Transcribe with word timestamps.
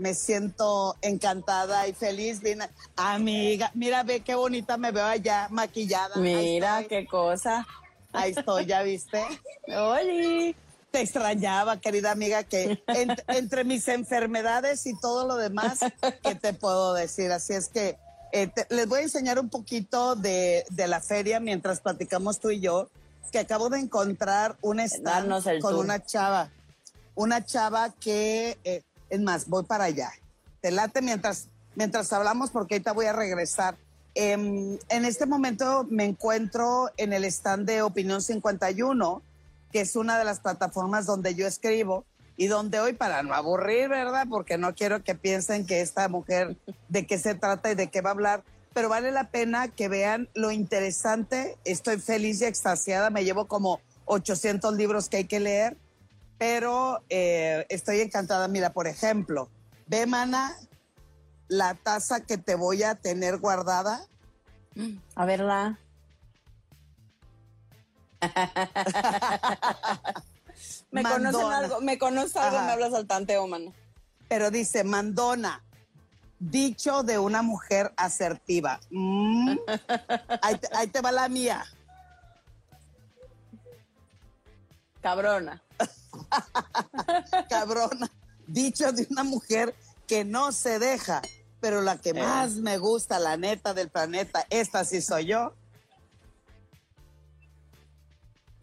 Me 0.00 0.14
siento 0.14 0.96
encantada 1.02 1.86
y 1.86 1.92
feliz. 1.92 2.40
Vine, 2.40 2.68
amiga, 2.96 3.70
mira, 3.74 4.02
ve 4.02 4.20
qué 4.20 4.34
bonita 4.34 4.76
me 4.78 4.90
veo 4.92 5.04
allá, 5.04 5.46
maquillada. 5.50 6.16
Mira 6.16 6.84
qué 6.88 7.06
cosa. 7.06 7.66
Ahí 8.12 8.32
estoy, 8.36 8.64
¿ya 8.66 8.82
viste? 8.82 9.22
Oli. 9.68 10.56
Te 10.90 11.02
extrañaba, 11.02 11.80
querida 11.80 12.10
amiga, 12.10 12.42
que 12.42 12.82
en- 12.88 13.14
entre 13.28 13.62
mis 13.62 13.86
enfermedades 13.86 14.86
y 14.86 14.98
todo 14.98 15.24
lo 15.28 15.36
demás, 15.36 15.78
¿qué 16.22 16.34
te 16.34 16.52
puedo 16.52 16.94
decir? 16.94 17.30
Así 17.30 17.52
es 17.52 17.68
que 17.68 17.96
eh, 18.32 18.48
te- 18.48 18.66
les 18.70 18.88
voy 18.88 19.00
a 19.00 19.02
enseñar 19.02 19.38
un 19.38 19.48
poquito 19.50 20.16
de, 20.16 20.64
de 20.70 20.88
la 20.88 21.00
feria 21.00 21.38
mientras 21.38 21.80
platicamos 21.80 22.40
tú 22.40 22.50
y 22.50 22.58
yo, 22.60 22.88
que 23.30 23.38
acabo 23.38 23.68
de 23.68 23.78
encontrar 23.78 24.56
un 24.62 24.80
stand 24.80 25.30
con 25.60 25.74
tour. 25.74 25.84
una 25.84 26.02
chava. 26.04 26.50
Una 27.14 27.44
chava 27.44 27.92
que, 28.00 28.58
eh, 28.64 28.82
es 29.10 29.20
más, 29.20 29.48
voy 29.48 29.64
para 29.64 29.84
allá. 29.84 30.10
Te 30.60 30.70
late 30.70 31.02
mientras, 31.02 31.48
mientras 31.74 32.12
hablamos 32.12 32.50
porque 32.50 32.76
ahorita 32.76 32.92
voy 32.92 33.06
a 33.06 33.12
regresar. 33.12 33.76
Em, 34.14 34.78
en 34.88 35.04
este 35.04 35.26
momento 35.26 35.86
me 35.88 36.04
encuentro 36.04 36.90
en 36.96 37.12
el 37.12 37.24
stand 37.24 37.66
de 37.66 37.82
Opinión 37.82 38.22
51, 38.22 39.22
que 39.72 39.80
es 39.82 39.96
una 39.96 40.18
de 40.18 40.24
las 40.24 40.40
plataformas 40.40 41.06
donde 41.06 41.34
yo 41.34 41.46
escribo 41.46 42.04
y 42.36 42.46
donde 42.46 42.80
hoy, 42.80 42.94
para 42.94 43.22
no 43.22 43.34
aburrir, 43.34 43.88
¿verdad? 43.88 44.26
Porque 44.28 44.58
no 44.58 44.74
quiero 44.74 45.04
que 45.04 45.14
piensen 45.14 45.66
que 45.66 45.80
esta 45.80 46.08
mujer 46.08 46.56
de 46.88 47.06
qué 47.06 47.18
se 47.18 47.34
trata 47.34 47.70
y 47.70 47.74
de 47.74 47.88
qué 47.88 48.00
va 48.00 48.10
a 48.10 48.12
hablar, 48.14 48.44
pero 48.72 48.88
vale 48.88 49.12
la 49.12 49.30
pena 49.30 49.68
que 49.68 49.88
vean 49.88 50.28
lo 50.34 50.50
interesante. 50.50 51.58
Estoy 51.64 51.98
feliz 51.98 52.40
y 52.40 52.46
extasiada, 52.46 53.10
me 53.10 53.24
llevo 53.24 53.46
como 53.46 53.80
800 54.06 54.74
libros 54.74 55.08
que 55.08 55.18
hay 55.18 55.24
que 55.24 55.40
leer, 55.40 55.76
pero 56.40 57.04
eh, 57.10 57.66
estoy 57.68 58.00
encantada. 58.00 58.48
Mira, 58.48 58.72
por 58.72 58.86
ejemplo, 58.86 59.50
ve, 59.86 60.06
mana, 60.06 60.56
la 61.48 61.74
taza 61.74 62.20
que 62.20 62.38
te 62.38 62.54
voy 62.54 62.82
a 62.82 62.94
tener 62.94 63.36
guardada. 63.36 64.06
A 65.16 65.26
verla. 65.26 65.78
me 70.90 71.02
conocen 71.02 71.52
algo, 71.52 71.82
me 71.82 71.98
conoces 71.98 72.36
algo, 72.36 72.56
Ajá. 72.56 72.66
me 72.66 72.72
hablas 72.72 72.94
al 72.94 73.06
tanteo, 73.06 73.46
mano. 73.46 73.74
pero 74.26 74.50
dice 74.50 74.82
Mandona, 74.82 75.62
dicho 76.38 77.02
de 77.02 77.18
una 77.18 77.42
mujer 77.42 77.92
asertiva. 77.98 78.80
Mm. 78.88 79.58
Ahí, 80.40 80.56
te, 80.56 80.74
ahí 80.74 80.86
te 80.86 81.02
va 81.02 81.12
la 81.12 81.28
mía. 81.28 81.66
Cabrona. 85.02 85.62
Cabrona, 87.48 88.10
dicho 88.46 88.92
de 88.92 89.06
una 89.10 89.24
mujer 89.24 89.74
que 90.06 90.24
no 90.24 90.52
se 90.52 90.78
deja, 90.78 91.22
pero 91.60 91.82
la 91.82 91.98
que 91.98 92.10
Eh. 92.10 92.14
más 92.14 92.56
me 92.56 92.78
gusta, 92.78 93.18
la 93.18 93.36
neta 93.36 93.74
del 93.74 93.88
planeta, 93.90 94.46
esta 94.50 94.84
sí 94.84 95.00
soy 95.00 95.26
yo, 95.26 95.52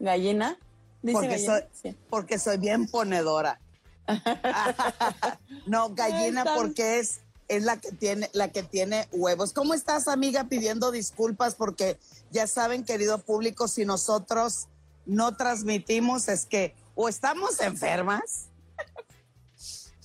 Gallina. 0.00 0.56
Dice 1.02 1.12
porque 1.14 1.28
gallina. 1.28 1.52
soy, 1.54 1.62
Sí. 1.92 1.96
porque 2.10 2.38
soy 2.38 2.58
bien 2.58 2.86
ponedora. 2.86 3.60
no, 5.66 5.94
gallina, 5.94 6.44
porque 6.56 6.98
es, 7.00 7.20
es 7.48 7.62
la 7.64 7.78
que 7.78 7.90
tiene, 7.92 8.30
la 8.32 8.48
que 8.48 8.62
tiene 8.62 9.08
huevos. 9.12 9.52
¿Cómo 9.52 9.74
estás, 9.74 10.08
amiga? 10.08 10.44
Pidiendo 10.44 10.90
disculpas 10.90 11.54
porque 11.56 11.98
ya 12.30 12.46
saben, 12.46 12.84
querido 12.84 13.18
público, 13.18 13.68
si 13.68 13.84
nosotros 13.84 14.68
no 15.06 15.36
transmitimos 15.36 16.28
es 16.28 16.46
que 16.46 16.74
o 17.00 17.08
estamos 17.08 17.60
enfermas 17.60 18.48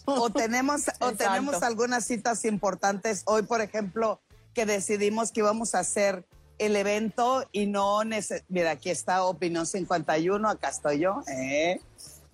o 0.06 0.30
tenemos 0.30 0.84
o 1.00 1.12
tenemos 1.14 1.64
algunas 1.64 2.06
citas 2.06 2.46
importantes. 2.46 3.24
Hoy, 3.26 3.42
por 3.42 3.62
ejemplo, 3.62 4.22
que 4.54 4.68
decidimos 4.68 5.32
que 5.32 5.40
íbamos 5.40 5.74
a 5.74 5.80
hacer 5.80 6.24
el 6.60 6.76
evento 6.76 7.50
y 7.52 7.66
no 7.66 8.02
mira, 8.48 8.72
aquí 8.72 8.92
está 8.92 9.24
Opinión 9.24 9.66
51, 9.66 10.48
acá 10.48 10.70
estoy 10.70 11.00
yo. 11.00 11.24
¿eh? 11.28 11.82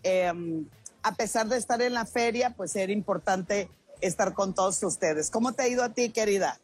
Em, 0.04 0.66
a 1.04 1.16
pesar 1.16 1.48
de 1.48 1.56
estar 1.56 1.82
en 1.82 1.94
la 1.94 2.06
feria, 2.06 2.50
pues 2.50 2.76
era 2.76 2.92
importante 2.92 3.72
estar 4.02 4.34
con 4.34 4.54
todos 4.54 4.84
ustedes. 4.84 5.30
¿Cómo 5.30 5.54
te 5.54 5.64
ha 5.64 5.68
ido 5.70 5.86
a 5.86 5.90
ti, 5.94 6.10
querida? 6.10 6.60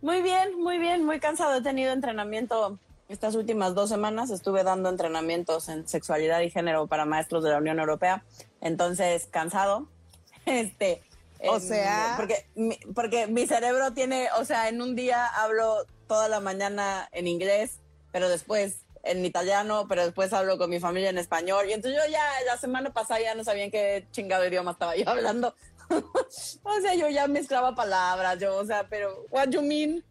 Muy 0.00 0.22
bien, 0.22 0.58
muy 0.58 0.78
bien, 0.78 1.04
muy 1.04 1.20
cansado. 1.20 1.56
He 1.56 1.62
tenido 1.62 1.92
entrenamiento 1.92 2.78
estas 3.08 3.34
últimas 3.34 3.74
dos 3.74 3.88
semanas. 3.88 4.30
Estuve 4.30 4.64
dando 4.64 4.88
entrenamientos 4.88 5.68
en 5.68 5.86
sexualidad 5.88 6.40
y 6.40 6.50
género 6.50 6.86
para 6.86 7.04
maestros 7.04 7.44
de 7.44 7.50
la 7.50 7.58
Unión 7.58 7.78
Europea. 7.78 8.24
Entonces, 8.60 9.26
cansado. 9.30 9.88
Este. 10.46 11.02
O 11.46 11.58
sea- 11.60 12.14
Porque 12.16 12.46
mi, 12.54 12.76
porque 12.94 13.26
mi 13.26 13.46
cerebro 13.46 13.92
tiene, 13.92 14.28
o 14.38 14.44
sea, 14.44 14.68
en 14.68 14.80
un 14.82 14.94
día 14.94 15.26
hablo 15.26 15.84
toda 16.06 16.28
la 16.28 16.40
mañana 16.40 17.08
en 17.12 17.26
inglés, 17.26 17.80
pero 18.12 18.28
después 18.28 18.76
en 19.02 19.24
italiano, 19.26 19.86
pero 19.88 20.04
después 20.04 20.32
hablo 20.32 20.56
con 20.56 20.70
mi 20.70 20.80
familia 20.80 21.10
en 21.10 21.18
español. 21.18 21.68
Y 21.68 21.72
entonces 21.74 22.00
yo 22.02 22.10
ya 22.10 22.22
la 22.46 22.56
semana 22.56 22.92
pasada 22.92 23.20
ya 23.20 23.34
no 23.34 23.44
sabía 23.44 23.64
en 23.64 23.70
qué 23.70 24.06
chingado 24.12 24.46
idioma 24.46 24.70
estaba 24.72 24.96
yo 24.96 25.06
hablando. 25.10 25.54
o 26.62 26.80
sea, 26.80 26.94
yo 26.94 27.08
ya 27.08 27.26
mezclaba 27.26 27.74
palabras, 27.74 28.38
yo, 28.38 28.56
o 28.56 28.64
sea, 28.64 28.86
pero, 28.88 29.26
what 29.30 29.48
you 29.50 29.60
mean? 29.60 30.02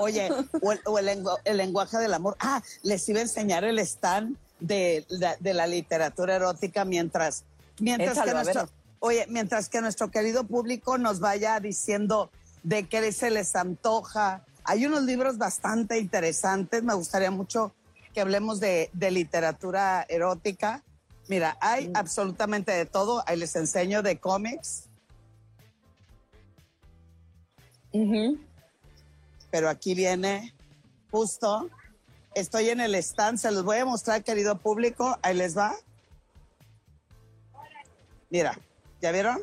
Oye, 0.00 0.28
o, 0.62 0.72
el, 0.72 0.80
o 0.84 0.98
el 0.98 1.06
lengu- 1.06 1.38
el 1.44 1.56
lenguaje 1.56 1.98
del 1.98 2.12
amor. 2.14 2.36
Ah, 2.40 2.62
les 2.82 3.08
iba 3.08 3.20
a 3.20 3.22
enseñar 3.22 3.64
el 3.64 3.78
stand 3.78 4.36
de, 4.60 5.04
la- 5.08 5.36
de 5.38 5.54
la 5.54 5.66
literatura 5.66 6.36
erótica 6.36 6.84
mientras, 6.84 7.44
mientras 7.78 8.12
Échalo, 8.16 8.26
que 8.26 8.34
nuestro, 8.44 8.68
oye, 9.00 9.26
mientras 9.28 9.68
que 9.68 9.80
nuestro 9.80 10.10
querido 10.10 10.44
público 10.44 10.98
nos 10.98 11.20
vaya 11.20 11.60
diciendo 11.60 12.30
de 12.62 12.88
qué 12.88 13.12
se 13.12 13.30
les 13.30 13.54
antoja. 13.54 14.44
Hay 14.64 14.86
unos 14.86 15.02
libros 15.02 15.36
bastante 15.38 15.98
interesantes. 15.98 16.82
Me 16.82 16.94
gustaría 16.94 17.30
mucho 17.30 17.72
que 18.14 18.20
hablemos 18.22 18.58
de, 18.60 18.90
de 18.92 19.10
literatura 19.10 20.06
erótica. 20.08 20.82
Mira, 21.28 21.56
hay 21.60 21.88
Mm. 21.88 21.92
absolutamente 21.96 22.72
de 22.72 22.86
todo. 22.86 23.22
Ahí 23.26 23.36
les 23.36 23.54
enseño 23.56 24.02
de 24.02 24.18
cómics, 24.18 24.84
Ujú. 27.92 28.38
Pero 29.54 29.68
aquí 29.68 29.94
viene 29.94 30.52
justo. 31.12 31.70
Estoy 32.34 32.70
en 32.70 32.80
el 32.80 32.96
stand, 32.96 33.38
se 33.38 33.52
los 33.52 33.62
voy 33.62 33.76
a 33.76 33.84
mostrar, 33.84 34.24
querido 34.24 34.58
público. 34.58 35.16
Ahí 35.22 35.36
les 35.36 35.56
va. 35.56 35.76
Mira, 38.30 38.58
¿ya 39.00 39.12
vieron? 39.12 39.40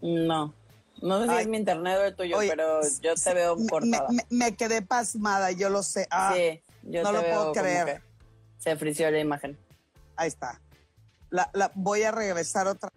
No, 0.00 0.54
no 1.02 1.20
sé 1.20 1.28
si 1.28 1.34
Ay. 1.34 1.42
es 1.42 1.48
mi 1.48 1.58
internet 1.58 1.98
o 1.98 2.04
el 2.04 2.16
tuyo, 2.16 2.38
Oye, 2.38 2.48
pero 2.48 2.80
yo 3.02 3.14
te 3.14 3.34
veo 3.34 3.54
cortada. 3.68 4.08
Me, 4.08 4.24
me 4.30 4.56
quedé 4.56 4.80
pasmada, 4.80 5.50
yo 5.50 5.68
lo 5.68 5.82
sé. 5.82 6.06
Ah, 6.10 6.32
sí, 6.34 6.62
yo 6.84 7.02
no 7.02 7.10
te 7.10 7.16
lo 7.16 7.20
veo 7.22 7.34
puedo 7.34 7.52
creer. 7.52 8.02
Se 8.56 8.76
frició 8.76 9.10
la 9.10 9.18
imagen. 9.18 9.58
Ahí 10.16 10.28
está. 10.28 10.58
La, 11.28 11.50
la- 11.52 11.70
voy 11.74 12.02
a 12.04 12.12
regresar 12.12 12.66
otra. 12.66 12.88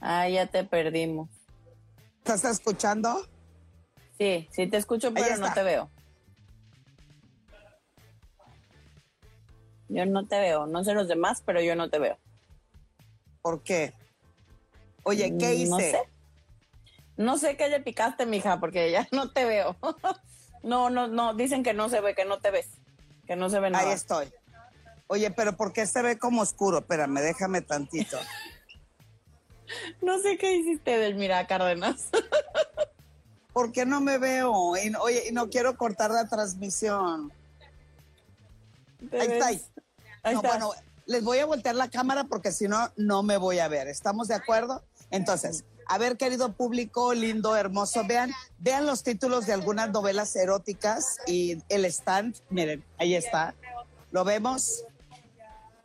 Ah, 0.00 0.30
ya 0.30 0.46
te 0.46 0.64
perdimos. 0.64 1.28
¿Estás 2.24 2.46
escuchando? 2.46 3.26
Sí, 4.22 4.48
sí 4.52 4.68
te 4.68 4.76
escucho, 4.76 5.12
pero 5.12 5.36
no 5.36 5.52
te 5.52 5.64
veo. 5.64 5.90
Yo 9.88 10.06
no 10.06 10.28
te 10.28 10.38
veo. 10.38 10.68
No 10.68 10.84
sé 10.84 10.94
los 10.94 11.08
demás, 11.08 11.42
pero 11.44 11.60
yo 11.60 11.74
no 11.74 11.90
te 11.90 11.98
veo. 11.98 12.16
¿Por 13.42 13.64
qué? 13.64 13.92
Oye, 15.02 15.36
¿qué 15.40 15.54
hice? 15.54 15.66
Mm, 15.66 15.70
No 15.70 15.78
sé. 15.78 16.02
No 17.16 17.36
sé 17.36 17.56
qué 17.56 17.68
le 17.68 17.80
picaste, 17.80 18.24
mija, 18.24 18.60
porque 18.60 18.92
ya 18.92 19.08
no 19.12 19.32
te 19.32 19.44
veo. 19.44 19.76
no, 20.62 20.88
no, 20.88 21.08
no. 21.08 21.34
Dicen 21.34 21.64
que 21.64 21.74
no 21.74 21.88
se 21.88 22.00
ve, 22.00 22.14
que 22.14 22.24
no 22.24 22.38
te 22.38 22.52
ves. 22.52 22.68
Que 23.26 23.34
no 23.34 23.50
se 23.50 23.58
ve 23.58 23.70
nada. 23.70 23.88
Ahí 23.88 23.92
estoy. 23.92 24.32
Oye, 25.08 25.32
pero 25.32 25.56
¿por 25.56 25.72
qué 25.72 25.84
se 25.84 26.00
ve 26.00 26.16
como 26.16 26.42
oscuro? 26.42 26.78
Espérame, 26.78 27.20
déjame 27.22 27.60
tantito. 27.62 28.18
No 30.02 30.18
sé 30.18 30.36
qué 30.36 30.54
hiciste, 30.54 30.98
Delmira 30.98 31.46
Cárdenas. 31.46 32.10
¿Por 33.52 33.72
qué 33.72 33.84
no 33.86 34.00
me 34.00 34.18
veo? 34.18 34.76
Y 34.76 34.90
no- 34.90 35.00
oye, 35.02 35.28
y 35.28 35.32
no 35.32 35.48
quiero 35.50 35.76
cortar 35.76 36.10
la 36.10 36.26
transmisión. 36.28 37.32
Ahí 39.12 39.28
está. 39.28 39.46
Ahí 39.48 40.34
no, 40.34 40.40
está. 40.40 40.48
bueno, 40.48 40.70
les 41.06 41.22
voy 41.24 41.38
a 41.38 41.46
voltear 41.46 41.74
la 41.74 41.90
cámara 41.90 42.24
porque 42.24 42.52
si 42.52 42.68
no, 42.68 42.90
no 42.96 43.22
me 43.22 43.36
voy 43.36 43.58
a 43.58 43.68
ver. 43.68 43.88
¿Estamos 43.88 44.28
de 44.28 44.34
acuerdo? 44.34 44.82
Entonces, 45.10 45.64
A 45.88 45.98
ver, 45.98 46.16
querido 46.16 46.52
público, 46.52 47.12
lindo, 47.12 47.56
hermoso, 47.56 48.04
vean, 48.06 48.30
vean 48.58 48.86
los 48.86 49.02
títulos 49.02 49.46
de 49.46 49.52
algunas 49.52 49.90
novelas 49.90 50.34
eróticas 50.36 51.18
y 51.26 51.58
el 51.68 51.84
stand, 51.86 52.36
miren, 52.50 52.84
ahí 52.98 53.16
está. 53.16 53.54
¿Lo 54.12 54.22
vemos? 54.24 54.84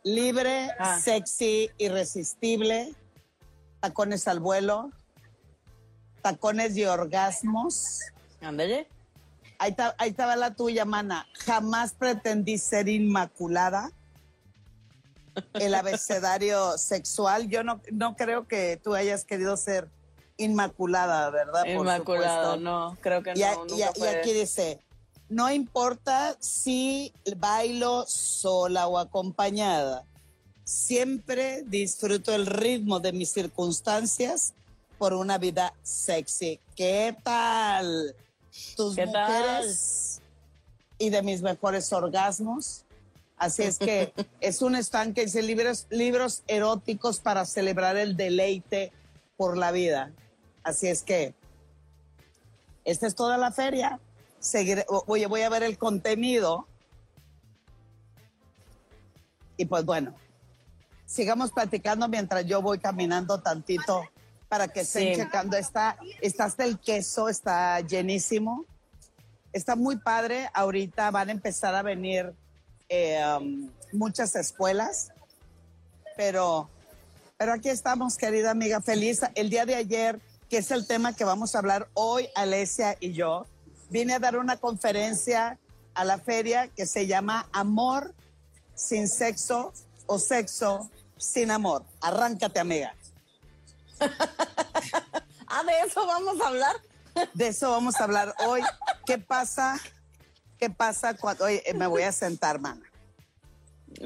Libre, 0.04 0.70
Ah. 0.78 1.00
sexy, 1.02 1.70
irresistible, 1.78 2.94
tacones 3.80 4.28
al 4.28 4.38
vuelo, 4.38 4.92
tacones 6.22 6.74
de 6.74 6.88
orgasmos. 6.88 8.00
Ándale. 8.40 8.88
Ahí, 9.58 9.72
ta- 9.74 9.94
ahí 9.98 10.10
estaba 10.10 10.36
la 10.36 10.54
tuya, 10.54 10.84
mana. 10.84 11.26
Jamás 11.44 11.92
pretendí 11.92 12.58
ser 12.58 12.88
inmaculada. 12.88 13.90
El 15.54 15.74
abecedario 15.74 16.76
sexual. 16.78 17.48
Yo 17.48 17.62
no, 17.62 17.80
no 17.92 18.16
creo 18.16 18.46
que 18.48 18.80
tú 18.82 18.94
hayas 18.94 19.24
querido 19.24 19.56
ser 19.56 19.88
inmaculada, 20.36 21.30
¿verdad? 21.30 21.64
Supuesto. 21.74 22.56
no, 22.58 22.96
creo 23.00 23.22
que 23.22 23.32
Y, 23.36 23.42
a- 23.42 23.54
no. 23.54 23.76
y 23.76 23.82
a- 23.82 23.92
y 23.96 24.02
aquí 24.06 24.32
dice, 24.32 24.80
no 25.28 25.50
importa 25.50 26.36
si 26.40 27.12
bailo 27.36 28.04
sola 28.06 28.86
o 28.86 28.98
acompañada, 28.98 30.04
siempre 30.64 31.62
disfruto 31.66 32.34
el 32.34 32.46
ritmo 32.46 33.00
de 33.00 33.12
mis 33.12 33.32
circunstancias 33.32 34.54
por 34.98 35.14
una 35.14 35.38
vida 35.38 35.72
sexy. 35.82 36.60
¿Qué 36.74 37.16
tal? 37.22 38.14
Tus 38.76 38.96
¿Qué 38.96 39.06
tal? 39.06 39.30
mujeres 39.30 40.20
y 40.98 41.10
de 41.10 41.22
mis 41.22 41.40
mejores 41.40 41.92
orgasmos. 41.92 42.84
Así 43.36 43.62
es 43.62 43.78
que 43.78 44.12
es 44.40 44.60
un 44.60 44.74
stand 44.74 45.14
que 45.14 45.24
dice 45.24 45.42
libros, 45.42 45.86
libros 45.90 46.42
eróticos 46.48 47.20
para 47.20 47.46
celebrar 47.46 47.96
el 47.96 48.16
deleite 48.16 48.92
por 49.36 49.56
la 49.56 49.70
vida. 49.70 50.12
Así 50.64 50.88
es 50.88 51.02
que 51.02 51.34
esta 52.84 53.06
es 53.06 53.14
toda 53.14 53.38
la 53.38 53.52
feria. 53.52 54.00
Seguiré, 54.40 54.84
oye, 54.88 55.26
voy 55.26 55.42
a 55.42 55.48
ver 55.48 55.62
el 55.62 55.78
contenido. 55.78 56.66
Y 59.56 59.64
pues 59.66 59.84
bueno, 59.84 60.14
sigamos 61.06 61.52
platicando 61.52 62.08
mientras 62.08 62.44
yo 62.46 62.60
voy 62.62 62.78
caminando 62.78 63.40
tantito 63.40 64.04
para 64.48 64.68
que 64.68 64.80
estén 64.80 65.14
Sí. 65.14 65.20
checando. 65.22 65.56
Está, 65.56 65.96
está 66.20 66.44
hasta 66.44 66.64
el 66.64 66.78
queso, 66.78 67.28
está 67.28 67.80
llenísimo. 67.80 68.64
Está 69.52 69.76
muy 69.76 69.96
padre. 69.96 70.48
Ahorita 70.54 71.10
van 71.10 71.28
a 71.28 71.32
empezar 71.32 71.74
a 71.74 71.82
venir 71.82 72.34
eh, 72.88 73.20
um, 73.38 73.70
muchas 73.92 74.34
escuelas, 74.34 75.10
pero, 76.16 76.68
pero 77.36 77.52
aquí 77.52 77.68
estamos, 77.68 78.16
querida 78.16 78.50
amiga, 78.50 78.80
feliz. 78.80 79.20
El 79.34 79.50
día 79.50 79.66
de 79.66 79.74
ayer, 79.74 80.20
que 80.48 80.58
es 80.58 80.70
el 80.70 80.86
tema 80.86 81.14
que 81.14 81.24
vamos 81.24 81.54
a 81.54 81.58
hablar 81.58 81.88
hoy, 81.94 82.28
Alesia 82.34 82.96
y 83.00 83.12
yo, 83.12 83.46
vine 83.90 84.14
a 84.14 84.18
dar 84.18 84.36
una 84.36 84.56
conferencia 84.56 85.58
a 85.94 86.04
la 86.04 86.18
feria 86.18 86.68
que 86.68 86.86
se 86.86 87.06
llama 87.06 87.48
Amor 87.52 88.14
sin 88.74 89.08
sexo 89.08 89.72
o 90.06 90.18
sexo 90.18 90.90
sin 91.18 91.50
amor. 91.50 91.84
Arráncate, 92.00 92.60
amiga. 92.60 92.94
Ah, 95.50 95.64
de 95.64 95.72
eso 95.88 96.06
vamos 96.06 96.40
a 96.42 96.48
hablar. 96.48 96.76
De 97.32 97.48
eso 97.48 97.70
vamos 97.70 97.98
a 97.98 98.04
hablar 98.04 98.34
hoy. 98.46 98.60
¿Qué 99.06 99.18
pasa? 99.18 99.80
¿Qué 100.58 100.68
pasa 100.68 101.14
cuando... 101.14 101.46
Oye, 101.46 101.62
me 101.74 101.86
voy 101.86 102.02
a 102.02 102.12
sentar, 102.12 102.60
mana. 102.60 102.82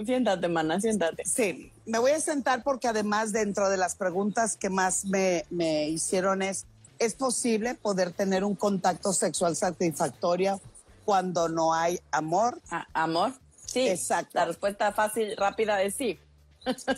Siéntate, 0.07 0.49
mana, 0.49 0.81
siéntate. 0.81 1.25
Sí, 1.25 1.73
me 1.85 1.99
voy 1.99 2.13
a 2.13 2.21
sentar 2.21 2.63
porque 2.63 2.89
además 2.89 3.33
dentro 3.33 3.69
de 3.69 3.77
las 3.77 3.97
preguntas 3.97 4.57
que 4.57 4.71
más 4.71 5.05
me, 5.05 5.45
me 5.51 5.89
hicieron 5.89 6.43
es, 6.43 6.65
¿es 6.99 7.15
posible 7.15 7.75
poder 7.75 8.13
tener 8.13 8.45
un 8.45 8.55
contacto 8.55 9.13
sexual 9.13 9.57
satisfactorio 9.57 10.61
cuando 11.05 11.49
no 11.49 11.75
hay 11.75 12.01
amor? 12.13 12.61
Ah, 12.71 12.87
¿Amor? 12.93 13.33
Sí. 13.67 13.89
Exacto. 13.89 14.31
La 14.35 14.45
respuesta 14.45 14.93
fácil, 14.93 15.37
rápida 15.37 15.83
es 15.83 15.97
sí. 15.97 16.19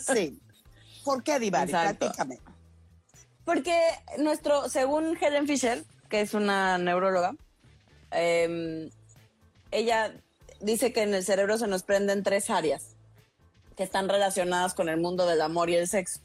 Sí. 0.07 0.39
¿Por 1.05 1.23
qué, 1.23 1.39
Divari? 1.39 1.71
Exacto. 1.71 2.07
Platícame. 2.07 2.39
Porque 3.45 3.79
nuestro, 4.19 4.69
según 4.69 5.17
Helen 5.21 5.47
Fisher, 5.47 5.85
que 6.09 6.21
es 6.21 6.35
una 6.35 6.79
neuróloga, 6.79 7.35
em, 8.11 8.91
ella 9.71 10.15
dice 10.61 10.93
que 10.93 11.03
en 11.03 11.15
el 11.15 11.25
cerebro 11.25 11.59
se 11.59 11.67
nos 11.67 11.83
prenden 11.83 12.23
tres 12.23 12.49
áreas 12.51 12.95
que 13.77 13.83
están 13.83 14.09
relacionadas 14.09 14.75
con 14.75 14.89
el 14.89 14.99
mundo 14.99 15.27
del 15.27 15.43
amor 15.43 15.69
y 15.69 15.77
el 15.77 15.89
sexo. 15.89 16.21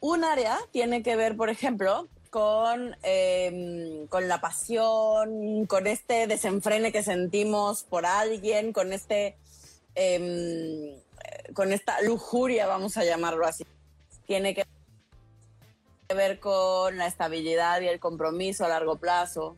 Un 0.00 0.24
área 0.24 0.58
tiene 0.70 1.02
que 1.02 1.16
ver, 1.16 1.36
por 1.36 1.50
ejemplo, 1.50 2.08
con, 2.30 2.96
em, 3.02 4.06
con 4.06 4.28
la 4.28 4.40
pasión, 4.40 5.66
con 5.66 5.86
este 5.86 6.26
desenfrene 6.26 6.92
que 6.92 7.02
sentimos 7.02 7.82
por 7.82 8.06
alguien, 8.06 8.72
con 8.72 8.92
este 8.92 9.36
em, 9.94 10.94
con 11.54 11.72
esta 11.72 12.00
lujuria, 12.02 12.66
vamos 12.66 12.96
a 12.96 13.04
llamarlo 13.04 13.46
así. 13.46 13.64
Tiene 14.26 14.54
que 14.54 14.62
ver 14.62 14.79
con 16.40 16.96
la 16.96 17.06
estabilidad 17.06 17.80
y 17.80 17.86
el 17.86 18.00
compromiso 18.00 18.64
a 18.64 18.68
largo 18.68 18.96
plazo, 18.96 19.56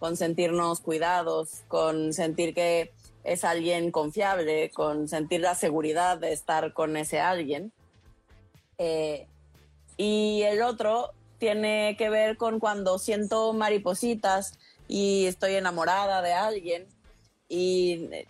con 0.00 0.16
sentirnos 0.16 0.80
cuidados, 0.80 1.62
con 1.68 2.12
sentir 2.12 2.54
que 2.54 2.92
es 3.22 3.44
alguien 3.44 3.92
confiable, 3.92 4.70
con 4.70 5.06
sentir 5.06 5.40
la 5.40 5.54
seguridad 5.54 6.18
de 6.18 6.32
estar 6.32 6.72
con 6.72 6.96
ese 6.96 7.20
alguien. 7.20 7.72
Eh, 8.78 9.28
y 9.96 10.42
el 10.42 10.62
otro 10.62 11.12
tiene 11.38 11.96
que 11.96 12.10
ver 12.10 12.36
con 12.36 12.58
cuando 12.58 12.98
siento 12.98 13.52
maripositas 13.52 14.58
y 14.88 15.26
estoy 15.26 15.54
enamorada 15.54 16.20
de 16.20 16.32
alguien 16.32 16.88
y 17.48 18.08
eh, 18.12 18.26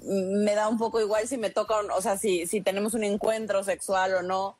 me 0.00 0.54
da 0.54 0.68
un 0.68 0.78
poco 0.78 1.00
igual 1.00 1.28
si 1.28 1.36
me 1.36 1.50
toca, 1.50 1.80
o 1.94 2.00
sea, 2.00 2.16
si, 2.16 2.46
si 2.46 2.62
tenemos 2.62 2.94
un 2.94 3.04
encuentro 3.04 3.62
sexual 3.62 4.14
o 4.14 4.22
no. 4.22 4.56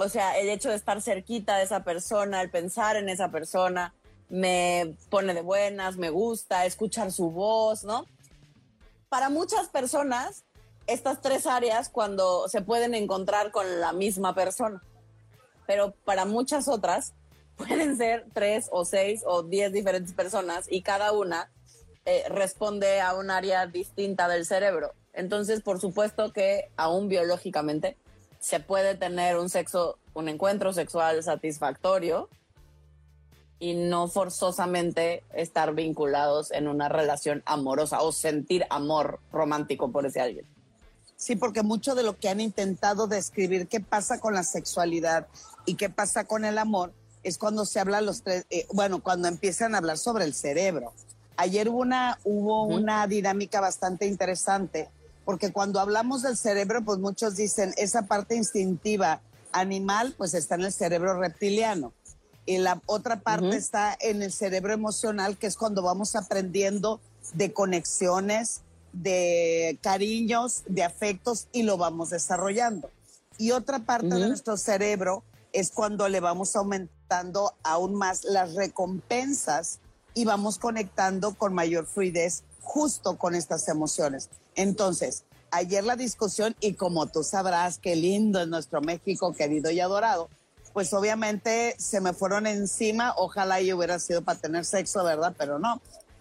O 0.00 0.08
sea, 0.08 0.38
el 0.38 0.48
hecho 0.48 0.68
de 0.68 0.76
estar 0.76 1.02
cerquita 1.02 1.56
de 1.56 1.64
esa 1.64 1.82
persona, 1.82 2.40
el 2.40 2.50
pensar 2.50 2.94
en 2.94 3.08
esa 3.08 3.32
persona, 3.32 3.92
me 4.28 4.94
pone 5.10 5.34
de 5.34 5.40
buenas, 5.40 5.96
me 5.96 6.08
gusta, 6.08 6.66
escuchar 6.66 7.10
su 7.10 7.32
voz, 7.32 7.82
¿no? 7.82 8.06
Para 9.08 9.28
muchas 9.28 9.68
personas, 9.68 10.44
estas 10.86 11.20
tres 11.20 11.48
áreas 11.48 11.88
cuando 11.88 12.46
se 12.48 12.62
pueden 12.62 12.94
encontrar 12.94 13.50
con 13.50 13.80
la 13.80 13.92
misma 13.92 14.36
persona, 14.36 14.80
pero 15.66 15.92
para 16.04 16.26
muchas 16.26 16.68
otras 16.68 17.14
pueden 17.56 17.96
ser 17.96 18.24
tres 18.32 18.68
o 18.70 18.84
seis 18.84 19.22
o 19.26 19.42
diez 19.42 19.72
diferentes 19.72 20.12
personas 20.12 20.66
y 20.70 20.82
cada 20.82 21.10
una 21.10 21.50
eh, 22.04 22.22
responde 22.28 23.00
a 23.00 23.16
un 23.16 23.32
área 23.32 23.66
distinta 23.66 24.28
del 24.28 24.46
cerebro. 24.46 24.92
Entonces, 25.12 25.60
por 25.60 25.80
supuesto 25.80 26.32
que 26.32 26.70
aún 26.76 27.08
biológicamente 27.08 27.96
se 28.40 28.60
puede 28.60 28.94
tener 28.94 29.36
un 29.36 29.48
sexo, 29.48 29.98
un 30.14 30.28
encuentro 30.28 30.72
sexual 30.72 31.22
satisfactorio 31.22 32.28
y 33.58 33.74
no 33.74 34.08
forzosamente 34.08 35.24
estar 35.34 35.74
vinculados 35.74 36.52
en 36.52 36.68
una 36.68 36.88
relación 36.88 37.42
amorosa 37.44 38.02
o 38.02 38.12
sentir 38.12 38.64
amor 38.70 39.20
romántico 39.32 39.90
por 39.90 40.06
ese 40.06 40.20
alguien. 40.20 40.46
Sí, 41.16 41.34
porque 41.34 41.64
mucho 41.64 41.96
de 41.96 42.04
lo 42.04 42.16
que 42.16 42.28
han 42.28 42.40
intentado 42.40 43.08
describir 43.08 43.66
qué 43.66 43.80
pasa 43.80 44.20
con 44.20 44.34
la 44.34 44.44
sexualidad 44.44 45.26
y 45.66 45.74
qué 45.74 45.90
pasa 45.90 46.24
con 46.24 46.44
el 46.44 46.58
amor 46.58 46.92
es 47.24 47.38
cuando 47.38 47.66
se 47.66 47.80
habla 47.80 48.00
los 48.00 48.22
tres, 48.22 48.46
eh, 48.50 48.66
bueno, 48.72 49.02
cuando 49.02 49.26
empiezan 49.26 49.74
a 49.74 49.78
hablar 49.78 49.98
sobre 49.98 50.24
el 50.24 50.34
cerebro. 50.34 50.92
Ayer 51.36 51.68
hubo 51.68 51.78
una, 51.80 52.18
hubo 52.22 52.66
Ujú. 52.66 52.76
una 52.76 53.06
dinámica 53.08 53.60
bastante 53.60 54.06
interesante, 54.06 54.88
porque 55.28 55.52
cuando 55.52 55.78
hablamos 55.78 56.22
del 56.22 56.38
cerebro, 56.38 56.82
pues 56.82 57.00
muchos 57.00 57.36
dicen 57.36 57.74
esa 57.76 58.06
parte 58.06 58.34
instintiva 58.34 59.20
animal, 59.52 60.14
pues 60.16 60.32
está 60.32 60.54
en 60.54 60.62
el 60.62 60.72
cerebro 60.72 61.20
reptiliano. 61.20 61.92
Y 62.46 62.56
la 62.56 62.80
otra 62.86 63.20
parte 63.20 63.58
está 63.58 63.94
en 64.00 64.22
el 64.22 64.32
cerebro 64.32 64.72
emocional, 64.72 65.36
que 65.36 65.46
es 65.46 65.58
cuando 65.58 65.82
vamos 65.82 66.16
aprendiendo 66.16 66.98
de 67.34 67.52
conexiones, 67.52 68.62
de 68.94 69.78
cariños, 69.82 70.62
de 70.66 70.82
afectos 70.82 71.48
y 71.52 71.62
lo 71.62 71.76
vamos 71.76 72.08
desarrollando. 72.08 72.88
Y 73.36 73.50
otra 73.50 73.80
parte 73.80 74.06
de 74.06 74.28
nuestro 74.28 74.56
cerebro 74.56 75.24
es 75.52 75.72
cuando 75.72 76.08
le 76.08 76.20
vamos 76.20 76.56
aumentando 76.56 77.52
aún 77.64 77.96
más 77.96 78.24
las 78.24 78.54
recompensas 78.54 79.78
y 80.14 80.24
vamos 80.24 80.58
conectando 80.58 81.34
con 81.34 81.52
mayor 81.52 81.84
fluidez 81.84 82.44
justo 82.68 83.16
con 83.16 83.34
estas 83.34 83.66
emociones. 83.68 84.28
Entonces, 84.54 85.24
ayer 85.50 85.82
la 85.84 85.96
discusión, 85.96 86.54
y 86.60 86.74
como 86.74 87.06
tú 87.06 87.24
sabrás, 87.24 87.78
qué 87.78 87.96
lindo 87.96 88.42
es 88.42 88.48
nuestro 88.48 88.82
México 88.82 89.32
querido 89.32 89.70
y 89.70 89.80
adorado, 89.80 90.28
pues 90.74 90.92
obviamente 90.92 91.74
se 91.78 92.02
me 92.02 92.12
fueron 92.12 92.46
encima, 92.46 93.14
ojalá 93.16 93.62
yo 93.62 93.78
hubiera 93.78 93.98
sido 93.98 94.20
para 94.22 94.38
tener 94.38 94.66
sexo, 94.66 95.02
¿verdad? 95.02 95.34
Pero 95.38 95.58
no, 95.58 95.80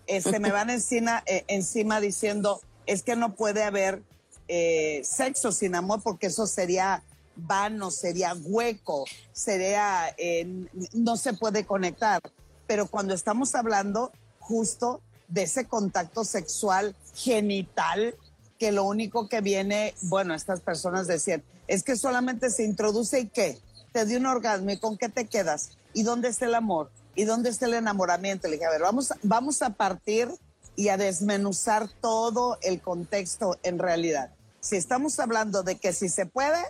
Eh, 0.09 0.21
se 0.21 0.39
me 0.39 0.51
van 0.51 0.69
encima, 0.69 1.21
eh, 1.25 1.43
encima 1.49 1.99
diciendo, 1.99 2.61
es 2.85 3.03
que 3.03 3.17
no 3.17 3.35
puede 3.35 3.63
haber 3.63 4.01
eh, 4.47 5.01
sexo 5.03 5.51
sin 5.51 5.75
amor 5.75 5.99
porque 6.01 6.27
eso 6.27 6.47
sería 6.47 7.03
vano, 7.35 7.91
sería 7.91 8.33
hueco, 8.33 9.03
sería, 9.33 10.15
eh, 10.17 10.47
no 10.93 11.17
se 11.17 11.33
puede 11.33 11.65
conectar. 11.65 12.21
Pero 12.67 12.87
cuando 12.87 13.13
estamos 13.13 13.53
hablando 13.53 14.13
justo 14.39 15.01
de 15.27 15.43
ese 15.43 15.65
contacto 15.65 16.23
sexual 16.23 16.95
genital, 17.15 18.15
que 18.57 18.71
lo 18.71 18.83
único 18.83 19.29
que 19.29 19.41
viene, 19.41 19.93
bueno, 20.03 20.33
estas 20.33 20.61
personas 20.61 21.07
decían, 21.07 21.43
es 21.67 21.83
que 21.83 21.95
solamente 21.95 22.49
se 22.49 22.63
introduce 22.63 23.19
y 23.19 23.27
qué, 23.27 23.59
te 23.91 24.05
dio 24.05 24.17
un 24.19 24.25
orgasmo 24.25 24.71
y 24.71 24.77
con 24.77 24.97
qué 24.97 25.09
te 25.09 25.27
quedas 25.27 25.71
y 25.93 26.03
dónde 26.03 26.29
está 26.29 26.45
el 26.45 26.55
amor 26.55 26.91
y 27.15 27.25
dónde 27.25 27.49
está 27.49 27.65
el 27.65 27.73
enamoramiento. 27.73 28.47
Le 28.47 28.53
dije, 28.53 28.65
a 28.65 28.71
ver, 28.71 28.81
vamos, 28.81 29.13
vamos 29.23 29.61
a 29.61 29.71
partir 29.71 30.29
y 30.75 30.89
a 30.89 30.97
desmenuzar 30.97 31.89
todo 32.01 32.57
el 32.61 32.81
contexto 32.81 33.57
en 33.63 33.79
realidad. 33.79 34.31
Si 34.59 34.75
estamos 34.75 35.19
hablando 35.19 35.63
de 35.63 35.77
que 35.77 35.93
si 35.93 36.09
se 36.09 36.25
puede, 36.25 36.63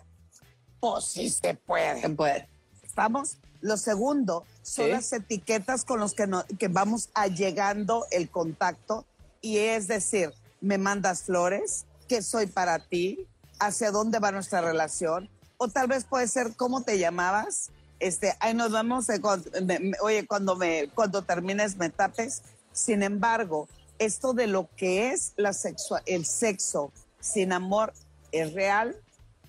pues 0.80 1.06
sí 1.06 1.30
se 1.30 1.56
puede. 1.56 2.02
Se 2.02 2.10
puede. 2.10 2.48
¿Estamos? 2.84 3.38
Lo 3.62 3.76
segundo 3.76 4.46
son 4.68 4.86
Sí. 4.88 4.92
las 4.92 5.14
etiquetas 5.14 5.86
con 5.86 6.02
las 6.02 6.14
que, 6.14 6.28
no- 6.28 6.44
que 6.60 6.68
vamos 6.68 7.10
allegando 7.14 8.06
el 8.12 8.30
contacto 8.30 9.06
y 9.42 9.58
es 9.60 9.88
decir, 9.88 10.34
me 10.60 10.78
mandas 10.78 11.24
flores, 11.24 11.86
¿qué 12.10 12.22
soy 12.22 12.48
para 12.48 12.80
ti? 12.80 13.26
¿Hacia 13.60 13.92
dónde 13.92 14.20
va 14.20 14.32
nuestra 14.34 14.60
relación? 14.60 15.30
O 15.58 15.70
tal 15.70 15.88
vez 15.88 16.04
puede 16.04 16.28
ser 16.28 16.54
cómo 16.58 16.82
te 16.84 17.00
llamabas. 17.00 17.70
Este, 18.00 18.36
ahí 18.42 18.54
nos 18.54 18.72
vemos, 18.74 19.08
eh, 19.10 19.22
cuando- 19.22 19.50
me- 19.64 19.80
me- 19.80 19.98
oye, 20.02 20.28
cuando 20.28 20.56
me, 20.58 20.90
cuando 20.94 21.24
termines 21.24 21.78
me 21.78 21.90
tapes. 21.90 22.42
Sin 22.74 23.04
embargo, 23.04 23.70
esto 24.00 24.34
de 24.34 24.48
lo 24.48 24.70
que 24.76 25.12
es 25.12 25.32
la 25.38 25.54
sexua- 25.54 26.04
el 26.06 26.26
sexo 26.26 26.92
sin 27.22 27.54
amor 27.54 27.94
es 28.34 28.54
real, 28.54 28.96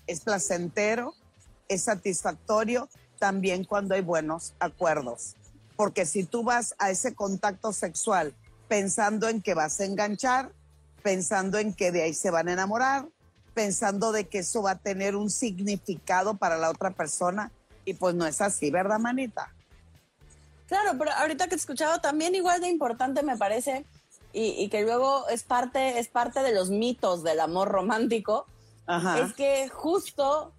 es 0.07 0.21
placentero, 0.21 1.13
es 1.67 1.83
satisfactorio 1.83 2.87
también 3.19 3.65
cuando 3.65 3.95
hay 3.95 4.01
buenos 4.01 4.53
acuerdos. 4.59 5.35
Porque 5.75 6.05
si 6.05 6.23
tú 6.23 6.43
vas 6.43 6.73
a 6.79 6.89
ese 6.89 7.13
contacto 7.13 7.71
sexual 7.73 8.33
pensando 8.67 9.27
en 9.27 9.41
que 9.41 9.53
vas 9.53 9.79
a 9.79 9.85
enganchar, 9.85 10.51
pensando 11.03 11.57
en 11.57 11.73
que 11.73 11.91
de 11.91 12.03
ahí 12.03 12.13
se 12.13 12.31
van 12.31 12.47
a 12.49 12.53
enamorar, 12.53 13.07
pensando 13.53 14.11
de 14.11 14.27
que 14.27 14.39
eso 14.39 14.61
va 14.61 14.71
a 14.71 14.77
tener 14.77 15.15
un 15.15 15.29
significado 15.29 16.37
para 16.37 16.57
la 16.57 16.69
otra 16.69 16.91
persona, 16.91 17.51
y 17.85 17.93
pues 17.93 18.15
no 18.15 18.25
es 18.25 18.41
así, 18.41 18.69
¿verdad, 18.71 18.99
manita? 18.99 19.51
Claro, 20.67 20.91
pero 20.97 21.11
ahorita 21.11 21.45
que 21.45 21.51
te 21.51 21.55
escuchaba 21.55 21.99
también 21.99 22.35
igual 22.35 22.61
de 22.61 22.69
importante 22.69 23.23
me 23.23 23.35
parece 23.35 23.85
y, 24.33 24.49
y 24.63 24.69
que 24.69 24.83
luego 24.83 25.27
es 25.29 25.43
parte, 25.43 25.97
es 25.97 26.07
parte 26.07 26.41
de 26.41 26.53
los 26.53 26.69
mitos 26.69 27.23
del 27.23 27.39
amor 27.39 27.69
romántico, 27.69 28.45
Ajá. 28.85 29.19
es 29.19 29.33
que 29.33 29.67
justo 29.69 30.53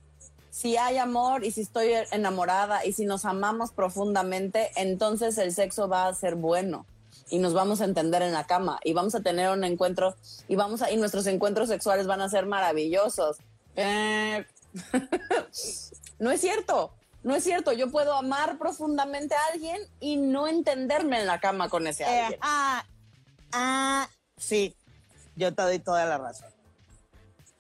si 0.51 0.77
hay 0.77 0.99
amor 0.99 1.45
y 1.45 1.53
si 1.53 1.63
estoy 1.63 1.93
enamorada 2.11 2.85
y 2.85 2.93
si 2.93 3.05
nos 3.05 3.25
amamos 3.25 3.71
profundamente, 3.71 4.71
entonces 4.77 5.39
el 5.39 5.53
sexo 5.53 5.89
va 5.89 6.09
a 6.09 6.15
ser 6.15 6.35
bueno 6.35 6.87
y 7.31 7.39
nos 7.39 7.55
vamos 7.55 7.81
a 7.81 7.85
entender 7.85 8.23
en 8.23 8.33
la 8.33 8.45
cama 8.45 8.81
y 8.85 8.93
vamos 8.93 9.15
a 9.15 9.21
tener 9.21 9.51
un 9.51 9.65
encuentro 9.65 10.17
y 10.49 10.57
vamos 10.57 10.83
a 10.83 10.91
y 10.91 10.97
nuestros 10.97 11.27
encuentros 11.27 11.69
sexuales 11.69 12.07
van 12.07 12.21
a 12.21 12.29
ser 12.29 12.47
maravillosos. 12.47 13.39
Eh, 13.77 14.45
no 16.19 16.31
es 16.31 16.41
cierto. 16.41 16.93
No 17.23 17.35
es 17.37 17.45
cierto, 17.45 17.73
yo 17.73 17.91
puedo 17.91 18.15
amar 18.15 18.57
profundamente 18.57 19.35
a 19.35 19.53
alguien 19.53 19.79
y 20.01 20.17
no 20.17 20.49
entenderme 20.49 21.21
en 21.21 21.27
la 21.27 21.39
cama 21.39 21.69
con 21.69 21.87
ese 21.87 22.05
Eh, 22.05 22.07
alguien. 22.07 22.41
ah, 22.43 22.85
ah, 23.53 24.09
sí, 24.39 24.75
yo 25.37 25.55
te 25.55 25.63
doy 25.63 25.79
toda 25.81 26.07
la 26.07 26.17
razón. 26.17 26.49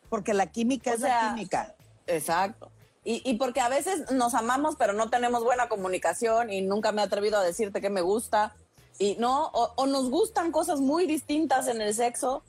Porque 0.08 0.32
la 0.32 0.46
química 0.46 0.92
O 0.92 0.94
es 0.94 1.00
sea, 1.00 1.24
la 1.24 1.34
química. 1.34 1.74
Exacto. 2.06 2.70
Y, 3.04 3.22
y 3.28 3.34
porque 3.34 3.60
a 3.60 3.68
veces 3.68 4.10
nos 4.12 4.34
amamos, 4.34 4.76
pero 4.78 4.92
no 4.92 5.08
tenemos 5.08 5.42
buena 5.42 5.68
comunicación 5.68 6.52
y 6.52 6.60
nunca 6.60 6.92
me 6.92 7.00
he 7.00 7.04
atrevido 7.04 7.38
a 7.38 7.42
decirte 7.44 7.80
que 7.80 7.90
me 7.90 8.02
gusta. 8.02 8.54
Y 8.98 9.16
no, 9.18 9.46
o, 9.54 9.72
o 9.76 9.86
nos 9.86 10.10
gustan 10.10 10.52
cosas 10.52 10.80
muy 10.80 11.06
distintas 11.06 11.68
en 11.68 11.80
el 11.80 11.94
sexo. 11.94 12.42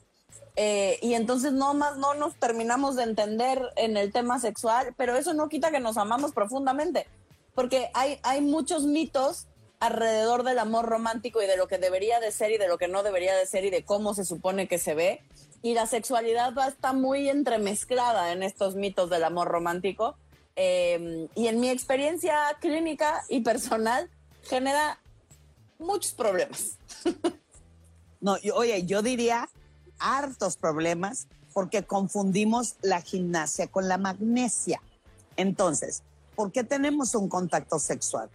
eh, 0.57 0.99
y 1.01 1.13
entonces 1.13 1.53
no 1.53 1.73
más 1.73 1.97
no 1.97 2.13
nos 2.13 2.35
terminamos 2.35 2.95
de 2.97 3.03
entender 3.03 3.61
en 3.77 3.95
el 3.95 4.11
tema 4.11 4.39
sexual, 4.39 4.93
pero 4.97 5.15
eso 5.15 5.33
no 5.33 5.47
quita 5.47 5.71
que 5.71 5.79
nos 5.79 5.97
amamos 5.97 6.33
profundamente. 6.33 7.07
Porque 7.55 7.89
hay, 7.93 8.19
hay 8.23 8.41
muchos 8.41 8.83
mitos 8.83 9.47
alrededor 9.79 10.43
del 10.43 10.59
amor 10.59 10.85
romántico 10.85 11.41
y 11.41 11.47
de 11.47 11.57
lo 11.57 11.67
que 11.67 11.77
debería 11.77 12.19
de 12.19 12.31
ser 12.31 12.51
y 12.51 12.57
de 12.57 12.67
lo 12.67 12.77
que 12.77 12.87
no 12.87 13.01
debería 13.03 13.35
de 13.35 13.45
ser 13.45 13.63
y 13.65 13.69
de 13.69 13.83
cómo 13.83 14.13
se 14.13 14.25
supone 14.25 14.67
que 14.67 14.77
se 14.77 14.93
ve. 14.93 15.21
Y 15.61 15.73
la 15.73 15.87
sexualidad 15.87 16.53
va 16.53 16.65
a 16.65 16.69
estar 16.69 16.93
muy 16.95 17.29
entremezclada 17.29 18.31
en 18.31 18.43
estos 18.43 18.75
mitos 18.75 19.09
del 19.09 19.23
amor 19.23 19.47
romántico. 19.47 20.17
Eh, 20.55 21.27
y 21.35 21.47
en 21.47 21.59
mi 21.59 21.69
experiencia 21.69 22.35
clínica 22.59 23.23
y 23.29 23.41
personal 23.41 24.09
genera 24.43 24.99
muchos 25.79 26.13
problemas. 26.13 26.77
No, 28.23 28.37
oye, 28.53 28.85
yo 28.85 29.01
diría 29.01 29.49
hartos 29.97 30.55
problemas 30.55 31.25
porque 31.53 31.83
confundimos 31.83 32.75
la 32.83 33.01
gimnasia 33.01 33.65
con 33.65 33.87
la 33.87 33.97
magnesia. 33.97 34.79
Entonces, 35.37 36.03
¿por 36.35 36.51
qué 36.51 36.63
tenemos 36.63 37.15
un 37.15 37.29
contacto 37.29 37.79
sexual? 37.79 38.29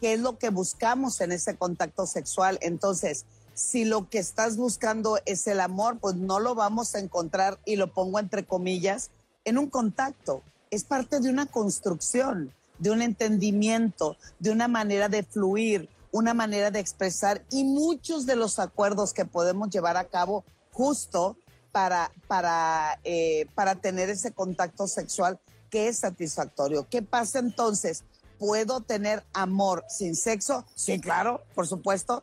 ¿Qué 0.00 0.14
es 0.14 0.20
lo 0.20 0.38
que 0.38 0.50
buscamos 0.50 1.20
en 1.20 1.30
ese 1.30 1.56
contacto 1.56 2.04
sexual? 2.06 2.58
Entonces, 2.62 3.26
si 3.54 3.84
lo 3.84 4.08
que 4.08 4.18
estás 4.18 4.56
buscando 4.56 5.18
es 5.24 5.46
el 5.46 5.60
amor, 5.60 5.98
pues 5.98 6.14
no 6.14 6.40
lo 6.40 6.54
vamos 6.54 6.94
a 6.94 7.00
encontrar, 7.00 7.58
y 7.64 7.76
lo 7.76 7.92
pongo 7.92 8.18
entre 8.18 8.44
comillas, 8.44 9.10
en 9.44 9.58
un 9.58 9.68
contacto. 9.68 10.42
Es 10.70 10.84
parte 10.84 11.20
de 11.20 11.30
una 11.30 11.46
construcción, 11.46 12.52
de 12.78 12.90
un 12.90 13.02
entendimiento, 13.02 14.16
de 14.38 14.50
una 14.50 14.68
manera 14.68 15.08
de 15.08 15.22
fluir, 15.22 15.88
una 16.12 16.34
manera 16.34 16.70
de 16.70 16.80
expresar 16.80 17.44
y 17.50 17.64
muchos 17.64 18.26
de 18.26 18.36
los 18.36 18.58
acuerdos 18.58 19.12
que 19.12 19.24
podemos 19.24 19.70
llevar 19.70 19.96
a 19.96 20.04
cabo 20.04 20.44
justo 20.72 21.36
para, 21.72 22.10
para, 22.26 22.98
eh, 23.04 23.46
para 23.54 23.76
tener 23.76 24.10
ese 24.10 24.32
contacto 24.32 24.86
sexual 24.86 25.38
que 25.70 25.88
es 25.88 25.98
satisfactorio. 25.98 26.88
¿Qué 26.88 27.02
pasa 27.02 27.38
entonces? 27.38 28.04
¿Puedo 28.38 28.80
tener 28.80 29.24
amor 29.32 29.84
sin 29.88 30.14
sexo? 30.14 30.64
Sí, 30.74 31.00
claro, 31.00 31.42
por 31.54 31.66
supuesto. 31.66 32.22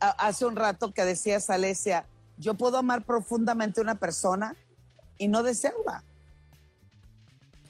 Hace 0.00 0.46
un 0.46 0.56
rato 0.56 0.92
que 0.92 1.04
decías, 1.04 1.50
Alesia, 1.50 2.06
yo 2.38 2.54
puedo 2.54 2.78
amar 2.78 3.04
profundamente 3.04 3.80
una 3.80 3.96
persona 3.96 4.56
y 5.18 5.28
no 5.28 5.42
desearla. 5.42 6.04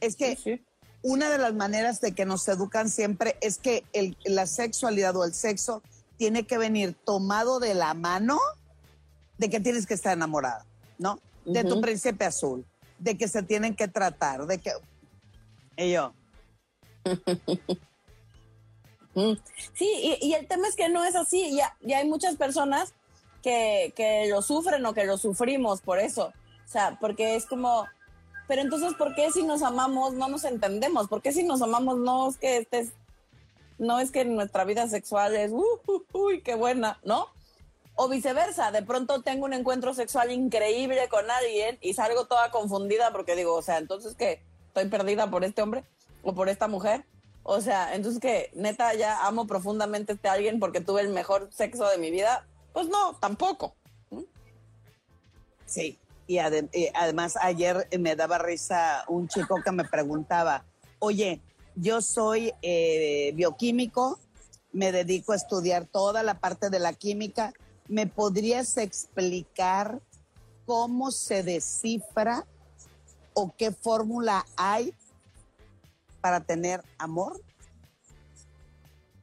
Es 0.02 0.16
que 0.16 0.62
una 1.02 1.30
de 1.30 1.38
las 1.38 1.54
maneras 1.54 2.00
de 2.00 2.12
que 2.12 2.26
nos 2.26 2.47
educan 2.49 2.90
siempre 2.90 3.37
es 3.40 3.59
que 3.59 3.85
el- 3.92 4.16
la 4.25 4.47
sexualidad 4.47 5.16
o 5.16 5.25
el 5.25 5.32
sexo 5.32 5.82
tiene 6.18 6.44
que 6.47 6.59
venir 6.59 6.94
tomado 7.04 7.59
de 7.61 7.75
la 7.75 7.94
mano 7.94 8.38
de 9.38 9.49
que 9.49 9.61
tienes 9.61 9.87
que 9.87 9.94
estar 9.94 10.12
enamorada, 10.12 10.66
¿no? 10.99 11.18
De 11.44 11.64
tu 11.64 11.80
príncipe 11.80 12.25
azul, 12.25 12.64
de 12.99 13.16
que 13.18 13.26
se 13.26 13.42
tienen 13.42 13.75
que 13.75 13.88
tratar, 13.88 14.47
de 14.47 14.59
que... 14.59 14.73
Y 15.76 15.92
yo, 15.92 16.12
Mm. 19.14 19.32
Sí, 19.75 20.18
y, 20.23 20.26
y 20.28 20.32
el 20.35 20.47
tema 20.47 20.68
es 20.68 20.75
que 20.75 20.88
no 20.88 21.04
es 21.04 21.14
así. 21.14 21.54
Ya, 21.54 21.76
ya 21.82 21.99
hay 21.99 22.09
muchas 22.09 22.37
personas 22.37 22.94
que, 23.42 23.92
que 23.94 24.26
lo 24.30 24.40
sufren 24.40 24.87
o 24.87 24.94
que 24.94 25.04
lo 25.04 25.18
sufrimos 25.18 25.82
por 25.82 25.99
eso. 25.99 26.32
O 26.66 26.68
sea, 26.71 26.97
porque 26.99 27.37
es 27.37 27.44
como, 27.44 27.85
pero 28.52 28.61
entonces, 28.61 28.92
¿por 28.92 29.14
qué 29.14 29.30
si 29.30 29.44
nos 29.44 29.62
amamos 29.62 30.12
no 30.12 30.28
nos 30.28 30.44
entendemos? 30.44 31.09
¿Por 31.09 31.23
qué 31.23 31.32
si 31.32 31.42
nos 31.42 31.62
amamos 31.62 31.97
no 31.97 32.28
es 32.28 32.37
que 32.37 32.59
estés, 32.59 32.92
no 33.78 33.99
es 33.99 34.11
que 34.11 34.26
nuestra 34.26 34.66
vida 34.66 34.87
sexual 34.88 35.35
es, 35.35 35.52
uh, 35.52 35.80
uh, 35.87 36.04
uy, 36.12 36.42
qué 36.42 36.54
buena, 36.54 37.00
¿no? 37.02 37.28
O 37.94 38.11
viceversa, 38.11 38.71
de 38.71 38.82
pronto 38.82 39.23
tengo 39.23 39.47
un 39.47 39.54
encuentro 39.54 39.94
sexual 39.94 40.30
increíble 40.30 41.09
con 41.09 41.30
alguien 41.30 41.78
y 41.80 41.94
salgo 41.94 42.26
toda 42.26 42.50
confundida 42.50 43.11
porque 43.11 43.37
digo, 43.37 43.54
o 43.54 43.62
sea, 43.62 43.78
entonces 43.78 44.14
que 44.16 44.42
estoy 44.66 44.87
perdida 44.90 45.30
por 45.30 45.44
este 45.44 45.62
hombre 45.62 45.85
o 46.23 46.35
por 46.35 46.50
esta 46.50 46.68
mujer. 46.68 47.06
O 47.44 47.62
sea, 47.62 47.94
entonces 47.94 48.21
que 48.21 48.50
neta 48.52 48.92
ya 48.92 49.26
amo 49.26 49.47
profundamente 49.47 50.12
a 50.12 50.14
este 50.16 50.28
alguien 50.28 50.61
porque 50.61 50.82
tuve 50.82 51.00
el 51.00 51.09
mejor 51.09 51.49
sexo 51.54 51.88
de 51.88 51.97
mi 51.97 52.11
vida. 52.11 52.47
Pues 52.75 52.90
no, 52.90 53.16
tampoco. 53.18 53.75
Sí, 55.64 55.99
y, 56.26 56.37
y 56.38 56.88
además 56.95 57.37
ayer 57.41 57.88
me 57.99 58.17
daba 58.17 58.38
risa 58.38 59.05
un 59.09 59.29
chico 59.29 59.61
que 59.62 59.73
me 59.73 59.85
preguntaba, 59.85 60.64
oye, 60.99 61.41
yo 61.75 62.02
soy 62.02 62.52
eh, 62.62 63.33
bioquímico, 63.35 64.19
me 64.73 64.93
dedico 64.93 65.33
a 65.33 65.37
estudiar 65.37 65.87
toda 65.87 66.23
la 66.23 66.38
parte 66.38 66.71
de 66.71 66.79
la 66.79 66.93
química, 66.93 67.52
¿me 67.88 68.07
podrías 68.07 68.76
explicar 68.76 70.00
cómo 70.67 71.11
se 71.11 71.43
descifra 71.43 72.47
o 73.35 73.55
qué 73.57 73.73
fórmula 73.73 74.47
hay 74.57 74.95
para 76.21 76.41
tener 76.41 76.83
amor? 76.99 77.41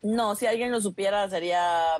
No, 0.02 0.36
si 0.36 0.46
alguien 0.46 0.72
lo 0.72 0.82
supiera 0.82 1.30
sería 1.30 1.98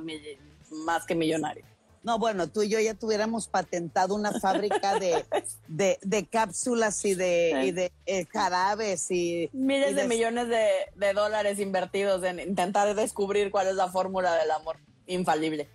más 0.86 1.06
que 1.06 1.16
millonario. 1.16 1.66
No, 2.02 2.18
bueno, 2.18 2.48
tú 2.48 2.64
y 2.64 2.70
yo 2.70 2.80
ya 2.80 2.94
tuviéramos 2.94 3.48
patentado 3.48 4.16
una 4.16 4.32
fábrica 4.40 5.00
de, 5.00 5.26
de, 5.68 6.00
de 6.02 6.26
cápsulas 6.28 7.04
y 7.04 7.14
de, 7.14 7.64
y 7.66 7.72
de 7.72 7.92
eh, 8.06 8.26
jarabes 8.26 9.12
y... 9.12 9.50
Miles 9.52 9.92
y 9.92 9.96
de 9.96 10.08
millones 10.08 10.48
de, 10.48 10.68
de 10.96 11.14
dólares 11.14 11.60
invertidos 11.60 12.24
en 12.24 12.40
intentar 12.40 12.96
descubrir 12.96 13.52
cuál 13.52 13.68
es 13.68 13.76
la 13.76 13.90
fórmula 13.90 14.34
del 14.36 14.52
amor 14.52 14.78
infalible. 15.08 15.70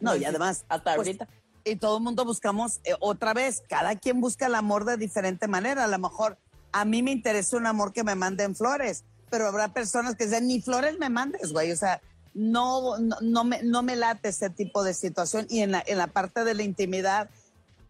No, 0.00 0.14
y 0.14 0.24
además... 0.24 0.66
Hasta 0.68 0.96
pues, 0.96 1.08
ahorita. 1.08 1.28
y 1.64 1.76
todo 1.76 1.96
el 1.96 2.04
mundo 2.04 2.24
buscamos 2.26 2.80
eh, 2.84 2.94
otra 3.00 3.32
vez, 3.32 3.62
cada 3.66 3.96
quien 3.96 4.20
busca 4.20 4.46
el 4.46 4.54
amor 4.54 4.84
de 4.84 4.98
diferente 4.98 5.48
manera. 5.48 5.84
A 5.84 5.88
lo 5.88 5.98
mejor 5.98 6.38
a 6.72 6.84
mí 6.84 7.02
me 7.02 7.12
interesa 7.12 7.56
un 7.56 7.66
amor 7.66 7.92
que 7.92 8.04
me 8.04 8.16
manden 8.16 8.54
flores, 8.54 9.04
pero 9.30 9.46
habrá 9.46 9.72
personas 9.72 10.14
que 10.16 10.26
dicen, 10.26 10.46
ni 10.46 10.60
flores 10.60 10.98
me 10.98 11.08
mandes, 11.08 11.52
güey. 11.52 11.72
O 11.72 11.76
sea, 11.76 12.02
no, 12.34 12.98
no, 12.98 13.16
no 13.20 13.44
me, 13.44 13.62
no 13.62 13.82
me 13.82 13.96
late 13.96 14.28
ese 14.28 14.50
tipo 14.50 14.82
de 14.82 14.92
situación. 14.94 15.46
Y 15.48 15.60
en 15.60 15.70
la, 15.72 15.82
en 15.86 15.98
la 15.98 16.08
parte 16.08 16.44
de 16.44 16.54
la 16.54 16.62
intimidad, 16.62 17.30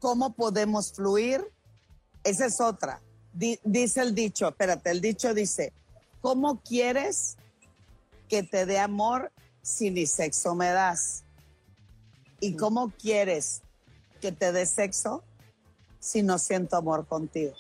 ¿cómo 0.01 0.35
podemos 0.35 0.93
fluir? 0.93 1.45
Esa 2.23 2.47
es 2.47 2.61
otra. 2.61 3.01
Di- 3.33 3.59
dice 3.65 4.03
el 4.03 4.15
dicho, 4.15 4.49
espérate, 4.49 4.91
el 4.91 5.01
dicho 5.01 5.35
dice, 5.35 5.73
¿cómo 6.21 6.61
quieres 6.61 7.37
que 8.29 8.43
te 8.43 8.67
dé 8.67 8.79
amor 8.79 9.33
si 9.63 9.91
ni 9.91 10.07
sexo 10.07 10.55
me 10.55 10.69
das? 10.71 11.25
¿Y 12.41 12.57
cómo 12.57 12.91
quieres 12.91 13.63
que 14.21 14.31
te 14.31 14.53
dé 14.53 14.67
sexo 14.67 15.23
si 16.01 16.23
no 16.23 16.39
siento 16.39 16.77
amor 16.77 17.07
contigo? 17.07 17.55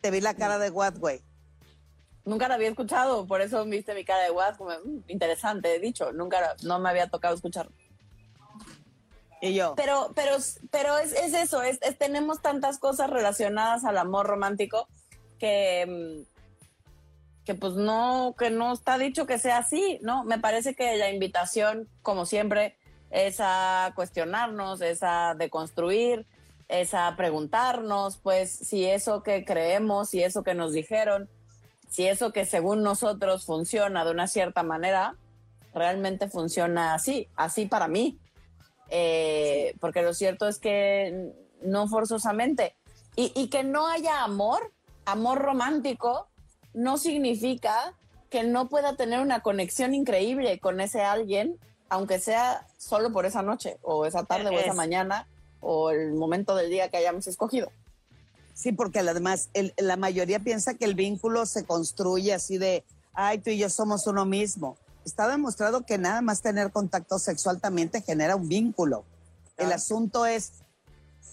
Te 0.00 0.10
vi 0.10 0.20
la 0.20 0.34
cara 0.34 0.58
de 0.58 0.70
what, 0.70 0.98
güey. 0.98 1.20
Nunca 2.26 2.48
la 2.48 2.56
había 2.56 2.68
escuchado, 2.68 3.26
por 3.26 3.40
eso 3.40 3.64
viste 3.64 3.94
mi 3.94 4.04
cara 4.04 4.24
de 4.24 4.30
guas, 4.30 4.58
como 4.58 4.70
"Mm, 4.84 5.04
interesante, 5.06 5.74
he 5.74 5.78
dicho, 5.78 6.12
nunca, 6.12 6.56
no 6.64 6.78
me 6.80 6.90
había 6.90 7.06
tocado 7.08 7.34
escucharlo. 7.34 7.72
Y 9.40 9.54
yo, 9.54 9.74
Pero, 9.76 10.12
pero, 10.14 10.36
pero 10.70 10.98
es, 10.98 11.12
es 11.12 11.34
eso, 11.34 11.62
es, 11.62 11.78
es- 11.82 11.96
tenemos 11.98 12.42
tantas 12.42 12.78
cosas 12.78 13.08
relacionadas 13.10 13.84
al 13.84 13.96
amor 13.98 14.26
romántico 14.26 14.88
que, 15.38 15.86
mm, 16.26 17.44
que 17.44 17.54
pues 17.54 17.74
no, 17.74 18.34
que 18.36 18.50
no 18.50 18.72
está 18.72 18.98
dicho 18.98 19.26
que 19.26 19.38
sea 19.38 19.58
así, 19.58 20.00
¿no? 20.02 20.24
Me 20.24 20.38
parece 20.40 20.74
que 20.74 20.96
la 20.96 21.10
invitación, 21.10 21.88
como 22.02 22.26
siempre, 22.26 22.76
es 23.10 23.36
a 23.38 23.92
cuestionarnos, 23.94 24.80
es 24.80 25.04
a 25.04 25.34
deconstruir, 25.38 26.26
es 26.66 26.92
a 26.92 27.14
preguntarnos, 27.16 28.16
pues, 28.16 28.50
si 28.50 28.84
eso 28.86 29.22
que 29.22 29.44
creemos, 29.44 30.08
si 30.10 30.24
eso 30.24 30.42
que 30.42 30.54
nos 30.54 30.72
dijeron, 30.72 31.28
si 31.96 32.06
eso 32.06 32.30
que 32.30 32.44
según 32.44 32.82
nosotros 32.82 33.46
funciona 33.46 34.04
de 34.04 34.10
una 34.10 34.26
cierta 34.26 34.62
manera, 34.62 35.16
realmente 35.72 36.28
funciona 36.28 36.92
así, 36.92 37.26
así 37.36 37.64
para 37.64 37.88
mí. 37.88 38.18
Eh, 38.90 39.74
porque 39.80 40.02
lo 40.02 40.12
cierto 40.12 40.46
es 40.46 40.58
que 40.58 41.32
no 41.62 41.88
forzosamente. 41.88 42.76
Y, 43.16 43.32
y 43.34 43.48
que 43.48 43.64
no 43.64 43.86
haya 43.86 44.24
amor, 44.24 44.74
amor 45.06 45.38
romántico, 45.38 46.28
no 46.74 46.98
significa 46.98 47.94
que 48.28 48.42
no 48.42 48.68
pueda 48.68 48.94
tener 48.96 49.20
una 49.20 49.40
conexión 49.40 49.94
increíble 49.94 50.58
con 50.60 50.82
ese 50.82 51.00
alguien, 51.00 51.58
aunque 51.88 52.18
sea 52.18 52.66
solo 52.76 53.10
por 53.10 53.24
esa 53.24 53.40
noche, 53.40 53.78
o 53.80 54.04
esa 54.04 54.24
tarde, 54.24 54.50
o 54.50 54.58
esa 54.58 54.72
Es- 54.72 54.76
mañana, 54.76 55.26
o 55.60 55.88
el 55.92 56.12
momento 56.12 56.54
del 56.54 56.68
día 56.68 56.90
que 56.90 56.98
hayamos 56.98 57.26
escogido. 57.26 57.72
Sí, 58.56 58.72
porque 58.72 59.00
además 59.00 59.50
el- 59.52 59.74
la 59.76 59.96
mayoría 59.96 60.38
piensa 60.40 60.72
que 60.74 60.86
el 60.86 60.94
vínculo 60.94 61.44
se 61.44 61.64
construye 61.64 62.32
así 62.32 62.56
de, 62.56 62.84
ay, 63.12 63.38
tú 63.38 63.50
y 63.50 63.58
yo 63.58 63.68
somos 63.68 64.06
uno 64.06 64.24
mismo. 64.24 64.78
Está 65.04 65.28
demostrado 65.28 65.84
que 65.84 65.98
nada 65.98 66.22
más 66.22 66.40
tener 66.40 66.72
contacto 66.72 67.18
sexual 67.18 67.60
también 67.60 67.90
te 67.90 68.00
genera 68.00 68.34
un 68.34 68.48
vínculo. 68.48 69.04
El 69.58 69.66
Claro. 69.66 69.74
asunto 69.74 70.24
es 70.26 70.52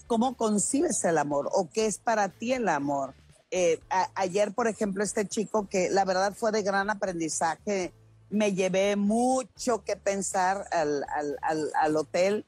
cómo 0.06 0.36
concibes 0.36 1.02
el 1.04 1.16
amor 1.16 1.48
o 1.52 1.70
qué 1.70 1.86
es 1.86 1.98
para 1.98 2.28
ti 2.28 2.52
el 2.52 2.68
amor. 2.68 3.14
Eh, 3.50 3.80
a- 3.88 4.10
ayer, 4.16 4.52
por 4.52 4.68
ejemplo, 4.68 5.02
este 5.02 5.26
chico 5.26 5.66
que 5.68 5.88
la 5.88 6.04
verdad 6.04 6.34
fue 6.36 6.52
de 6.52 6.62
gran 6.62 6.90
aprendizaje, 6.90 7.92
me 8.28 8.52
llevé 8.52 8.96
mucho 8.96 9.82
que 9.84 9.96
pensar 9.96 10.66
al, 10.72 11.04
al- 11.08 11.38
al- 11.42 11.72
al 11.80 11.96
hotel, 11.96 12.44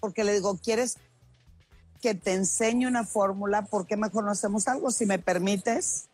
porque 0.00 0.24
le 0.24 0.32
digo, 0.34 0.58
¿quieres 0.62 0.96
que 2.00 2.14
te 2.14 2.32
enseñe 2.32 2.86
una 2.86 3.04
fórmula? 3.04 3.62
¿Por 3.62 3.86
qué 3.86 3.96
mejor 3.96 4.24
no 4.24 4.30
hacemos 4.30 4.66
algo? 4.68 4.90
Si 4.90 5.06
me 5.06 5.18
permites, 5.18 6.08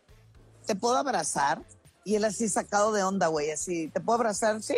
¿te 0.65 0.75
puedo 0.75 0.97
abrazar? 0.97 1.61
Y 2.03 2.15
él 2.15 2.25
así 2.25 2.47
sacado 2.49 2.91
de 2.91 3.03
onda, 3.03 3.27
güey, 3.27 3.51
así, 3.51 3.87
¿te 3.89 3.99
puedo 3.99 4.17
abrazar? 4.17 4.61
Sí. 4.61 4.77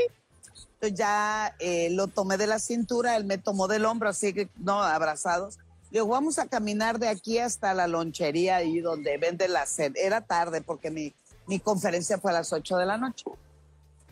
Entonces 0.74 0.98
ya 0.98 1.56
eh, 1.60 1.89
lo 1.91 2.08
tomé 2.08 2.38
de 2.38 2.48
la 2.48 2.60
cintura, 2.60 3.15
él 3.17 3.26
me 3.26 3.38
tomó 3.38 3.67
del 3.67 3.86
hombro, 3.86 4.10
así 4.10 4.34
que, 4.34 4.50
no, 4.58 4.82
abrazados. 4.82 5.58
Le 5.91 6.00
digo, 6.00 6.08
vamos 6.08 6.39
a 6.39 6.48
caminar 6.48 7.00
de 7.00 7.10
aquí 7.10 7.39
hasta 7.39 7.74
la 7.74 7.88
lonchería 7.88 8.58
ahí 8.58 8.80
donde 8.80 9.17
vende 9.17 9.48
la 9.48 9.65
sed. 9.65 9.93
Era 9.95 10.22
tarde 10.22 10.62
porque 10.62 10.89
mi, 10.89 11.13
mi 11.48 11.60
conferencia 11.60 12.19
fue 12.19 12.32
a 12.32 12.36
las 12.36 12.54
8 12.54 12.78
de 12.78 12.86
la 12.86 12.98
noche. 12.98 13.26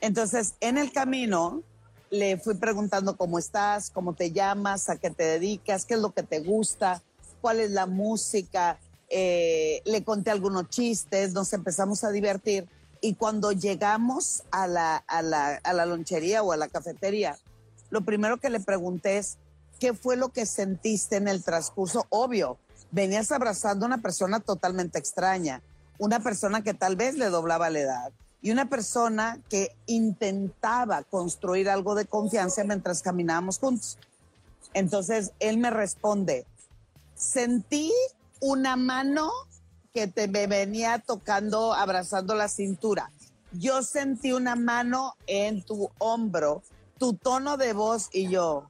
Entonces, 0.02 0.56
en 0.60 0.78
el 0.78 0.92
camino, 0.92 1.64
le 2.10 2.38
fui 2.38 2.56
preguntando 2.56 3.17
cómo 3.17 3.39
estás, 3.39 3.89
cómo 3.89 4.13
te 4.13 4.32
llamas, 4.32 4.89
a 4.89 4.98
qué 4.98 5.10
te 5.10 5.24
dedicas, 5.24 5.86
qué 5.86 5.96
es 5.96 6.00
lo 6.00 6.12
que 6.12 6.24
te 6.24 6.39
gusta, 6.39 7.02
cuál 7.41 7.60
es 7.60 7.72
la 7.72 7.86
música. 7.86 8.80
Eh, 9.10 9.82
le 9.86 10.04
conté 10.04 10.32
algunos 10.32 10.70
chistes, 10.70 11.34
nos 11.34 11.54
empezamos 11.54 12.04
a 12.04 12.12
divertir. 12.12 12.67
Y 13.02 13.15
cuando 13.15 13.52
llegamos 13.52 14.43
a 14.52 14.67
la, 14.67 14.98
a, 14.98 15.22
la, 15.22 15.56
a 15.56 15.74
la 15.74 15.86
lonchería 15.86 16.41
o 16.43 16.52
a 16.52 16.58
la 16.58 16.67
cafetería, 16.67 17.38
lo 17.89 18.02
primero 18.02 18.38
que 18.38 18.50
le 18.50 18.60
pregunté 18.60 19.17
es, 19.17 19.38
¿qué 19.80 19.93
fue 19.93 20.17
lo 20.17 20.30
que 20.30 20.46
sentiste 20.46 21.17
en 21.17 21.28
el 21.28 21.43
transcurso? 21.43 22.06
Obvio, 22.10 22.58
venías 22.91 23.32
abrazando 23.32 23.86
a 23.86 23.88
una 23.88 24.02
persona 24.02 24.39
totalmente 24.39 24.98
extraña, 24.98 25.62
una 26.00 26.20
persona 26.20 26.63
que 26.63 26.74
tal 26.74 26.96
vez 26.96 27.15
le 27.15 27.30
doblaba 27.30 27.70
la 27.70 27.80
edad 27.80 28.13
y 28.41 28.52
una 28.52 28.69
persona 28.69 29.39
que 29.50 29.76
intentaba 29.88 31.04
construir 31.04 31.69
algo 31.69 31.95
de 31.95 32.06
confianza 32.06 32.63
mientras 32.63 33.02
caminábamos 33.02 33.60
juntos. 33.60 33.97
Entonces 34.73 35.32
él 35.39 35.58
me 35.58 35.69
responde, 35.71 36.45
sentí 37.15 37.91
una 38.39 38.76
mano 38.76 39.32
que 39.93 40.08
te 40.08 40.28
me 40.28 40.45
venía 40.45 41.00
tocando, 41.00 41.73
abrazando 41.73 42.36
la 42.36 42.47
cintura. 42.47 43.12
Yo 43.52 43.82
sentí 43.82 44.34
una 44.34 44.56
mano 44.56 45.15
en 45.26 45.63
tu 45.63 45.89
hombro, 45.97 46.62
tu 47.00 47.13
tono 47.13 47.58
de 47.58 47.73
voz 47.73 48.10
y 48.12 48.30
yo. 48.30 48.69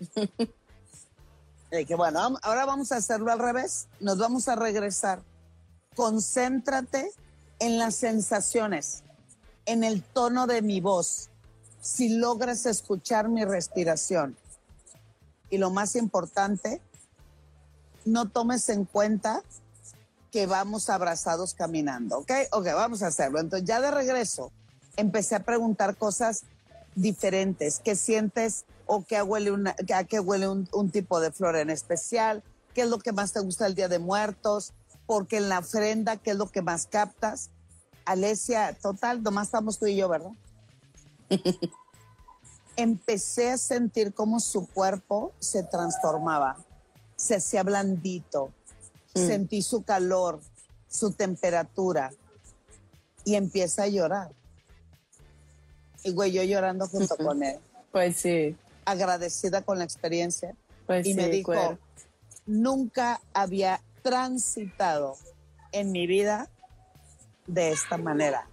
Le 1.70 1.78
dije, 1.78 1.94
bueno, 1.94 2.36
ahora 2.42 2.66
vamos 2.66 2.90
a 2.92 2.96
hacerlo 2.96 3.30
al 3.30 3.38
revés. 3.38 3.86
Nos 4.00 4.18
vamos 4.18 4.48
a 4.48 4.56
regresar. 4.56 5.22
Concéntrate 5.94 7.12
en 7.58 7.78
las 7.78 7.94
sensaciones, 7.94 9.02
en 9.66 9.84
el 9.84 10.02
tono 10.02 10.46
de 10.46 10.62
mi 10.62 10.80
voz, 10.80 11.30
si 11.80 12.08
logras 12.08 12.66
escuchar 12.66 13.28
mi 13.28 13.44
respiración. 13.44 14.36
Y 15.50 15.58
lo 15.58 15.70
más 15.70 15.96
importante, 15.96 16.80
no 18.04 18.28
tomes 18.28 18.68
en 18.68 18.84
cuenta 18.84 19.42
que 20.30 20.46
vamos 20.46 20.90
abrazados 20.90 21.54
caminando, 21.54 22.18
¿ok? 22.18 22.32
Ok, 22.52 22.66
vamos 22.74 23.02
a 23.02 23.08
hacerlo. 23.08 23.38
Entonces 23.38 23.68
ya 23.68 23.80
de 23.80 23.90
regreso 23.90 24.50
empecé 24.96 25.36
a 25.36 25.44
preguntar 25.44 25.96
cosas 25.96 26.42
diferentes. 26.94 27.80
¿Qué 27.82 27.94
sientes 27.94 28.64
o 28.86 29.04
qué 29.04 29.22
huele, 29.22 29.52
una, 29.52 29.76
a 29.94 30.04
qué 30.04 30.20
huele 30.20 30.48
un, 30.48 30.68
un 30.72 30.90
tipo 30.90 31.20
de 31.20 31.30
flor 31.30 31.56
en 31.56 31.70
especial? 31.70 32.42
¿Qué 32.74 32.82
es 32.82 32.88
lo 32.88 32.98
que 32.98 33.12
más 33.12 33.32
te 33.32 33.40
gusta 33.40 33.66
el 33.66 33.74
Día 33.74 33.88
de 33.88 33.98
Muertos? 34.00 34.72
Porque 35.06 35.36
en 35.38 35.48
la 35.48 35.58
ofrenda, 35.58 36.16
¿qué 36.16 36.30
es 36.30 36.36
lo 36.36 36.48
que 36.50 36.62
más 36.62 36.86
captas? 36.86 37.50
Alesia, 38.06 38.76
total, 38.80 39.22
nomás 39.22 39.48
estamos 39.48 39.78
tú 39.78 39.86
y 39.86 39.96
yo, 39.96 40.08
¿verdad? 40.08 40.32
Empecé 42.76 43.52
a 43.52 43.58
sentir 43.58 44.12
cómo 44.14 44.40
su 44.40 44.66
cuerpo 44.66 45.32
se 45.38 45.62
transformaba, 45.62 46.56
se 47.16 47.36
hacía 47.36 47.62
blandito, 47.62 48.50
Mm. 49.16 49.26
sentí 49.28 49.62
su 49.62 49.84
calor, 49.84 50.40
su 50.88 51.12
temperatura 51.12 52.10
y 53.24 53.36
empieza 53.36 53.84
a 53.84 53.86
llorar. 53.86 54.32
Y 56.02 56.10
güey, 56.10 56.32
yo 56.32 56.42
llorando 56.42 56.88
junto 56.88 57.16
con 57.16 57.44
él, 57.44 57.60
Pues 57.92 58.16
sí, 58.16 58.56
agradecida 58.84 59.62
con 59.62 59.78
la 59.78 59.84
experiencia. 59.84 60.56
pues 60.88 61.06
y 61.06 61.10
sí, 61.12 61.14
me 61.14 61.28
dijo, 61.28 61.52
cuero. 61.52 61.78
nunca 62.44 63.20
había 63.32 63.80
transitado 64.04 65.16
en 65.72 65.90
mi 65.90 66.06
vida 66.06 66.48
de 67.46 67.72
esta 67.72 67.96
manera. 67.96 68.46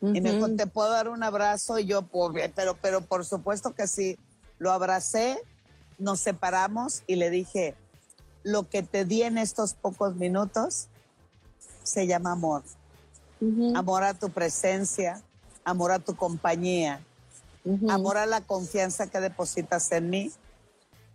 Y 0.00 0.20
me 0.20 0.32
dijo. 0.32 0.48
¿te 0.56 0.66
puedo 0.66 0.90
dar 0.90 1.08
un 1.08 1.22
abrazo? 1.22 1.78
Y 1.78 1.86
yo, 1.86 2.02
pues, 2.02 2.50
pero, 2.54 2.76
pero 2.80 3.02
por 3.02 3.24
supuesto 3.24 3.74
que 3.74 3.86
sí. 3.86 4.16
Lo 4.58 4.70
abracé, 4.70 5.42
nos 5.98 6.20
separamos 6.20 7.02
y 7.08 7.16
le 7.16 7.30
dije, 7.30 7.74
lo 8.44 8.68
que 8.68 8.82
te 8.82 9.04
di 9.04 9.22
en 9.22 9.38
estos 9.38 9.74
pocos 9.74 10.14
minutos 10.14 10.88
se 11.82 12.06
llama 12.06 12.32
amor. 12.32 12.62
Amor 13.74 14.04
a 14.04 14.14
tu 14.14 14.30
presencia, 14.30 15.20
amor 15.64 15.90
a 15.90 15.98
tu 15.98 16.14
compañía. 16.14 17.04
amor 17.88 18.16
a 18.18 18.26
la 18.26 18.40
confianza 18.40 19.08
que 19.08 19.20
depositas 19.20 19.90
en 19.90 20.10
mí 20.10 20.32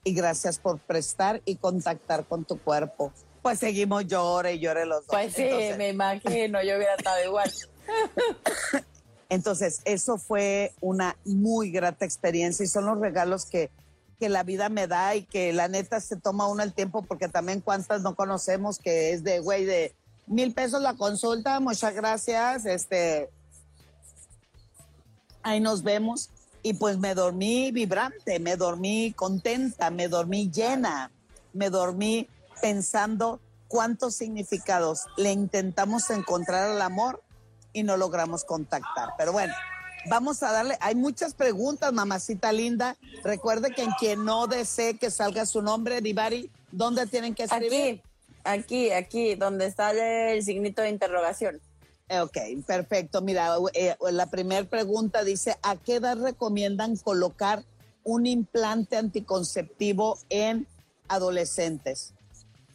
y 0.03 0.13
gracias 0.13 0.59
por 0.59 0.79
prestar 0.79 1.41
y 1.45 1.55
contactar 1.55 2.25
con 2.25 2.45
tu 2.45 2.59
cuerpo. 2.59 3.11
Pues 3.47 3.59
seguimos 3.59 4.05
llore 4.05 4.55
y 4.55 4.59
llore 4.59 4.85
los 4.85 5.07
dos. 5.07 5.15
Pues 5.15 5.33
sí, 5.33 5.47
me 5.77 5.87
imagino, 5.87 6.61
yo 6.63 6.75
hubiera 6.75 6.95
estado 6.95 7.23
igual. 7.23 7.49
Entonces, 9.29 9.79
eso 9.85 10.17
fue 10.17 10.73
una 10.81 11.15
muy 11.23 11.71
grata 11.71 12.03
experiencia 12.03 12.65
y 12.65 12.67
son 12.67 12.87
los 12.87 12.99
regalos 12.99 13.45
que, 13.45 13.71
que 14.19 14.27
la 14.27 14.43
vida 14.43 14.67
me 14.67 14.87
da 14.87 15.15
y 15.15 15.23
que 15.23 15.53
la 15.53 15.69
neta 15.69 16.01
se 16.01 16.17
toma 16.17 16.49
uno 16.49 16.61
el 16.61 16.73
tiempo 16.73 17.03
porque 17.03 17.29
también 17.29 17.61
cuántas 17.61 18.01
no 18.01 18.15
conocemos 18.15 18.79
que 18.79 19.13
es 19.13 19.23
de, 19.23 19.39
güey, 19.39 19.63
de 19.63 19.95
mil 20.25 20.53
pesos 20.53 20.81
la 20.81 20.95
consulta, 20.95 21.61
muchas 21.61 21.95
gracias, 21.95 22.65
este, 22.65 23.29
ahí 25.41 25.61
nos 25.61 25.83
vemos. 25.83 26.31
Y 26.63 26.73
pues 26.73 26.97
me 26.97 27.15
dormí 27.15 27.71
vibrante, 27.71 28.41
me 28.41 28.57
dormí 28.57 29.13
contenta, 29.15 29.89
me 29.89 30.09
dormí 30.09 30.51
llena, 30.51 31.11
me 31.53 31.69
dormí 31.69 32.27
pensando 32.61 33.39
cuántos 33.67 34.15
significados 34.15 35.05
le 35.17 35.31
intentamos 35.31 36.09
encontrar 36.09 36.71
al 36.71 36.81
amor 36.81 37.23
y 37.73 37.83
no 37.83 37.97
logramos 37.97 38.43
contactar. 38.43 39.09
Pero 39.17 39.31
bueno, 39.31 39.53
vamos 40.09 40.41
a 40.43 40.51
darle, 40.51 40.77
hay 40.79 40.95
muchas 40.95 41.33
preguntas, 41.33 41.93
mamacita 41.93 42.51
linda. 42.51 42.97
Recuerde 43.23 43.71
que 43.71 43.83
en 43.83 43.91
quien 43.99 44.25
no 44.25 44.47
desee 44.47 44.97
que 44.97 45.11
salga 45.11 45.45
su 45.45 45.61
nombre, 45.61 46.01
Divari, 46.01 46.49
¿dónde 46.71 47.05
tienen 47.07 47.35
que 47.35 47.43
escribir? 47.43 48.01
Aquí, 48.43 48.91
aquí, 48.91 48.91
aquí, 48.91 49.35
donde 49.35 49.71
sale 49.71 50.33
el 50.33 50.43
signito 50.43 50.81
de 50.81 50.89
interrogación. 50.89 51.61
Ok, 52.09 52.37
perfecto. 52.65 53.21
Mira, 53.21 53.57
eh, 53.73 53.95
la 54.11 54.27
primera 54.27 54.63
pregunta 54.63 55.23
dice, 55.23 55.57
¿a 55.61 55.75
qué 55.75 55.95
edad 55.95 56.17
recomiendan 56.17 56.95
colocar 56.95 57.65
un 58.03 58.25
implante 58.25 58.95
anticonceptivo 58.95 60.17
en 60.29 60.67
adolescentes? 61.09 62.13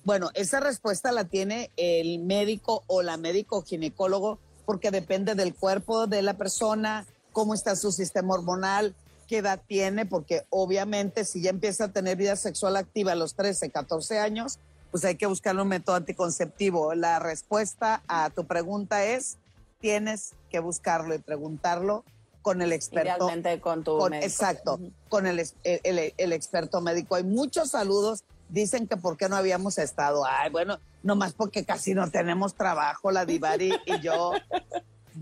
Bueno, 0.04 0.30
esa 0.34 0.60
respuesta 0.60 1.12
la 1.12 1.24
tiene 1.24 1.70
el 1.76 2.18
médico 2.18 2.82
o 2.86 3.02
la 3.02 3.16
médico 3.16 3.62
ginecólogo 3.62 4.38
porque 4.64 4.90
depende 4.90 5.34
del 5.34 5.54
cuerpo 5.54 6.06
de 6.06 6.22
la 6.22 6.34
persona, 6.34 7.06
cómo 7.32 7.54
está 7.54 7.76
su 7.76 7.92
sistema 7.92 8.34
hormonal, 8.34 8.94
qué 9.26 9.38
edad 9.38 9.60
tiene, 9.66 10.06
porque 10.06 10.44
obviamente 10.50 11.24
si 11.24 11.42
ya 11.42 11.50
empieza 11.50 11.84
a 11.84 11.92
tener 11.92 12.16
vida 12.16 12.36
sexual 12.36 12.76
activa 12.76 13.12
a 13.12 13.16
los 13.16 13.34
13, 13.34 13.70
14 13.70 14.18
años, 14.18 14.58
pues 14.90 15.04
hay 15.04 15.16
que 15.16 15.26
buscar 15.26 15.56
un 15.56 15.68
método 15.68 15.96
anticonceptivo. 15.96 16.94
La 16.94 17.18
respuesta 17.18 18.02
a 18.08 18.30
tu 18.30 18.44
pregunta 18.44 19.04
es, 19.04 19.38
tienes 19.80 20.34
que 20.50 20.58
buscarlo 20.60 21.14
y 21.14 21.18
preguntarlo 21.18 22.04
con 22.42 22.60
el 22.60 22.72
experto. 22.72 23.16
Idealmente 23.16 23.60
con 23.60 23.84
tu 23.84 23.98
médico. 24.08 24.26
Exacto, 24.26 24.80
con 25.08 25.26
el, 25.26 25.38
el, 25.64 26.12
el, 26.16 26.32
experto 26.32 26.80
médico. 26.80 27.14
Hay 27.14 27.24
muchos 27.24 27.70
saludos. 27.70 28.24
Dicen 28.52 28.86
que 28.86 28.98
por 28.98 29.16
qué 29.16 29.30
no 29.30 29.36
habíamos 29.36 29.78
estado. 29.78 30.26
Ay, 30.26 30.50
bueno, 30.50 30.78
nomás 31.02 31.32
porque 31.32 31.64
casi 31.64 31.94
no 31.94 32.10
tenemos 32.10 32.54
trabajo, 32.54 33.10
la 33.10 33.24
Divari 33.24 33.72
y 33.86 34.00
yo. 34.00 34.32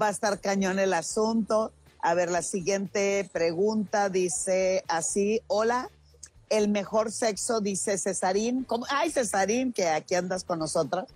Va 0.01 0.09
a 0.09 0.11
estar 0.11 0.41
cañón 0.41 0.81
el 0.81 0.93
asunto. 0.93 1.73
A 2.03 2.15
ver, 2.15 2.29
la 2.29 2.43
siguiente 2.43 3.31
pregunta 3.33 4.09
dice 4.09 4.85
así, 4.89 5.43
hola, 5.47 5.91
el 6.49 6.69
mejor 6.69 7.13
sexo, 7.13 7.61
dice 7.61 7.99
Cesarín. 7.99 8.65
¿Cómo? 8.65 8.85
Ay, 8.91 9.13
Cesarín, 9.13 9.73
que 9.73 9.89
aquí 9.89 10.17
andas 10.17 10.43
con 10.43 10.59
nosotras. 10.59 11.07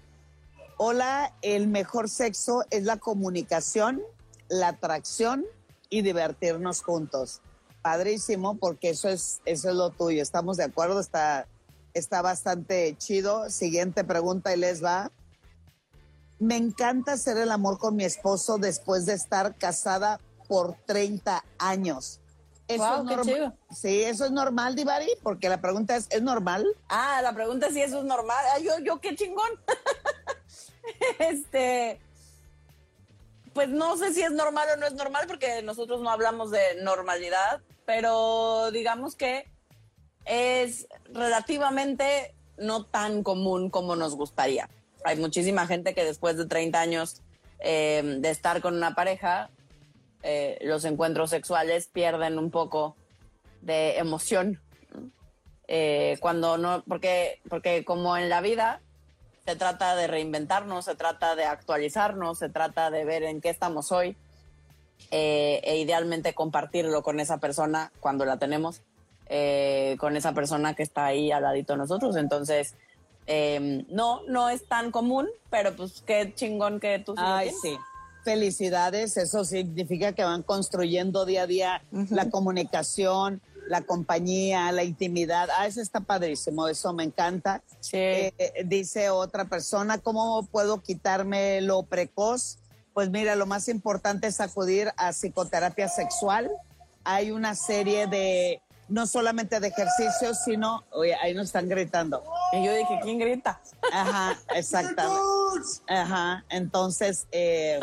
Hola, 0.77 1.33
el 1.43 1.67
mejor 1.67 2.09
sexo 2.09 2.65
es 2.71 2.85
la 2.85 2.97
comunicación, 2.97 4.01
la 4.47 4.69
atracción 4.69 5.45
y 5.91 6.03
divertirnos 6.03 6.81
juntos. 6.81 7.41
Padrísimo, 7.83 8.55
porque 8.55 8.91
eso 8.91 9.09
es, 9.09 9.41
eso 9.47 9.71
es 9.71 9.75
lo 9.75 9.91
tuyo. 9.91 10.23
¿Estamos 10.23 10.57
de 10.59 10.65
acuerdo? 10.65 11.01
Está, 11.01 11.49
está 11.95 12.21
bastante 12.21 12.97
chido. 12.99 13.49
Siguiente 13.49 14.05
pregunta 14.05 14.55
y 14.55 14.59
les 14.59 14.85
va. 14.85 15.11
Me 16.39 16.57
encanta 16.57 17.13
hacer 17.13 17.39
el 17.39 17.51
amor 17.51 17.79
con 17.79 17.97
mi 17.97 18.05
esposo 18.05 18.59
después 18.59 19.07
de 19.07 19.15
estar 19.15 19.57
casada 19.57 20.21
por 20.49 20.77
30 20.87 21.45
años. 21.59 22.21
Eso 22.67 22.97
es 22.97 23.05
normal. 23.05 23.59
Sí, 23.75 24.03
eso 24.03 24.25
es 24.25 24.31
normal, 24.31 24.75
Divari, 24.75 25.09
porque 25.23 25.49
la 25.49 25.61
pregunta 25.61 25.97
es, 25.97 26.07
¿es 26.11 26.23
normal? 26.23 26.67
Ah, 26.89 27.21
la 27.23 27.35
pregunta 27.35 27.67
es 27.67 27.75
si 27.75 27.83
eso 27.83 27.99
es 27.99 28.05
normal. 28.05 28.45
Ah, 28.55 28.59
yo, 28.59 28.79
yo, 28.81 29.01
qué 29.01 29.15
chingón. 29.15 29.51
este, 31.19 32.01
pues 33.53 33.69
no 33.69 33.97
sé 33.97 34.13
si 34.15 34.23
es 34.23 34.33
normal 34.33 34.67
o 34.75 34.77
no 34.77 34.87
es 34.87 34.95
normal, 34.95 35.27
porque 35.27 35.63
nosotros 35.63 36.01
no 36.01 36.11
hablamos 36.11 36.51
de 36.51 36.83
normalidad, 36.83 37.61
pero 37.85 38.71
digamos 38.71 39.15
que 39.15 39.54
es 40.25 40.87
relativamente 41.13 42.35
no 42.57 42.85
tan 42.85 43.23
común 43.23 43.71
como 43.71 43.97
nos 43.97 44.15
gustaría. 44.15 44.69
Hay 45.05 45.17
muchísima 45.17 45.67
gente 45.67 45.95
que 45.95 46.05
después 46.05 46.37
de 46.37 46.47
30 46.47 46.81
años 46.81 47.23
eh, 47.61 48.03
de 48.19 48.31
estar 48.31 48.61
con 48.61 48.75
una 48.75 48.95
pareja, 48.95 49.51
eh, 50.23 50.59
los 50.63 50.85
encuentros 50.85 51.31
sexuales 51.31 51.87
pierden 51.87 52.39
un 52.39 52.51
poco 52.51 52.97
de 53.61 53.99
emoción. 53.99 54.61
Eh, 55.67 56.19
cuando 56.21 56.59
no, 56.59 56.85
porque, 56.87 57.41
porque 57.49 57.85
como 57.85 58.17
en 58.17 58.29
la 58.29 58.41
vida 58.41 58.81
se 59.45 59.57
trata 59.57 59.95
de 59.97 60.07
reinventarnos, 60.07 60.87
se 60.87 60.95
trata 60.95 61.37
de 61.37 61.45
actualizarnos, 61.45 62.39
se 62.39 62.49
trata 62.49 62.91
de 62.91 63.05
ver 63.05 63.23
en 63.25 63.41
qué 63.41 63.51
estamos 63.51 63.93
hoy 63.93 64.17
e 65.11 65.77
idealmente 65.79 66.35
compartirlo 66.35 67.03
con 67.03 67.21
esa 67.21 67.39
persona 67.39 67.93
cuando 68.01 68.25
la 68.25 68.39
tenemos, 68.39 68.83
con 69.99 70.17
esa 70.17 70.33
persona 70.33 70.75
que 70.75 70.83
está 70.83 71.07
ahí 71.07 71.33
al 71.33 71.43
ladito 71.43 71.73
de 71.73 71.79
nosotros. 71.79 72.17
Entonces, 72.17 72.75
no, 73.89 74.23
no 74.27 74.49
es 74.49 74.67
tan 74.67 74.91
común, 74.91 75.29
pero 75.51 75.75
pues 75.75 76.03
qué 76.07 76.33
chingón 76.35 76.81
que 76.81 76.99
tú 76.99 77.15
Ay, 77.17 77.51
sí 77.63 77.77
felicidades, 78.25 79.17
eso 79.17 79.45
significa 79.45 80.13
que 80.13 80.25
van 80.25 80.43
construyendo 80.43 81.27
día 81.27 81.43
a 81.43 81.47
día 81.47 81.83
la 82.11 82.31
comunicación, 82.31 83.41
la 83.69 83.83
compañía, 83.83 84.73
la 84.73 84.83
intimidad. 84.83 85.49
Ah, 85.57 85.67
eso 85.67 85.81
está 85.81 86.01
padrísimo, 86.01 86.67
eso 86.67 86.93
me 86.93 87.05
encanta. 87.05 87.63
Eh, 87.93 88.33
dice 88.65 89.11
otra 89.11 89.45
persona, 89.45 89.99
¿cómo 89.99 90.47
puedo 90.51 90.83
quitarme 90.83 91.61
lo 91.61 91.85
precoz? 91.85 92.59
Pues 92.95 93.11
mira, 93.11 93.37
lo 93.37 93.47
más 93.47 93.69
importante 93.69 94.27
es 94.27 94.41
acudir 94.41 94.91
a 94.97 95.13
psicoterapia 95.13 95.89
sexual. 95.89 96.51
Hay 97.05 97.31
una 97.31 97.55
serie 97.55 98.07
de, 98.07 98.63
no 98.89 99.07
solamente 99.07 99.61
de 99.61 99.69
ejercicios, 99.69 100.39
sino, 100.45 100.85
oye, 100.91 101.15
ahí 101.15 101.35
nos 101.35 101.47
están 101.47 101.69
gritando. 101.69 102.23
Y 102.53 102.65
yo 102.65 102.75
dije, 102.75 103.01
¿quién 103.03 103.19
grita? 103.19 103.61
Ajá, 103.93 104.39
exactamente. 104.55 105.21
Ajá, 105.89 106.45
entonces, 106.49 107.27
eh, 107.33 107.81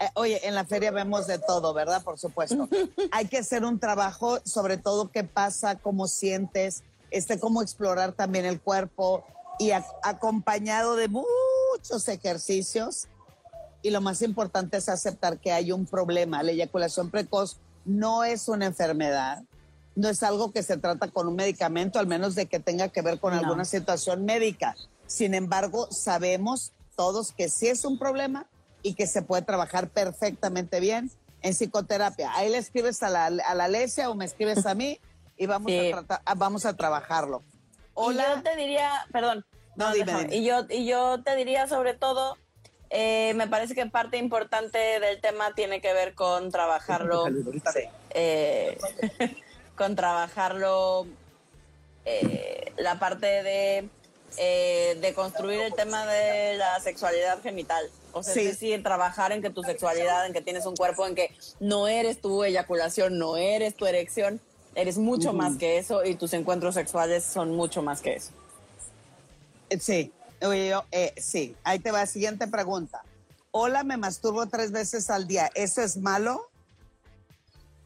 eh, 0.00 0.08
oye, 0.14 0.46
en 0.46 0.54
la 0.54 0.64
feria 0.64 0.90
vemos 0.90 1.26
de 1.26 1.38
todo, 1.38 1.74
¿verdad? 1.74 2.02
Por 2.02 2.18
supuesto. 2.18 2.68
Hay 3.12 3.26
que 3.26 3.38
hacer 3.38 3.64
un 3.64 3.78
trabajo, 3.78 4.38
sobre 4.44 4.78
todo 4.78 5.10
qué 5.10 5.24
pasa, 5.24 5.76
cómo 5.76 6.08
sientes, 6.08 6.82
este, 7.10 7.38
cómo 7.38 7.60
explorar 7.60 8.12
también 8.12 8.46
el 8.46 8.60
cuerpo 8.60 9.24
y 9.58 9.72
acompañado 10.02 10.96
de 10.96 11.08
muchos 11.08 12.08
ejercicios. 12.08 13.08
Y 13.82 13.90
lo 13.90 14.00
más 14.00 14.22
importante 14.22 14.78
es 14.78 14.88
aceptar 14.88 15.38
que 15.38 15.52
hay 15.52 15.72
un 15.72 15.86
problema. 15.86 16.42
La 16.42 16.52
eyaculación 16.52 17.10
precoz 17.10 17.58
no 17.84 18.24
es 18.24 18.48
una 18.48 18.66
enfermedad, 18.66 19.42
no 19.94 20.08
es 20.08 20.22
algo 20.22 20.52
que 20.52 20.62
se 20.62 20.76
trata 20.76 21.08
con 21.08 21.28
un 21.28 21.36
medicamento, 21.36 21.98
al 21.98 22.06
menos 22.06 22.34
de 22.34 22.46
que 22.46 22.60
tenga 22.60 22.88
que 22.88 23.02
ver 23.02 23.18
con 23.18 23.34
alguna 23.34 23.64
situación 23.64 24.24
médica. 24.24 24.76
Sin 25.06 25.34
embargo, 25.34 25.88
sabemos 25.90 26.72
todos 26.96 27.32
que 27.32 27.48
sí 27.48 27.68
es 27.68 27.84
un 27.84 27.98
problema 27.98 28.46
y 28.82 28.94
que 28.94 29.06
se 29.06 29.22
puede 29.22 29.42
trabajar 29.42 29.88
perfectamente 29.88 30.80
bien 30.80 31.10
en 31.42 31.54
psicoterapia. 31.54 32.34
Ahí 32.34 32.50
le 32.50 32.58
escribes 32.58 33.02
a 33.02 33.10
la, 33.10 33.26
a 33.26 33.54
la 33.54 33.64
Alesia 33.64 34.10
o 34.10 34.14
me 34.14 34.24
escribes 34.24 34.66
a 34.66 34.74
mí 34.74 35.00
y 35.36 35.46
vamos, 35.46 35.72
a, 36.24 36.34
vamos 36.34 36.66
a 36.66 36.76
trabajarlo. 36.76 37.42
Hola. 37.94 38.22
Y 38.22 38.36
yo 38.36 38.42
te 38.42 38.56
diría, 38.56 39.06
perdón. 39.12 39.44
No, 39.76 39.92
dime, 39.92 40.28
Y, 40.30 40.44
yo, 40.44 40.66
y 40.68 40.84
yo 40.84 41.22
te 41.22 41.34
diría 41.36 41.66
sobre 41.66 41.94
todo, 41.94 42.36
eh, 42.90 43.32
me 43.34 43.46
parece 43.46 43.74
que 43.74 43.86
parte 43.86 44.18
importante 44.18 44.78
del 44.78 45.20
tema 45.20 45.54
tiene 45.54 45.80
que 45.80 45.92
ver 45.92 46.14
con 46.14 46.50
trabajarlo. 46.50 47.26
Eh, 48.12 48.76
con 49.80 49.96
trabajarlo, 49.96 51.06
eh, 52.04 52.70
la 52.76 52.98
parte 52.98 53.24
de 53.26 53.88
eh, 54.36 54.98
de 55.00 55.14
construir 55.14 55.58
el 55.58 55.72
tema 55.72 56.04
de 56.04 56.58
la 56.58 56.78
sexualidad 56.80 57.40
genital. 57.40 57.88
O 58.12 58.22
sea, 58.22 58.34
es 58.34 58.44
decir, 58.44 58.82
trabajar 58.82 59.32
en 59.32 59.40
que 59.40 59.48
tu 59.48 59.62
sexualidad, 59.62 60.26
en 60.26 60.34
que 60.34 60.42
tienes 60.42 60.66
un 60.66 60.76
cuerpo, 60.76 61.06
en 61.06 61.14
que 61.14 61.34
no 61.60 61.88
eres 61.88 62.20
tu 62.20 62.44
eyaculación, 62.44 63.16
no 63.18 63.38
eres 63.38 63.74
tu 63.74 63.86
erección, 63.86 64.38
eres 64.74 64.98
mucho 64.98 65.32
más 65.32 65.56
que 65.56 65.78
eso 65.78 66.04
y 66.04 66.14
tus 66.14 66.34
encuentros 66.34 66.74
sexuales 66.74 67.24
son 67.24 67.56
mucho 67.56 67.80
más 67.80 68.02
que 68.02 68.16
eso. 68.16 68.32
Sí, 69.80 70.12
eh, 70.42 71.14
sí. 71.16 71.56
Ahí 71.64 71.78
te 71.78 71.90
va, 71.90 72.04
siguiente 72.04 72.46
pregunta. 72.48 73.02
Hola, 73.50 73.82
me 73.82 73.96
masturbo 73.96 74.46
tres 74.46 74.72
veces 74.72 75.08
al 75.08 75.26
día. 75.26 75.50
¿Eso 75.54 75.80
es 75.80 75.96
malo? 75.96 76.49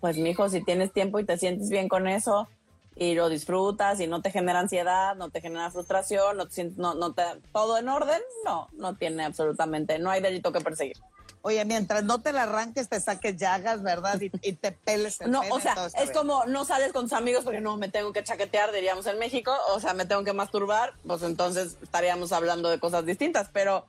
Pues 0.04 0.18
mijo, 0.18 0.50
si 0.50 0.62
tienes 0.62 0.92
tiempo 0.92 1.18
y 1.18 1.24
te 1.24 1.38
sientes 1.38 1.70
bien 1.70 1.88
con 1.88 2.06
eso 2.06 2.46
y 2.94 3.14
lo 3.14 3.30
disfrutas 3.30 3.98
y 4.00 4.06
no 4.06 4.20
te 4.20 4.30
genera 4.30 4.60
ansiedad, 4.60 5.16
no 5.16 5.30
te 5.30 5.40
genera 5.40 5.70
frustración, 5.70 6.36
no 6.36 6.46
te 6.46 6.52
sientes, 6.52 6.76
no, 6.76 6.92
no 6.92 7.14
te, 7.14 7.22
todo 7.54 7.78
en 7.78 7.88
orden, 7.88 8.20
no, 8.44 8.68
no 8.74 8.96
tiene 8.96 9.24
absolutamente, 9.24 9.98
no 9.98 10.10
hay 10.10 10.20
delito 10.20 10.52
que 10.52 10.60
perseguir. 10.60 10.98
Oye, 11.40 11.64
mientras 11.64 12.04
no 12.04 12.20
te 12.20 12.34
la 12.34 12.42
arranques, 12.42 12.90
te 12.90 13.00
saques 13.00 13.38
llagas, 13.38 13.82
¿verdad? 13.82 14.20
Y, 14.20 14.52
te 14.52 14.72
peles 14.72 15.22
el 15.22 15.30
No, 15.30 15.40
pene, 15.40 15.54
o 15.54 15.60
sea, 15.60 15.86
es 15.86 15.94
bien. 15.94 16.12
como 16.12 16.44
no 16.44 16.66
sales 16.66 16.92
con 16.92 17.04
tus 17.04 17.14
amigos 17.14 17.44
porque 17.44 17.62
no 17.62 17.78
me 17.78 17.88
tengo 17.88 18.12
que 18.12 18.22
chaquetear, 18.22 18.72
diríamos 18.72 19.06
en 19.06 19.18
México, 19.18 19.56
o 19.74 19.80
sea, 19.80 19.94
me 19.94 20.04
tengo 20.04 20.22
que 20.22 20.34
masturbar, 20.34 20.92
pues 21.06 21.22
entonces 21.22 21.78
estaríamos 21.82 22.30
hablando 22.32 22.68
de 22.68 22.78
cosas 22.78 23.06
distintas, 23.06 23.48
pero 23.54 23.86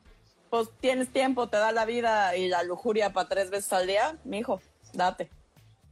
pues 0.50 0.70
tienes 0.80 1.12
tiempo, 1.12 1.50
te 1.50 1.58
da 1.58 1.74
la 1.74 1.84
vida 1.84 2.38
y 2.38 2.48
la 2.48 2.64
lujuria 2.64 3.12
para 3.12 3.28
tres 3.28 3.50
veces 3.50 3.74
al 3.74 3.86
día, 3.86 4.16
mijo, 4.24 4.62
date. 4.94 5.30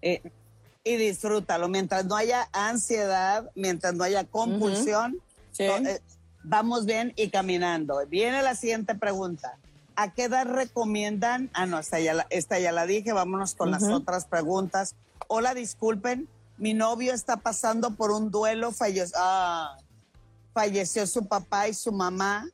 Eh, 0.06 0.22
y 0.84 0.98
disfrútalo. 0.98 1.70
Mientras 1.70 2.06
no 2.06 2.16
haya 2.18 2.50
ansiedad, 2.52 3.50
mientras 3.56 3.94
no 3.94 4.04
haya 4.04 4.26
compulsión, 4.26 5.18
Sí. 5.52 5.64
eh, 5.64 6.02
vamos 6.44 6.86
bien 6.86 7.14
y 7.16 7.30
caminando. 7.30 8.06
Viene 8.08 8.42
la 8.42 8.54
siguiente 8.54 8.94
pregunta. 8.96 9.58
¿A 9.96 10.12
qué 10.14 10.26
edad 10.26 10.46
recomiendan? 10.46 11.50
Ah, 11.54 11.66
no, 11.68 11.80
esta 11.80 12.00
ya 12.02 12.14
la, 12.14 12.28
esta 12.32 12.60
ya 12.60 12.72
la 12.74 12.86
dije. 12.86 13.14
Vámonos 13.14 13.56
con 13.56 13.72
las 13.72 13.84
otras 13.84 14.26
preguntas. 14.26 14.96
Hola, 15.28 15.54
disculpen. 15.54 16.28
Mi 16.58 16.74
novio 16.74 17.14
está 17.14 17.38
pasando 17.38 17.92
por 17.92 18.12
un 18.12 18.30
duelo. 18.30 18.72
Falleció, 18.72 19.16
ah, 19.20 19.78
falleció 20.54 21.08
su 21.08 21.28
papá 21.28 21.70
y 21.70 21.74
su 21.74 21.92
mamá. 21.94 22.50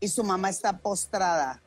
Y 0.00 0.08
su 0.08 0.24
mamá 0.24 0.48
está 0.50 0.78
postrada. 0.78 1.62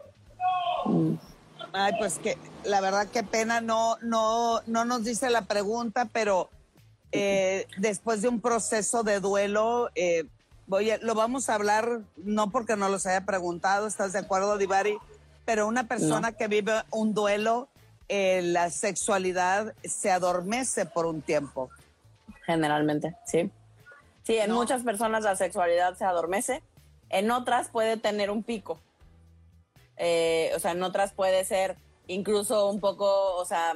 Ay, 1.78 1.92
pues 2.00 2.20
que 2.20 2.38
la 2.64 2.80
verdad 2.80 3.08
qué 3.12 3.22
pena, 3.22 3.60
no, 3.60 3.98
no, 4.02 4.62
no 4.66 4.86
nos 4.86 5.04
dice 5.04 5.30
la 5.30 5.42
pregunta, 5.42 6.08
pero 6.14 6.50
eh, 7.12 7.68
después 7.78 8.22
de 8.22 8.30
un 8.30 8.40
proceso 8.40 9.04
de 9.04 9.20
duelo, 9.20 9.90
eh, 9.96 10.24
voy 10.68 10.92
a- 10.92 10.98
lo 11.00 11.16
vamos 11.16 11.50
a 11.50 11.56
hablar, 11.56 12.00
no 12.16 12.50
porque 12.50 12.78
no 12.78 12.88
los 12.88 13.06
haya 13.06 13.26
preguntado, 13.26 13.88
¿estás 13.88 14.14
de 14.14 14.20
acuerdo, 14.20 14.58
Divari? 14.58 14.98
Pero 15.44 15.68
una 15.68 15.86
persona 15.86 16.32
que 16.32 16.48
vive 16.48 16.82
un 16.92 17.14
duelo, 17.14 17.68
eh, 18.08 18.42
la 18.42 18.70
sexualidad 18.70 19.74
se 19.84 20.12
adormece 20.12 20.86
por 20.86 21.06
un 21.06 21.22
tiempo. 21.22 21.70
Generalmente, 22.46 23.16
sí. 23.26 23.52
Sí, 24.24 24.38
en 24.38 24.50
No. 24.52 24.56
muchas 24.56 24.82
personas 24.84 25.24
la 25.24 25.36
sexualidad 25.36 25.98
se 25.98 26.06
adormece, 26.06 26.64
en 27.10 27.32
otras 27.32 27.68
puede 27.68 27.98
tener 27.98 28.32
un 28.32 28.44
pico. 28.44 28.80
Eh, 29.98 30.52
o 30.56 30.60
sea, 30.60 30.72
en 30.72 30.84
otras 30.84 31.14
puede 31.14 31.44
ser 31.46 31.78
incluso 32.08 32.70
un 32.70 32.80
poco, 32.80 33.36
o 33.36 33.46
sea, 33.46 33.74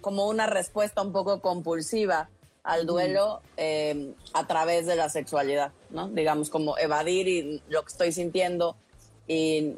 como 0.00 0.28
una 0.28 0.46
respuesta 0.46 1.02
un 1.02 1.12
poco 1.12 1.40
compulsiva 1.40 2.28
al 2.62 2.86
duelo 2.86 3.40
eh, 3.56 4.12
a 4.34 4.46
través 4.46 4.86
de 4.86 4.96
la 4.96 5.08
sexualidad, 5.08 5.72
¿no? 5.90 6.08
Digamos, 6.08 6.50
como 6.50 6.76
evadir 6.78 7.28
y 7.28 7.62
lo 7.68 7.82
que 7.82 7.88
estoy 7.88 8.12
sintiendo 8.12 8.76
y 9.26 9.76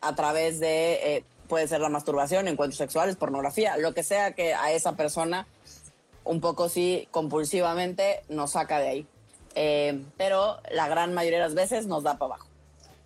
a 0.00 0.14
través 0.14 0.60
de, 0.60 1.16
eh, 1.16 1.24
puede 1.48 1.66
ser 1.68 1.80
la 1.80 1.88
masturbación, 1.88 2.48
encuentros 2.48 2.78
sexuales, 2.78 3.16
pornografía, 3.16 3.76
lo 3.76 3.94
que 3.94 4.02
sea 4.02 4.32
que 4.32 4.54
a 4.54 4.72
esa 4.72 4.96
persona 4.96 5.46
un 6.24 6.40
poco 6.40 6.68
sí 6.68 7.08
compulsivamente 7.10 8.22
nos 8.28 8.52
saca 8.52 8.78
de 8.78 8.88
ahí. 8.88 9.06
Eh, 9.54 10.04
pero 10.16 10.58
la 10.70 10.86
gran 10.88 11.14
mayoría 11.14 11.38
de 11.38 11.44
las 11.44 11.54
veces 11.54 11.86
nos 11.86 12.02
da 12.02 12.18
para 12.18 12.34
abajo. 12.34 12.48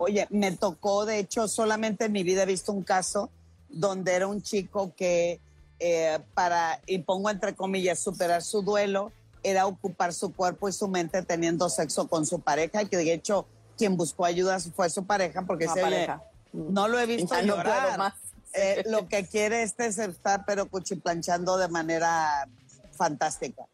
Oye, 0.03 0.27
me 0.31 0.51
tocó, 0.53 1.05
de 1.05 1.19
hecho, 1.19 1.47
solamente 1.47 2.07
en 2.07 2.13
mi 2.13 2.23
vida 2.23 2.45
he 2.45 2.47
visto 2.47 2.73
un 2.73 2.83
caso 2.83 3.29
donde 3.69 4.15
era 4.15 4.27
un 4.27 4.41
chico 4.41 4.95
que 4.97 5.41
eh, 5.79 6.19
para, 6.33 6.81
y 6.87 7.01
pongo 7.01 7.29
entre 7.29 7.55
comillas, 7.55 7.99
superar 7.99 8.43
su 8.43 8.63
duelo, 8.63 9.13
era 9.43 9.67
ocupar 9.67 10.15
su 10.15 10.33
cuerpo 10.33 10.71
y 10.71 10.73
su 10.73 10.89
mente 10.89 11.21
teniendo 11.23 11.69
sexo 11.69 12.09
con 12.09 12.25
su 12.25 12.41
pareja, 12.41 12.81
y 12.83 12.87
que 12.87 12.97
de 12.97 13.13
hecho 13.13 13.45
quien 13.77 13.99
buscó 13.99 14.25
ayuda 14.25 14.59
fue 14.75 14.89
su 14.89 15.05
pareja, 15.05 15.43
porque 15.47 15.69
"Oye, 15.69 15.83
pareja. 15.83 16.23
no 16.55 16.89
lo 16.89 16.99
he 16.99 17.05
visto 17.05 17.35
Ya 17.35 17.43
llorar. 17.43 17.99
más. 17.99 18.15
Eh, 18.55 18.83
lo 18.87 19.07
que 19.07 19.27
quiere 19.27 19.63
este 19.63 19.85
es 19.87 19.99
estar 19.99 20.45
pero 20.47 20.67
cuchiplanchando 20.71 21.59
de 21.59 21.69
manera 21.69 22.49
fantástica. 22.93 23.67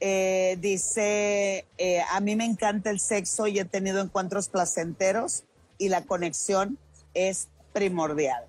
Eh, 0.00 0.56
dice, 0.60 1.66
eh, 1.76 2.02
a 2.10 2.20
mí 2.20 2.36
me 2.36 2.44
encanta 2.44 2.90
el 2.90 3.00
sexo 3.00 3.46
y 3.48 3.58
he 3.58 3.64
tenido 3.64 4.00
encuentros 4.00 4.48
placenteros 4.48 5.42
y 5.76 5.88
la 5.88 6.04
conexión 6.04 6.78
es 7.14 7.48
primordial. 7.72 8.44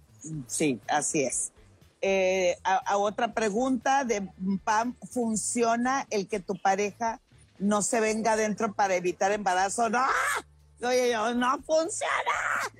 Sí, 0.47 0.79
así 0.87 1.23
es. 1.23 1.51
Eh, 2.01 2.57
a, 2.63 2.75
a 2.77 2.97
otra 2.97 3.33
pregunta 3.33 4.03
de 4.03 4.29
Pam, 4.63 4.95
¿funciona 5.11 6.05
el 6.11 6.27
que 6.27 6.39
tu 6.39 6.55
pareja 6.55 7.19
no 7.57 7.81
se 7.81 7.99
venga 7.99 8.33
adentro 8.33 8.73
para 8.73 8.95
evitar 8.95 9.31
embarazo? 9.31 9.89
No, 9.89 10.05
oye, 10.83 11.11
yo, 11.11 11.33
no 11.33 11.57
funciona. 11.63 12.13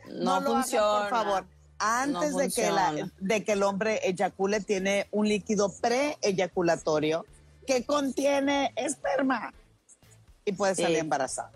No, 0.09 0.39
lo 0.41 0.51
funciona. 0.53 0.99
por 1.01 1.09
favor. 1.09 1.45
Antes 1.79 2.31
No 2.31 2.37
de, 2.37 2.49
que 2.49 2.69
la- 2.71 3.09
de 3.19 3.43
que 3.43 3.53
el 3.53 3.63
hombre 3.63 3.99
eyacule, 4.07 4.59
tiene 4.61 5.07
un 5.11 5.27
líquido 5.27 5.71
pre-eyaculatorio 5.81 7.25
que 7.69 7.85
contiene 7.85 8.73
esperma 8.75 9.53
y 10.43 10.53
puede 10.53 10.73
Sí. 10.73 10.81
salir 10.81 10.97
embarazada. 10.97 11.51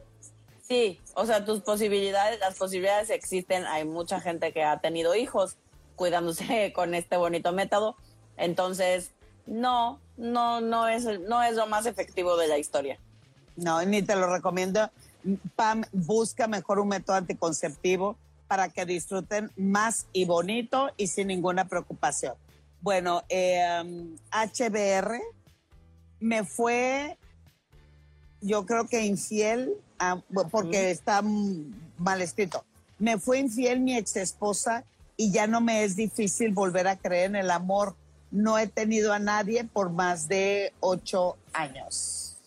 Sí, 0.61 1.01
o 1.15 1.25
sea, 1.25 1.43
tus 1.43 1.61
posibilidades, 1.61 2.39
las 2.39 2.55
posibilidades 2.55 3.09
existen. 3.09 3.65
Hay 3.65 3.83
mucha 3.83 4.19
gente 4.21 4.53
que 4.53 4.63
ha 4.63 4.77
tenido 4.79 5.15
hijos 5.15 5.57
cuidándose 5.95 6.71
con 6.75 6.93
este 6.93 7.17
bonito 7.17 7.51
método. 7.51 7.95
Entonces, 8.37 9.09
no, 9.47 9.99
no, 10.15 10.61
no 10.61 10.87
es, 10.87 11.03
no 11.21 11.41
es 11.41 11.55
lo 11.55 11.65
más 11.65 11.87
efectivo 11.87 12.37
de 12.37 12.47
la 12.47 12.59
historia. 12.59 12.99
No, 13.55 13.83
ni 13.83 14.03
te 14.03 14.15
lo 14.15 14.31
recomiendo. 14.31 14.91
Pam, 15.55 15.83
busca 15.91 16.47
mejor 16.47 16.77
un 16.77 16.89
método 16.89 17.15
anticonceptivo 17.15 18.17
para 18.47 18.69
que 18.69 18.85
disfruten 18.85 19.49
más 19.57 20.05
y 20.13 20.25
bonito 20.25 20.91
y 20.95 21.07
sin 21.07 21.27
ninguna 21.27 21.67
preocupación. 21.67 22.35
Bueno, 22.81 23.23
eh, 23.29 23.81
um, 23.81 24.15
HBR 24.31 25.19
me 26.23 26.45
fue, 26.45 27.17
yo 28.39 28.65
creo 28.65 28.87
que 28.87 29.05
infiel, 29.05 29.73
ah, 29.99 30.21
porque 30.51 30.89
está 30.89 31.21
mal 31.21 32.21
escrito. 32.21 32.63
Me 32.97 33.19
fue 33.19 33.39
infiel 33.39 33.81
mi 33.81 33.97
ex 33.97 34.15
esposa 34.15 34.85
y 35.17 35.31
ya 35.31 35.47
no 35.47 35.59
me 35.59 35.83
es 35.83 35.97
difícil 35.97 36.53
volver 36.53 36.87
a 36.87 36.95
creer 36.95 37.25
en 37.25 37.35
el 37.35 37.51
amor. 37.51 37.95
No 38.31 38.57
he 38.57 38.67
tenido 38.67 39.11
a 39.11 39.19
nadie 39.19 39.65
por 39.65 39.91
más 39.91 40.29
de 40.29 40.71
ocho 40.79 41.35
años. 41.51 42.37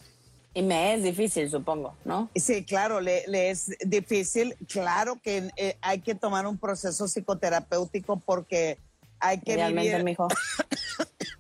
Y 0.54 0.62
me 0.62 0.94
es 0.94 1.02
difícil, 1.02 1.50
supongo, 1.50 1.94
¿no? 2.06 2.30
Sí, 2.34 2.64
claro, 2.64 3.02
le, 3.02 3.24
le 3.28 3.50
es 3.50 3.72
difícil. 3.84 4.56
Claro 4.70 5.20
que 5.22 5.50
eh, 5.56 5.76
hay 5.82 6.00
que 6.00 6.14
tomar 6.14 6.46
un 6.46 6.56
proceso 6.56 7.06
psicoterapéutico 7.08 8.16
porque 8.20 8.78
hay 9.20 9.38
que 9.38 9.54
Realmente, 9.56 9.90
vivir. 9.90 10.04
mijo. 10.04 10.28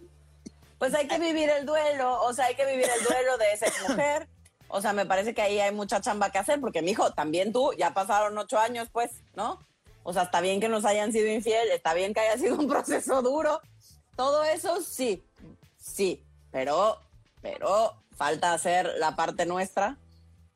Pues 0.78 0.94
hay 0.94 1.08
que 1.08 1.18
vivir 1.18 1.48
el 1.50 1.64
duelo, 1.66 2.22
o 2.22 2.32
sea, 2.32 2.46
hay 2.46 2.54
que 2.54 2.66
vivir 2.66 2.86
el 2.86 3.04
duelo 3.04 3.38
de 3.38 3.52
esa 3.52 3.66
mujer. 3.88 4.28
O 4.68 4.80
sea, 4.80 4.92
me 4.92 5.06
parece 5.06 5.32
que 5.34 5.42
ahí 5.42 5.60
hay 5.60 5.72
mucha 5.72 6.00
chamba 6.00 6.30
que 6.30 6.38
hacer, 6.38 6.60
porque, 6.60 6.82
mijo, 6.82 7.12
también 7.12 7.52
tú, 7.52 7.72
ya 7.78 7.94
pasaron 7.94 8.36
ocho 8.36 8.58
años, 8.58 8.88
pues, 8.92 9.10
¿no? 9.34 9.64
O 10.02 10.12
sea, 10.12 10.24
está 10.24 10.40
bien 10.40 10.60
que 10.60 10.68
nos 10.68 10.84
hayan 10.84 11.12
sido 11.12 11.28
infiel, 11.28 11.68
está 11.70 11.94
bien 11.94 12.12
que 12.14 12.20
haya 12.20 12.38
sido 12.38 12.56
un 12.56 12.68
proceso 12.68 13.22
duro. 13.22 13.60
Todo 14.16 14.44
eso 14.44 14.80
sí, 14.82 15.24
sí, 15.78 16.24
pero, 16.50 16.98
pero 17.42 17.94
falta 18.16 18.52
hacer 18.52 18.94
la 18.98 19.14
parte 19.16 19.46
nuestra. 19.46 19.96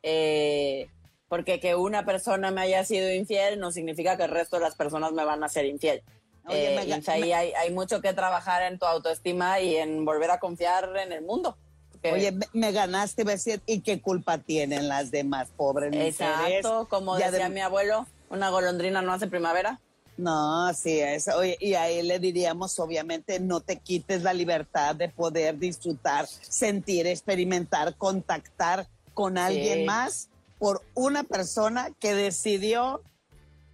eh, 0.02 0.88
porque 1.28 1.60
que 1.60 1.76
una 1.76 2.04
persona 2.04 2.50
me 2.50 2.60
haya 2.62 2.84
sido 2.84 3.08
infiel 3.14 3.60
no 3.60 3.70
significa 3.70 4.16
que 4.16 4.24
el 4.24 4.30
resto 4.30 4.56
de 4.56 4.62
las 4.62 4.74
personas 4.74 5.12
me 5.12 5.24
van 5.24 5.44
a 5.44 5.48
ser 5.48 5.64
infiel. 5.64 6.02
Oye, 6.46 6.72
Eh, 6.72 6.76
me 6.76 6.86
y 6.86 6.92
ahí 6.92 7.20
me- 7.20 7.34
hay, 7.34 7.52
hay 7.52 7.70
mucho 7.72 8.00
que 8.00 8.12
trabajar 8.12 8.62
en 8.70 8.78
tu 8.78 8.86
autoestima 8.86 9.60
y 9.60 9.76
en 9.76 10.04
volver 10.04 10.30
a 10.30 10.38
confiar 10.40 10.90
en 10.96 11.12
el 11.12 11.22
mundo. 11.22 11.56
Porque- 11.92 12.12
Oye, 12.12 12.32
me, 12.32 12.46
me 12.52 12.72
ganaste, 12.72 13.24
decir, 13.24 13.60
¿y 13.66 13.80
qué 13.80 14.00
culpa 14.00 14.38
tienen 14.38 14.88
las 14.88 15.10
demás 15.10 15.48
pobres 15.56 15.90
mujeres? 15.92 16.14
exacto, 16.18 16.88
como 16.88 17.18
Ya 17.18 17.30
decía 17.30 17.48
de- 17.48 17.54
mi 17.54 17.60
abuelo, 17.60 18.06
una 18.30 18.48
golondrina 18.50 19.02
no 19.02 19.12
hace 19.12 19.26
primavera. 19.26 19.80
No, 20.16 20.66
así 20.66 20.98
es. 21.00 21.28
Oye, 21.28 21.56
y 21.60 21.74
a 21.74 21.88
él 21.88 22.08
le 22.08 22.18
diríamos, 22.18 22.78
obviamente, 22.78 23.40
no 23.40 23.60
te 23.60 23.76
quites 23.76 24.22
la 24.22 24.34
libertad 24.34 24.94
de 24.94 25.08
poder 25.08 25.58
disfrutar, 25.58 26.26
sentir, 26.26 27.06
experimentar, 27.06 27.94
contactar 27.96 28.86
con 29.14 29.38
alguien 29.38 29.86
más 29.86 30.28
por 30.58 30.82
una 30.94 31.22
persona 31.22 31.88
que 31.98 32.14
decidió 32.14 33.02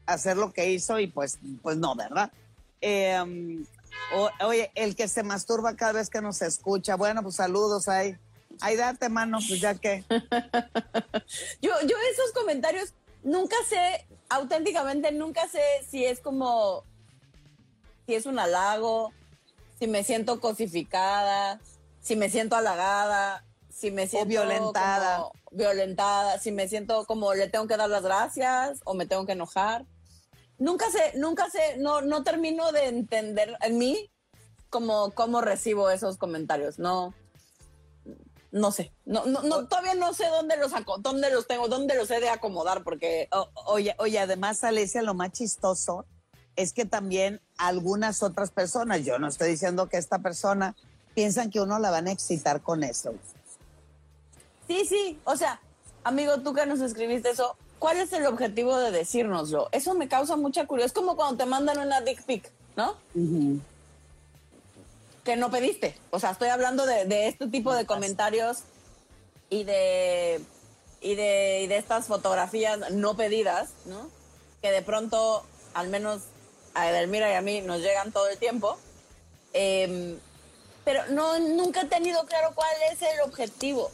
hacer 0.07 0.37
lo 0.37 0.53
que 0.53 0.71
hizo 0.71 1.01
y 1.01 1.09
pues, 1.09 1.39
pues 1.63 1.77
no, 1.79 1.97
¿verdad? 1.97 2.31
Eh, 2.89 3.65
o- 4.15 4.31
oye, 4.47 4.71
el 4.77 4.95
que 4.95 5.09
se 5.09 5.25
masturba 5.25 5.75
cada 5.75 5.93
vez 5.93 6.09
que 6.09 6.21
nos 6.23 6.41
escucha, 6.41 6.95
bueno, 6.95 7.23
pues 7.25 7.35
saludos 7.35 7.89
ahí. 7.89 8.17
Ahí 8.61 8.77
date 8.77 9.09
mano, 9.09 9.39
pues 9.49 9.61
ya 9.61 9.75
que. 9.75 10.05
Yo, 11.61 11.73
yo 11.83 11.97
esos 12.13 12.33
comentarios 12.33 12.95
nunca 13.25 13.57
sé, 13.69 14.07
auténticamente 14.29 15.11
nunca 15.11 15.49
sé 15.49 15.61
si 15.91 16.05
es 16.05 16.21
como, 16.21 16.85
si 18.07 18.15
es 18.15 18.25
un 18.27 18.39
halago, 18.39 19.13
si 19.81 19.89
me 19.89 20.05
siento 20.05 20.41
cosificada, 20.41 21.59
si 22.01 22.15
me 22.15 22.31
siento 22.31 22.55
halagada, 22.55 23.45
si 23.69 23.91
me 23.91 24.07
siento 24.07 24.29
violentada. 24.29 25.17
como 25.17 25.33
violentada, 25.51 26.39
si 26.39 26.53
me 26.53 26.69
siento 26.69 27.05
como 27.07 27.35
le 27.35 27.49
tengo 27.49 27.67
que 27.67 27.77
dar 27.77 27.91
las 27.91 28.05
gracias 28.05 28.79
o 28.85 28.95
me 28.95 29.07
tengo 29.07 29.27
que 29.27 29.33
enojar. 29.33 29.85
Nunca 30.59 30.91
sé, 30.91 31.13
nunca 31.19 31.51
sé, 31.51 31.77
no, 31.79 32.01
no 32.01 32.23
termino 32.23 32.73
de 32.73 32.87
entender 32.87 33.57
en 33.61 33.79
mí 33.79 34.11
como 34.71 35.11
cómo 35.13 35.41
recibo 35.41 35.91
esos 35.91 36.17
comentarios. 36.17 36.79
No, 36.79 37.15
no 38.53 38.73
sé. 38.73 38.93
No, 39.05 39.27
no, 39.27 39.43
no, 39.43 39.69
todavía 39.69 39.95
no 39.95 40.15
sé 40.15 40.27
dónde 40.29 40.57
los 40.57 40.73
dónde 41.01 41.31
los 41.31 41.47
tengo, 41.47 41.69
dónde 41.69 41.95
los 41.95 42.11
he 42.11 42.21
de 42.21 42.31
acomodar, 42.31 42.83
porque 42.85 43.29
O- 43.33 43.51
oye, 43.67 43.95
oye, 43.99 44.19
además, 44.19 44.65
Alesia, 44.65 45.03
lo 45.03 45.15
más 45.15 45.33
chistoso 45.33 46.07
es 46.57 46.73
que 46.73 46.87
también 46.87 47.43
algunas 47.59 48.23
otras 48.23 48.51
personas, 48.51 49.05
yo 49.05 49.19
no 49.19 49.29
estoy 49.29 49.51
diciendo 49.51 49.89
que 49.91 49.99
esta 49.99 50.21
persona, 50.21 50.75
piensan 51.15 51.51
que 51.51 51.61
uno 51.61 51.79
la 51.79 51.91
van 51.91 52.09
a 52.09 52.13
excitar 52.13 52.63
con 52.63 52.83
eso. 52.83 53.15
Sí, 54.67 54.85
sí, 54.87 55.19
o 55.25 55.37
sea, 55.37 55.61
amigo, 56.03 56.41
tú 56.41 56.55
que 56.55 56.67
nos 56.67 56.81
escribiste 56.81 57.31
eso, 57.31 57.57
¿cuál 57.79 57.99
es 57.99 58.13
el 58.13 58.27
objetivo 58.27 58.79
de 58.79 58.91
decírnoslo? 58.91 59.69
Eso 59.73 59.95
me 59.95 60.09
causa 60.09 60.37
mucha 60.37 60.67
curiosidad. 60.67 60.87
Es 60.87 60.93
como 60.93 61.17
cuando 61.17 61.37
te 61.37 61.47
mandan 61.47 61.79
una 61.79 62.01
dick 62.01 62.23
pic, 62.25 62.51
¿no? 62.77 62.97
Que 65.25 65.37
no 65.37 65.51
pediste. 65.51 65.99
O 66.11 66.21
sea, 66.21 66.31
estoy 66.31 66.49
hablando 66.49 66.87
de, 66.87 67.05
de 67.05 67.29
este 67.29 67.49
tipo 67.49 67.75
de 67.75 67.87
comentarios 67.87 68.59
y 69.51 69.65
de, 69.65 70.41
y, 71.01 71.15
de, 71.15 71.61
y 71.63 71.67
de 71.67 71.77
estas 71.77 72.07
fotografías 72.07 72.91
no 72.93 73.17
pedidas, 73.17 73.71
¿no? 73.85 74.09
Que 74.63 74.71
de 74.71 74.83
pronto, 74.83 75.45
al 75.75 75.89
menos 75.89 76.23
a 76.75 76.91
Edelmira 76.91 77.31
y 77.31 77.35
a 77.35 77.41
mí, 77.41 77.63
nos 77.63 77.81
llegan 77.81 78.13
todo 78.13 78.29
el 78.29 78.39
tiempo. 78.39 78.77
Em, 79.53 80.19
pero 80.85 81.07
no, 81.09 81.39
nunca 81.39 81.83
he 81.83 81.87
tenido 81.87 82.25
claro 82.27 82.53
cuál 82.55 82.75
es 82.93 83.03
el 83.03 83.21
objetivo. 83.25 83.85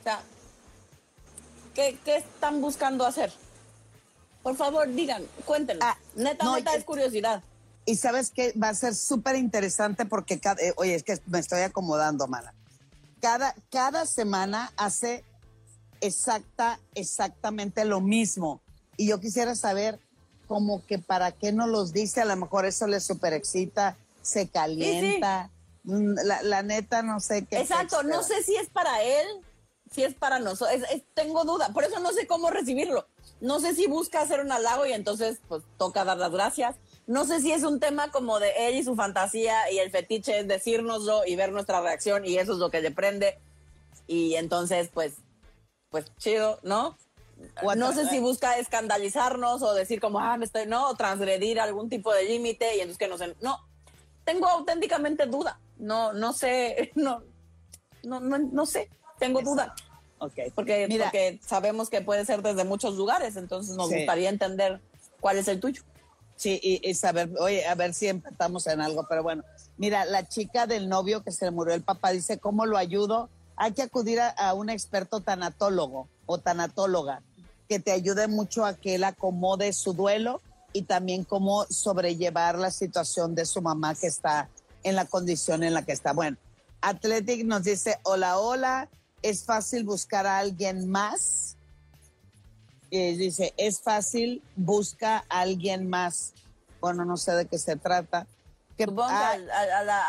O 0.00 0.02
sea, 0.02 0.22
¿qué, 1.74 1.98
qué 2.04 2.16
están 2.16 2.60
buscando 2.60 3.06
hacer? 3.06 3.32
Por 4.42 4.56
favor, 4.56 4.88
digan, 4.92 5.24
cuéntenos. 5.44 5.82
Ah, 5.84 5.96
neta, 6.14 6.44
no, 6.44 6.56
neta, 6.56 6.74
es 6.74 6.84
curiosidad. 6.84 7.42
Y 7.84 7.96
sabes 7.96 8.30
que 8.30 8.52
va 8.52 8.68
a 8.68 8.74
ser 8.74 8.94
súper 8.94 9.36
interesante 9.36 10.04
porque, 10.04 10.38
cada, 10.38 10.60
eh, 10.62 10.72
oye, 10.76 10.94
es 10.94 11.02
que 11.02 11.18
me 11.26 11.38
estoy 11.38 11.60
acomodando, 11.60 12.26
mana. 12.26 12.54
Cada, 13.20 13.54
cada 13.70 14.06
semana 14.06 14.72
hace 14.76 15.24
exacta, 16.00 16.78
exactamente 16.94 17.84
lo 17.84 18.00
mismo. 18.00 18.60
Y 18.96 19.08
yo 19.08 19.20
quisiera 19.20 19.54
saber 19.54 20.00
como 20.48 20.84
que 20.86 20.98
para 20.98 21.32
qué 21.32 21.52
no 21.52 21.66
los 21.66 21.92
dice, 21.92 22.20
a 22.20 22.24
lo 22.24 22.36
mejor 22.36 22.66
eso 22.66 22.86
le 22.86 23.00
super 23.00 23.32
excita, 23.32 23.96
se 24.22 24.48
calienta. 24.48 25.50
Mm, 25.84 26.14
La, 26.24 26.42
la 26.42 26.62
neta, 26.62 27.02
no 27.02 27.20
sé 27.20 27.44
qué. 27.46 27.60
Exacto, 27.60 28.02
no 28.02 28.22
sé 28.22 28.42
si 28.42 28.54
es 28.56 28.68
para 28.68 29.02
él, 29.02 29.26
si 29.92 30.02
es 30.04 30.14
para 30.14 30.38
nosotros. 30.38 30.80
Tengo 31.14 31.44
duda, 31.44 31.70
por 31.72 31.84
eso 31.84 32.00
no 32.00 32.12
sé 32.12 32.26
cómo 32.26 32.50
recibirlo. 32.50 33.06
No 33.40 33.60
sé 33.60 33.74
si 33.74 33.86
busca 33.86 34.20
hacer 34.20 34.40
un 34.40 34.52
halago 34.52 34.86
y 34.86 34.92
entonces 34.92 35.40
pues 35.48 35.62
toca 35.78 36.04
dar 36.04 36.16
las 36.18 36.30
gracias. 36.32 36.76
No 37.06 37.24
sé 37.24 37.40
si 37.40 37.52
es 37.52 37.64
un 37.64 37.80
tema 37.80 38.10
como 38.12 38.38
de 38.38 38.68
él 38.68 38.76
y 38.76 38.84
su 38.84 38.94
fantasía 38.94 39.70
y 39.72 39.78
el 39.78 39.90
fetiche 39.90 40.38
es 40.38 40.48
decírnoslo 40.48 41.26
y 41.26 41.34
ver 41.36 41.52
nuestra 41.52 41.80
reacción 41.80 42.24
y 42.24 42.38
eso 42.38 42.52
es 42.52 42.58
lo 42.58 42.70
que 42.70 42.80
le 42.80 42.90
prende. 42.92 43.38
Y 44.06 44.34
entonces 44.36 44.88
pues, 44.92 45.14
pues 45.90 46.06
chido, 46.18 46.58
¿no? 46.62 46.96
No 47.76 47.92
sé 47.92 48.08
si 48.08 48.20
busca 48.20 48.56
escandalizarnos 48.58 49.62
o 49.62 49.74
decir 49.74 50.00
como, 50.00 50.20
ah, 50.20 50.36
me 50.36 50.44
estoy, 50.44 50.66
no, 50.66 50.88
o 50.90 50.94
transgredir 50.94 51.58
algún 51.58 51.88
tipo 51.88 52.12
de 52.14 52.24
límite 52.24 52.76
y 52.76 52.80
entonces 52.80 52.98
que 52.98 53.08
nos... 53.08 53.20
en- 53.20 53.34
No, 53.40 53.58
tengo 54.24 54.46
auténticamente 54.46 55.26
duda. 55.26 55.58
No, 55.78 56.12
no 56.12 56.32
sé, 56.32 56.92
no, 56.94 57.24
no, 58.04 58.20
no, 58.20 58.38
no 58.38 58.66
sé, 58.66 58.88
tengo 59.26 59.40
duda. 59.42 59.74
Ok. 60.18 60.34
Porque, 60.54 60.86
Mira, 60.88 61.06
porque 61.06 61.40
sabemos 61.44 61.90
que 61.90 62.00
puede 62.00 62.24
ser 62.24 62.42
desde 62.42 62.64
muchos 62.64 62.96
lugares, 62.96 63.36
entonces 63.36 63.76
nos 63.76 63.88
Sí. 63.88 63.96
gustaría 63.96 64.28
entender 64.28 64.80
cuál 65.20 65.38
es 65.38 65.48
el 65.48 65.58
tuyo. 65.60 65.82
Sí, 66.36 66.58
y, 66.62 66.88
y 66.88 66.94
saber, 66.94 67.30
oye, 67.40 67.66
a 67.66 67.74
ver 67.74 67.94
si 67.94 68.08
empatamos 68.08 68.66
en 68.66 68.80
algo, 68.80 69.06
pero 69.08 69.22
bueno, 69.22 69.44
mira, 69.76 70.04
la 70.04 70.26
chica 70.28 70.66
del 70.66 70.88
novio 70.88 71.22
que 71.22 71.30
se 71.30 71.44
le 71.44 71.50
murió 71.52 71.74
el 71.74 71.82
papá 71.82 72.10
dice, 72.10 72.38
¿cómo 72.38 72.66
lo 72.66 72.76
ayudo? 72.78 73.28
Hay 73.56 73.72
que 73.72 73.82
acudir 73.82 74.18
a, 74.20 74.30
a 74.30 74.54
un 74.54 74.70
experto 74.70 75.20
tanatólogo 75.20 76.08
o 76.26 76.38
tanatóloga 76.38 77.22
que 77.68 77.78
te 77.78 77.92
ayude 77.92 78.26
mucho 78.28 78.64
a 78.64 78.74
que 78.74 78.96
él 78.96 79.04
acomode 79.04 79.72
su 79.72 79.92
duelo 79.92 80.40
y 80.72 80.82
también 80.82 81.24
cómo 81.24 81.64
sobrellevar 81.66 82.58
la 82.58 82.70
situación 82.70 83.34
de 83.34 83.44
su 83.44 83.60
mamá 83.62 83.94
que 83.94 84.06
está 84.06 84.48
en 84.82 84.96
la 84.96 85.04
condición 85.04 85.62
en 85.62 85.74
la 85.74 85.82
que 85.82 85.92
está. 85.92 86.12
Bueno, 86.12 86.36
Athletic 86.80 87.44
nos 87.44 87.62
dice, 87.62 87.98
hola, 88.02 88.38
hola, 88.38 88.88
es 89.22 89.44
fácil 89.44 89.84
buscar 89.84 90.26
a 90.26 90.38
alguien 90.38 90.88
más 90.90 91.56
eh, 92.94 93.16
dice, 93.16 93.54
es 93.56 93.80
fácil, 93.80 94.42
busca 94.54 95.24
a 95.30 95.40
alguien 95.40 95.88
más. 95.88 96.34
Bueno, 96.78 97.06
no 97.06 97.16
sé 97.16 97.32
de 97.32 97.46
qué 97.46 97.58
se 97.58 97.76
trata. 97.76 98.26
Que, 98.76 98.84
Supongo 98.84 99.08
ah, 99.08 99.32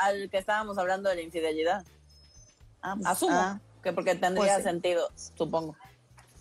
al, 0.04 0.30
que 0.30 0.38
estábamos 0.38 0.78
hablando 0.78 1.08
de 1.08 1.15
la 1.15 1.21
infidelidad. 1.21 1.86
ah, 2.82 2.97
Asumo 3.06 3.36
ah. 3.38 3.60
que 3.82 3.93
porque 3.93 4.15
tendría 4.15 4.56
Pues 4.56 4.58
sí. 4.58 4.63
sentido, 4.63 5.10
supongo. 5.38 5.78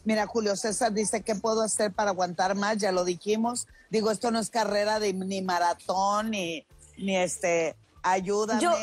Mira, 0.04 0.26
Julio 0.26 0.56
César 0.56 0.92
dice, 0.92 1.22
¿qué 1.22 1.36
puedo 1.36 1.62
hacer 1.62 1.92
para 1.92 2.10
aguantar 2.10 2.56
más? 2.56 2.76
Ya 2.78 2.90
lo 2.90 3.04
dijimos. 3.04 3.68
Digo, 3.88 4.10
esto 4.10 4.32
no 4.32 4.40
es 4.40 4.50
carrera 4.50 4.98
de, 4.98 5.12
ni 5.12 5.42
maratón, 5.42 6.30
ni, 6.30 6.66
ni 6.96 7.16
este, 7.18 7.76
ayúdame. 8.02 8.60
Yo- 8.60 8.74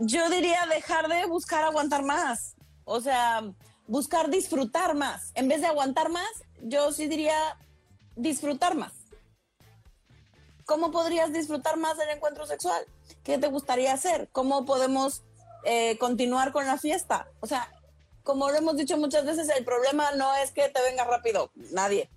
Yo 0.00 0.28
diría 0.28 0.66
dejar 0.74 1.06
de 1.06 1.24
buscar 1.26 1.62
aguantar 1.62 2.02
más. 2.02 2.56
O 2.88 3.02
sea, 3.02 3.42
buscar 3.86 4.30
disfrutar 4.30 4.94
más. 4.94 5.30
En 5.34 5.46
vez 5.46 5.60
de 5.60 5.66
aguantar 5.66 6.08
más, 6.08 6.30
yo 6.62 6.90
sí 6.90 7.06
diría 7.06 7.58
disfrutar 8.16 8.74
más. 8.74 8.92
¿Cómo 10.64 10.90
podrías 10.90 11.32
disfrutar 11.32 11.76
más 11.76 11.98
del 11.98 12.08
encuentro 12.08 12.46
sexual? 12.46 12.86
¿Qué 13.24 13.36
te 13.36 13.48
gustaría 13.48 13.92
hacer? 13.92 14.28
¿Cómo 14.32 14.64
podemos 14.64 15.22
eh, 15.64 15.98
continuar 15.98 16.52
con 16.52 16.66
la 16.66 16.78
fiesta? 16.78 17.28
O 17.40 17.46
sea, 17.46 17.70
como 18.22 18.50
lo 18.50 18.56
hemos 18.56 18.76
dicho 18.76 18.96
muchas 18.96 19.26
veces, 19.26 19.50
el 19.50 19.64
problema 19.66 20.12
no 20.12 20.34
es 20.36 20.50
que 20.50 20.68
te 20.70 20.82
venga 20.82 21.04
rápido, 21.04 21.50
nadie. 21.72 22.08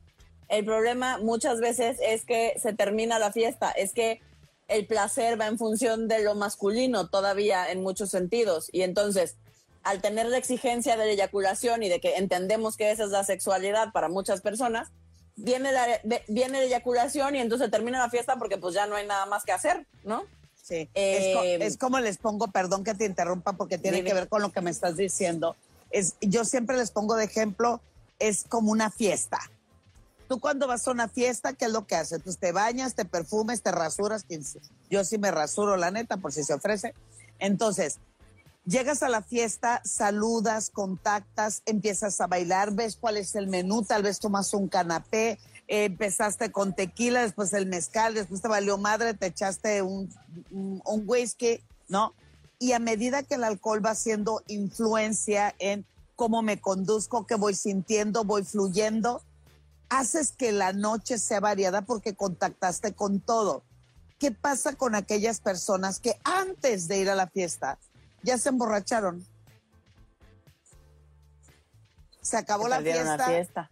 El 0.47 0.63
problema 0.63 1.17
muchas 1.17 1.59
veces 1.59 1.97
es 2.01 2.25
que 2.25 2.57
se 2.61 2.73
termina 2.73 3.19
la 3.19 3.33
fiesta, 3.33 3.71
es 3.71 3.93
que 3.93 4.21
el 4.69 4.87
placer 4.87 5.39
va 5.39 5.47
en 5.47 5.57
función 5.57 6.07
de 6.07 6.23
lo 6.23 6.33
masculino 6.35 7.09
todavía 7.09 7.69
en 7.71 7.83
muchos 7.83 8.09
sentidos. 8.09 8.69
Y 8.71 8.83
entonces, 8.83 9.35
al 9.83 10.01
tener 10.01 10.27
la 10.27 10.37
exigencia 10.37 10.97
de 10.97 11.05
la 11.05 11.11
eyaculación 11.11 11.83
y 11.83 11.89
de 11.89 11.99
que 11.99 12.15
entendemos 12.17 12.77
que 12.77 12.91
esa 12.91 13.03
es 13.05 13.09
la 13.09 13.23
sexualidad 13.23 13.91
para 13.91 14.09
muchas 14.09 14.41
personas, 14.41 14.89
viene 15.35 15.71
la, 15.71 15.87
viene 16.27 16.59
la 16.59 16.63
eyaculación 16.65 17.35
y 17.35 17.39
entonces 17.39 17.71
termina 17.71 17.97
la 17.99 18.09
fiesta 18.09 18.35
porque 18.37 18.57
pues 18.57 18.75
ya 18.75 18.85
no 18.85 18.95
hay 18.95 19.07
nada 19.07 19.25
más 19.25 19.43
que 19.43 19.51
hacer, 19.51 19.85
¿no? 20.03 20.23
Sí, 20.61 20.87
es, 20.93 21.35
co- 21.35 21.43
Eh, 21.43 21.57
es 21.65 21.77
como 21.77 21.99
les 21.99 22.17
pongo, 22.17 22.47
perdón 22.49 22.83
que 22.83 22.93
te 22.93 23.05
interrumpa 23.05 23.53
porque 23.53 23.77
tiene 23.77 23.97
Dime. 23.97 24.09
que 24.09 24.13
ver 24.13 24.27
con 24.29 24.41
lo 24.41 24.51
que 24.51 24.61
me 24.61 24.69
estás 24.69 24.95
diciendo. 24.97 25.55
Es, 25.89 26.15
yo 26.21 26.45
siempre 26.45 26.77
les 26.77 26.91
pongo 26.91 27.15
de 27.15 27.25
ejemplo, 27.25 27.81
es 28.19 28.43
como 28.47 28.71
una 28.71 28.91
fiesta. 28.91 29.39
Tú 30.29 30.39
cuando 30.39 30.67
vas 30.67 30.87
a 30.87 30.91
una 30.91 31.09
fiesta, 31.09 31.53
¿qué 31.53 31.65
es 31.65 31.71
lo 31.71 31.85
que 31.87 31.95
haces? 31.95 32.21
Pues 32.23 32.37
te 32.37 32.51
bañas, 32.53 32.93
te 32.95 33.03
perfumes, 33.03 33.61
te 33.63 33.71
rasuras. 33.71 34.25
Yo 34.89 35.03
sí 35.03 35.17
me 35.17 35.31
rasuro, 35.31 35.75
la 35.75 35.91
neta, 35.91 36.15
por 36.17 36.31
si 36.31 36.43
se 36.43 36.53
ofrece. 36.53 36.93
Entonces, 37.39 37.97
llegas 38.65 39.03
a 39.03 39.09
la 39.09 39.21
fiesta, 39.21 39.81
saludas, 39.83 40.69
contactas, 40.69 41.61
empiezas 41.65 42.21
a 42.21 42.27
bailar, 42.27 42.73
ves 42.73 42.95
cuál 42.95 43.17
es 43.17 43.35
el 43.35 43.47
menú, 43.47 43.83
tal 43.83 44.03
vez 44.03 44.19
tomas 44.19 44.53
un 44.53 44.67
canapé, 44.67 45.39
empezaste 45.67 46.51
con 46.51 46.73
tequila, 46.75 47.21
después 47.21 47.53
el 47.53 47.65
mezcal, 47.65 48.13
después 48.13 48.41
te 48.41 48.47
valió 48.47 48.77
madre, 48.77 49.13
te 49.13 49.27
echaste 49.27 49.81
un, 49.81 50.13
un, 50.51 50.81
un 50.85 51.03
whisky, 51.05 51.63
¿no? 51.87 52.13
Y 52.59 52.73
a 52.73 52.79
medida 52.79 53.23
que 53.23 53.35
el 53.35 53.43
alcohol 53.43 53.83
va 53.83 53.91
haciendo 53.91 54.43
influencia 54.47 55.55
en 55.57 55.85
cómo 56.15 56.43
me 56.43 56.59
conduzco, 56.59 57.25
qué 57.25 57.35
voy 57.35 57.55
sintiendo, 57.55 58.23
voy 58.23 58.43
fluyendo, 58.43 59.23
haces 59.89 60.31
que 60.31 60.51
la 60.51 60.71
noche 60.71 61.17
sea 61.17 61.39
variada 61.39 61.81
porque 61.81 62.15
contactaste 62.15 62.93
con 62.93 63.19
todo. 63.19 63.63
¿Qué 64.19 64.31
pasa 64.31 64.75
con 64.75 64.93
aquellas 64.93 65.39
personas 65.39 65.99
que 65.99 66.19
antes 66.23 66.87
de 66.87 66.99
ir 66.99 67.09
a 67.09 67.15
la 67.15 67.27
fiesta 67.27 67.79
ya 68.23 68.37
se 68.37 68.49
emborracharon? 68.49 69.25
Se 72.21 72.37
acabó 72.37 72.63
Se 72.63 72.69
la 72.69 72.81
fiesta, 72.81 73.25
fiesta. 73.25 73.69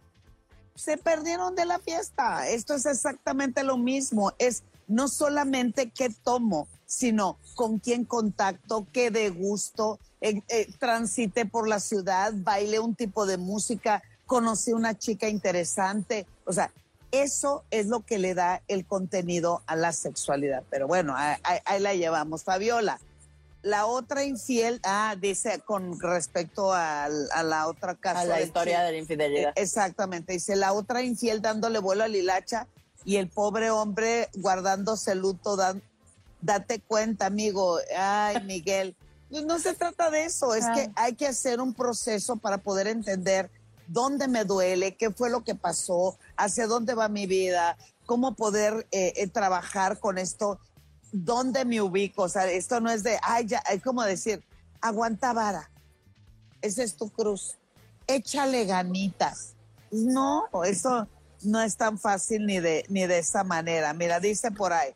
se 0.74 0.96
perdieron 0.96 1.54
de 1.54 1.66
la 1.66 1.78
fiesta. 1.78 2.48
Esto 2.48 2.74
es 2.74 2.86
exactamente 2.86 3.62
lo 3.62 3.76
mismo. 3.78 4.32
Es 4.38 4.62
no 4.88 5.06
solamente 5.08 5.90
qué 5.90 6.10
tomo, 6.10 6.66
sino 6.86 7.38
con 7.54 7.78
quién 7.78 8.04
contacto, 8.04 8.86
qué 8.92 9.10
de 9.12 9.30
gusto, 9.30 10.00
eh, 10.20 10.42
eh, 10.48 10.68
transité 10.80 11.46
por 11.46 11.68
la 11.68 11.78
ciudad, 11.78 12.32
bailé 12.34 12.80
un 12.80 12.96
tipo 12.96 13.24
de 13.24 13.36
música, 13.36 14.02
conocí 14.26 14.72
una 14.72 14.98
chica 14.98 15.28
interesante. 15.28 16.26
O 16.44 16.52
sea, 16.52 16.72
eso 17.12 17.64
es 17.70 17.86
lo 17.86 18.00
que 18.00 18.18
le 18.18 18.34
da 18.34 18.62
el 18.66 18.84
contenido 18.84 19.62
a 19.66 19.76
la 19.76 19.92
sexualidad. 19.92 20.64
Pero 20.70 20.88
bueno, 20.88 21.14
ahí- 21.16 21.60
ahí 21.64 21.80
la 21.80 21.94
llevamos. 21.94 22.42
Fabiola, 22.42 23.00
la 23.62 23.86
otra 23.86 24.24
infiel, 24.24 24.80
ah, 24.84 25.16
dice 25.20 25.60
con 25.64 25.98
respecto 26.00 26.72
al- 26.72 27.28
a, 27.32 27.42
la 27.42 27.68
otra 27.68 27.94
casa. 27.94 28.20
A 28.20 28.24
la 28.24 28.40
historia 28.40 28.80
de 28.82 28.92
la 28.92 28.98
infidelidad. 28.98 29.50
Eh, 29.50 29.62
Exactamente, 29.62 30.32
dice 30.32 30.56
la 30.56 30.72
otra 30.72 31.02
infiel 31.02 31.42
dándole 31.42 31.78
vuelo 31.78 32.04
a 32.04 32.08
Lilacha 32.08 32.66
y 33.04 33.16
el 33.16 33.28
pobre 33.28 33.70
hombre 33.70 34.28
guardándose 34.34 35.14
luto, 35.14 35.56
dan- 35.56 35.82
date 36.40 36.80
cuenta, 36.80 37.26
amigo, 37.26 37.78
ay, 37.96 38.42
Miguel, 38.44 38.96
no 39.30 39.42
no 39.42 39.58
se 39.58 39.74
trata 39.74 40.10
de 40.10 40.24
eso, 40.24 40.54
es 40.54 40.64
Ah. 40.64 40.72
que 40.74 40.90
hay 40.96 41.14
que 41.14 41.26
hacer 41.26 41.60
un 41.60 41.74
proceso 41.74 42.36
para 42.36 42.58
poder 42.58 42.86
entender 42.86 43.50
dónde 43.86 44.26
me 44.28 44.44
duele, 44.44 44.96
qué 44.96 45.10
fue 45.10 45.30
lo 45.30 45.44
que 45.44 45.54
pasó, 45.54 46.16
hacia 46.36 46.66
dónde 46.66 46.94
va 46.94 47.08
mi 47.08 47.26
vida, 47.26 47.76
cómo 48.06 48.34
poder 48.34 48.86
eh, 48.92 49.12
eh, 49.16 49.26
trabajar 49.28 49.98
con 49.98 50.16
esto, 50.16 50.58
dónde 51.12 51.64
me 51.64 51.80
ubico, 51.80 52.22
o 52.22 52.28
sea, 52.28 52.50
esto 52.50 52.80
no 52.80 52.90
es 52.90 53.02
de, 53.02 53.18
ay, 53.22 53.46
ya, 53.46 53.58
es 53.70 53.82
como 53.82 54.02
decir, 54.02 54.44
aguanta 54.80 55.32
vara, 55.32 55.70
esa 56.62 56.82
es 56.82 56.96
tu 56.96 57.10
cruz, 57.10 57.58
échale 58.06 58.64
ganitas. 58.64 59.54
No, 59.90 60.48
eso 60.64 61.08
no 61.42 61.60
es 61.60 61.76
tan 61.76 61.98
fácil 61.98 62.46
ni 62.46 62.60
de, 62.60 62.84
ni 62.88 63.06
de 63.06 63.18
esa 63.18 63.44
manera. 63.44 63.92
Mira, 63.92 64.20
dice 64.20 64.50
por 64.50 64.72
ahí, 64.72 64.90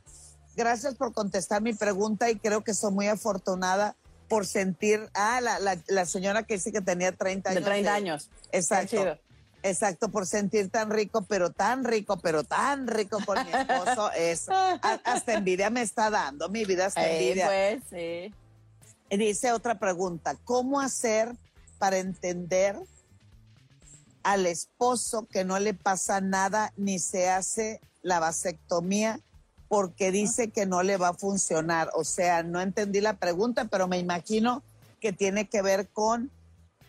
gracias 0.56 0.94
por 0.94 1.12
contestar 1.12 1.62
mi 1.62 1.74
pregunta 1.74 2.30
y 2.30 2.36
creo 2.36 2.62
que 2.62 2.74
soy 2.74 2.92
muy 2.92 3.08
afortunada 3.08 3.96
por 4.28 4.46
sentir, 4.46 5.08
ah, 5.14 5.40
la, 5.40 5.58
la, 5.58 5.78
la 5.88 6.06
señora 6.06 6.44
que 6.44 6.54
dice 6.54 6.72
que 6.72 6.80
tenía 6.80 7.12
30 7.12 7.50
De 7.50 7.56
años. 7.56 7.68
30 7.68 7.94
años. 7.94 8.30
Exacto. 8.52 9.18
Exacto, 9.66 10.10
por 10.10 10.26
sentir 10.26 10.68
tan 10.68 10.90
rico, 10.90 11.22
pero 11.22 11.50
tan 11.50 11.84
rico, 11.84 12.18
pero 12.18 12.44
tan 12.44 12.86
rico 12.86 13.18
con 13.24 13.42
mi 13.46 13.50
esposo. 13.50 14.12
Es, 14.12 14.46
hasta 14.50 15.32
envidia 15.32 15.70
me 15.70 15.80
está 15.80 16.10
dando, 16.10 16.50
mi 16.50 16.66
vida 16.66 16.84
hasta 16.86 17.08
Eh, 17.08 17.16
envidia. 17.30 17.46
pues, 17.46 17.82
sí. 17.88 18.34
Dice 19.16 19.52
otra 19.52 19.78
pregunta, 19.78 20.36
¿cómo 20.44 20.82
hacer 20.82 21.34
para 21.78 21.96
entender 21.96 22.76
al 24.22 24.44
esposo 24.46 25.26
que 25.30 25.44
no 25.46 25.58
le 25.58 25.72
pasa 25.72 26.20
nada 26.20 26.74
ni 26.76 26.98
se 26.98 27.30
hace 27.30 27.80
la 28.02 28.20
vasectomía 28.20 29.20
porque 29.68 30.10
dice 30.10 30.50
que 30.50 30.66
no 30.66 30.82
le 30.82 30.98
va 30.98 31.08
a 31.08 31.14
funcionar? 31.14 31.90
O 31.94 32.04
sea, 32.04 32.42
no 32.42 32.60
entendí 32.60 33.00
la 33.00 33.16
pregunta, 33.16 33.64
pero 33.64 33.88
me 33.88 33.96
imagino 33.98 34.62
que 35.00 35.14
tiene 35.14 35.48
que 35.48 35.62
ver 35.62 35.88
con 35.88 36.30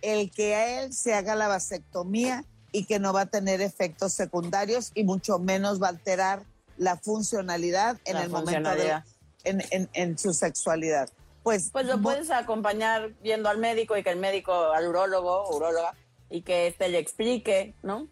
el 0.02 0.30
que 0.30 0.56
a 0.56 0.82
él 0.82 0.92
se 0.94 1.14
haga 1.14 1.36
la 1.36 1.48
vasectomía 1.48 2.44
y 2.76 2.86
que 2.86 3.00
no 3.00 3.14
va 3.14 3.22
a 3.22 3.26
tener 3.28 3.62
efectos 3.62 4.14
secundarios 4.14 4.92
y 4.96 5.04
mucho 5.04 5.40
menos 5.40 5.82
va 5.82 5.88
a 5.88 5.90
alterar 5.92 6.44
la 6.78 6.98
funcionalidad 6.98 7.98
en 8.06 8.16
La 8.16 8.24
el 8.24 8.30
momento 8.30 8.52
de, 8.52 8.76
funcionalidad. 8.76 9.06
en, 9.46 9.64
en- 9.72 9.90
en 9.94 10.18
su 10.18 10.34
sexualidad. 10.34 11.10
Pues, 11.44 11.70
Pues 11.72 11.86
lo 11.86 12.02
puedes 12.02 12.32
acompañar 12.32 13.12
viendo 13.22 13.50
al 13.50 13.60
médico 13.60 13.96
y 13.96 14.04
que 14.04 14.10
el 14.10 14.20
médico, 14.20 14.54
al 14.54 14.88
urólogo 14.88 15.56
uróloga, 15.56 15.94
y 16.30 16.42
que 16.42 16.68
éste 16.68 16.90
le 16.90 16.98
explique, 16.98 17.74
¿no? 17.84 18.08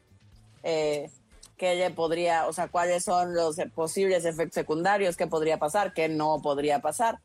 Eh, 0.61 1.09
qué 1.57 1.75
le 1.75 1.89
podría, 1.91 2.47
o 2.47 2.53
sea, 2.53 2.67
cuáles 2.67 3.03
son 3.03 3.33
los 3.35 3.57
posibles 3.75 4.23
efectos 4.23 4.53
secundarios, 4.53 5.17
qué 5.17 5.27
podría 5.27 5.57
pasar, 5.57 5.93
qué 5.93 6.07
no 6.09 6.41
podría 6.41 6.79
pasar. 6.79 7.19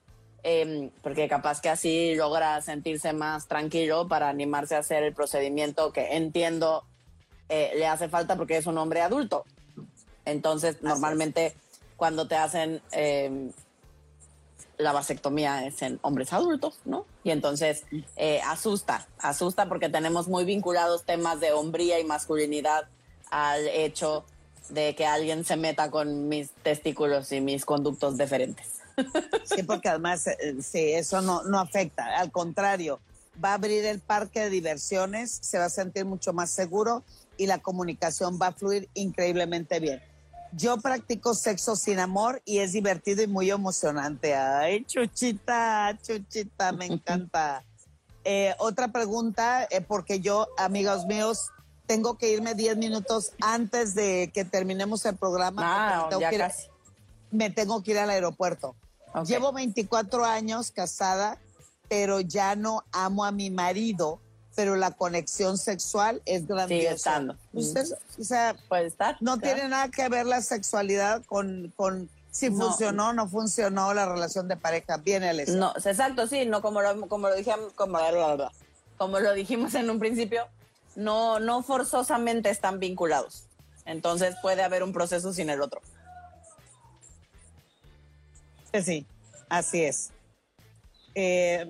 Eh, 0.44 0.90
porque 1.02 1.28
capaz 1.28 1.60
que 1.60 1.68
así 1.68 2.14
logra 2.14 2.62
sentirse 2.62 3.12
más 3.12 3.46
tranquilo 3.48 4.08
para 4.08 4.28
animarse 4.28 4.76
a 4.76 4.78
hacer 4.78 5.02
el 5.02 5.12
procedimiento 5.12 5.92
que 5.92 6.16
entiendo 6.16 6.84
eh, 7.48 7.72
le 7.76 7.86
hace 7.86 8.08
falta 8.08 8.36
porque 8.36 8.56
es 8.56 8.66
un 8.66 8.78
hombre 8.78 9.00
adulto. 9.02 9.44
Entonces, 10.24 10.82
normalmente 10.82 11.54
cuando 11.96 12.28
te 12.28 12.36
hacen 12.36 12.80
eh, 12.92 13.50
la 14.78 14.92
vasectomía 14.92 15.66
es 15.66 15.82
en 15.82 15.98
hombres 16.02 16.32
adultos, 16.32 16.78
¿no? 16.84 17.04
Y 17.24 17.30
entonces 17.30 17.84
eh, 18.16 18.40
asusta, 18.46 19.06
asusta 19.18 19.68
porque 19.68 19.88
tenemos 19.88 20.28
muy 20.28 20.44
vinculados 20.44 21.04
temas 21.04 21.40
de 21.40 21.52
hombría 21.52 21.98
y 21.98 22.04
masculinidad 22.04 22.88
al 23.30 23.66
hecho 23.68 24.24
de 24.70 24.94
que 24.94 25.06
alguien 25.06 25.44
se 25.44 25.56
meta 25.56 25.90
con 25.90 26.28
mis 26.28 26.50
testículos 26.62 27.32
y 27.32 27.40
mis 27.40 27.64
conductos 27.64 28.16
deferentes. 28.16 28.78
Sí, 29.44 29.62
porque 29.62 29.88
además, 29.88 30.26
eh, 30.26 30.56
sí, 30.60 30.92
eso 30.92 31.20
no, 31.20 31.42
no 31.44 31.60
afecta. 31.60 32.18
Al 32.18 32.32
contrario, 32.32 33.00
va 33.42 33.50
a 33.50 33.54
abrir 33.54 33.84
el 33.84 34.00
parque 34.00 34.40
de 34.40 34.50
diversiones, 34.50 35.38
se 35.40 35.58
va 35.58 35.66
a 35.66 35.70
sentir 35.70 36.04
mucho 36.04 36.32
más 36.32 36.50
seguro 36.50 37.04
y 37.38 37.46
la 37.46 37.58
comunicación 37.58 38.38
va 38.40 38.48
a 38.48 38.52
fluir 38.52 38.90
increíblemente 38.92 39.80
bien. 39.80 40.02
Yo 40.52 40.76
practico 40.78 41.34
sexo 41.34 41.76
sin 41.76 41.98
amor 41.98 42.42
y 42.44 42.58
es 42.58 42.72
divertido 42.72 43.22
y 43.22 43.26
muy 43.26 43.50
emocionante. 43.50 44.34
Ay, 44.34 44.84
chuchita, 44.84 45.96
chuchita, 46.02 46.72
me 46.72 46.86
encanta. 46.92 47.64
Eh, 48.24 48.54
otra 48.58 48.88
pregunta, 48.88 49.66
eh, 49.70 49.80
porque 49.80 50.20
yo, 50.20 50.48
amigos 50.58 51.06
míos, 51.06 51.50
tengo 51.86 52.18
que 52.18 52.30
irme 52.32 52.54
10 52.54 52.76
minutos 52.76 53.32
antes 53.40 53.94
de 53.94 54.30
que 54.34 54.44
terminemos 54.44 55.04
el 55.06 55.16
programa. 55.16 55.62
Ah, 55.64 56.00
porque 56.00 56.10
tengo 56.10 56.20
ya 56.20 56.30
que 56.30 56.36
ir- 56.36 56.40
casi. 56.40 56.66
me 57.30 57.50
tengo 57.50 57.82
que 57.82 57.92
ir 57.92 57.98
al 57.98 58.10
aeropuerto. 58.10 58.74
Llevo 59.26 59.52
24 59.52 60.24
años 60.26 60.70
casada, 60.70 61.38
pero 61.88 62.20
ya 62.20 62.54
no 62.56 62.84
amo 62.92 63.24
a 63.24 63.32
mi 63.32 63.50
marido, 63.50 64.20
pero 64.58 64.74
la 64.74 64.90
conexión 64.90 65.56
sexual 65.56 66.20
es 66.24 66.48
grandiosa. 66.48 66.92
estando. 66.92 67.36
Usted, 67.52 67.84
o 68.18 68.24
sea, 68.24 68.56
Puede 68.68 68.88
estar. 68.88 69.16
no 69.20 69.38
claro. 69.38 69.54
tiene 69.54 69.68
nada 69.68 69.88
que 69.88 70.08
ver 70.08 70.26
la 70.26 70.42
sexualidad 70.42 71.24
con, 71.26 71.72
con 71.76 72.10
si 72.32 72.50
No. 72.50 72.66
funcionó 72.66 73.10
o 73.10 73.12
no 73.12 73.28
funcionó 73.28 73.94
la 73.94 74.06
relación 74.12 74.48
de 74.48 74.56
pareja. 74.56 74.96
Bien, 74.96 75.22
Alex. 75.22 75.50
No, 75.52 75.72
exacto, 75.76 76.26
sí, 76.26 76.44
no 76.44 76.60
como 76.60 76.82
lo, 76.82 77.06
como 77.06 77.28
lo 77.28 77.36
dijimos, 77.36 77.72
como, 77.76 78.00
como 78.96 79.20
lo 79.20 79.32
dijimos 79.32 79.76
en 79.76 79.90
un 79.90 80.00
principio, 80.00 80.48
no, 80.96 81.38
no 81.38 81.62
forzosamente 81.62 82.50
están 82.50 82.80
vinculados. 82.80 83.44
Entonces 83.84 84.34
puede 84.42 84.64
haber 84.64 84.82
un 84.82 84.92
proceso 84.92 85.32
sin 85.32 85.50
el 85.50 85.62
otro. 85.62 85.80
Sí, 88.82 89.06
así 89.48 89.84
es. 89.84 90.10
Eh, 91.14 91.64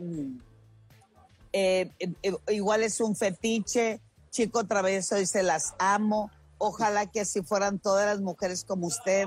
eh, 1.52 1.90
eh, 1.98 2.34
igual 2.48 2.82
es 2.82 3.00
un 3.00 3.14
fetiche, 3.16 4.00
chico 4.30 4.64
travieso 4.66 5.16
dice 5.16 5.42
las 5.42 5.74
amo. 5.78 6.30
Ojalá 6.58 7.06
que 7.06 7.20
así 7.20 7.42
fueran 7.42 7.78
todas 7.78 8.06
las 8.06 8.20
mujeres 8.20 8.64
como 8.64 8.86
usted, 8.88 9.24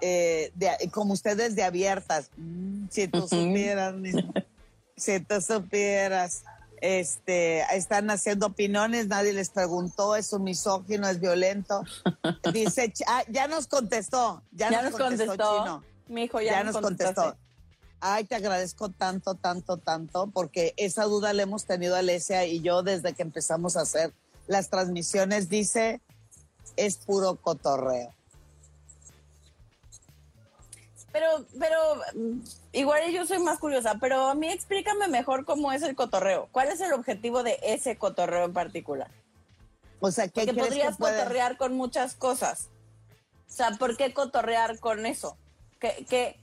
eh, 0.00 0.52
de- 0.54 0.90
como 0.92 1.14
ustedes 1.14 1.56
de 1.56 1.62
abiertas. 1.64 2.30
Mm, 2.36 2.86
si 2.90 3.08
tú 3.08 3.22
supieras, 3.28 3.94
mi- 3.94 4.12
si 4.96 5.20
tú 5.20 5.40
supieras. 5.40 6.44
Este, 6.82 7.62
están 7.74 8.10
haciendo 8.10 8.48
opiniones, 8.48 9.06
nadie 9.08 9.32
les 9.32 9.48
preguntó, 9.48 10.14
es 10.14 10.30
un 10.34 10.44
misógino, 10.44 11.08
es 11.08 11.20
violento. 11.20 11.82
Dice, 12.52 12.92
ah, 13.06 13.22
ya 13.28 13.48
nos 13.48 13.66
contestó, 13.66 14.42
ya, 14.52 14.70
Ya, 14.70 14.82
nos 14.82 14.92
contestó. 14.92 15.36
Chino 15.36 15.82
Mi 16.08 16.24
hijo 16.24 16.38
ya, 16.42 16.52
ya 16.52 16.64
nos 16.64 16.76
contestó. 16.76 17.36
Ay, 18.00 18.24
te 18.24 18.34
agradezco 18.34 18.90
tanto, 18.90 19.34
tanto, 19.34 19.78
tanto, 19.78 20.28
porque 20.28 20.74
esa 20.76 21.04
duda 21.04 21.32
la 21.32 21.42
hemos 21.42 21.64
tenido 21.64 21.96
Alesia 21.96 22.44
y 22.44 22.60
yo 22.60 22.82
desde 22.82 23.14
que 23.14 23.22
empezamos 23.22 23.76
a 23.76 23.82
hacer 23.82 24.12
las 24.46 24.68
transmisiones. 24.68 25.48
Dice, 25.48 26.00
es 26.76 26.96
puro 26.98 27.36
cotorreo. 27.36 28.12
Pero, 31.12 31.46
pero 31.58 31.78
mm, 32.14 32.40
igual 32.72 33.10
yo 33.10 33.26
soy 33.26 33.38
más 33.38 33.58
curiosa, 33.58 33.96
pero 33.98 34.26
a 34.26 34.34
mí 34.34 34.48
explícame 34.48 35.08
mejor 35.08 35.46
cómo 35.46 35.72
es 35.72 35.82
el 35.82 35.96
cotorreo. 35.96 36.48
¿Cuál 36.52 36.68
es 36.68 36.80
el 36.82 36.92
objetivo 36.92 37.42
de 37.42 37.58
ese 37.62 37.96
cotorreo 37.96 38.44
en 38.44 38.52
particular? 38.52 39.10
O 40.00 40.10
sea, 40.10 40.28
¿qué 40.28 40.42
Porque 40.42 40.52
crees 40.52 40.66
podrías 40.68 40.96
que 40.96 40.98
puede? 40.98 41.18
cotorrear 41.18 41.56
con 41.56 41.74
muchas 41.74 42.14
cosas. 42.14 42.68
O 43.48 43.52
sea, 43.52 43.70
¿por 43.78 43.96
qué 43.96 44.12
cotorrear 44.12 44.78
con 44.78 45.06
eso? 45.06 45.38
¿Qué, 45.80 46.04
qué, 46.08 46.38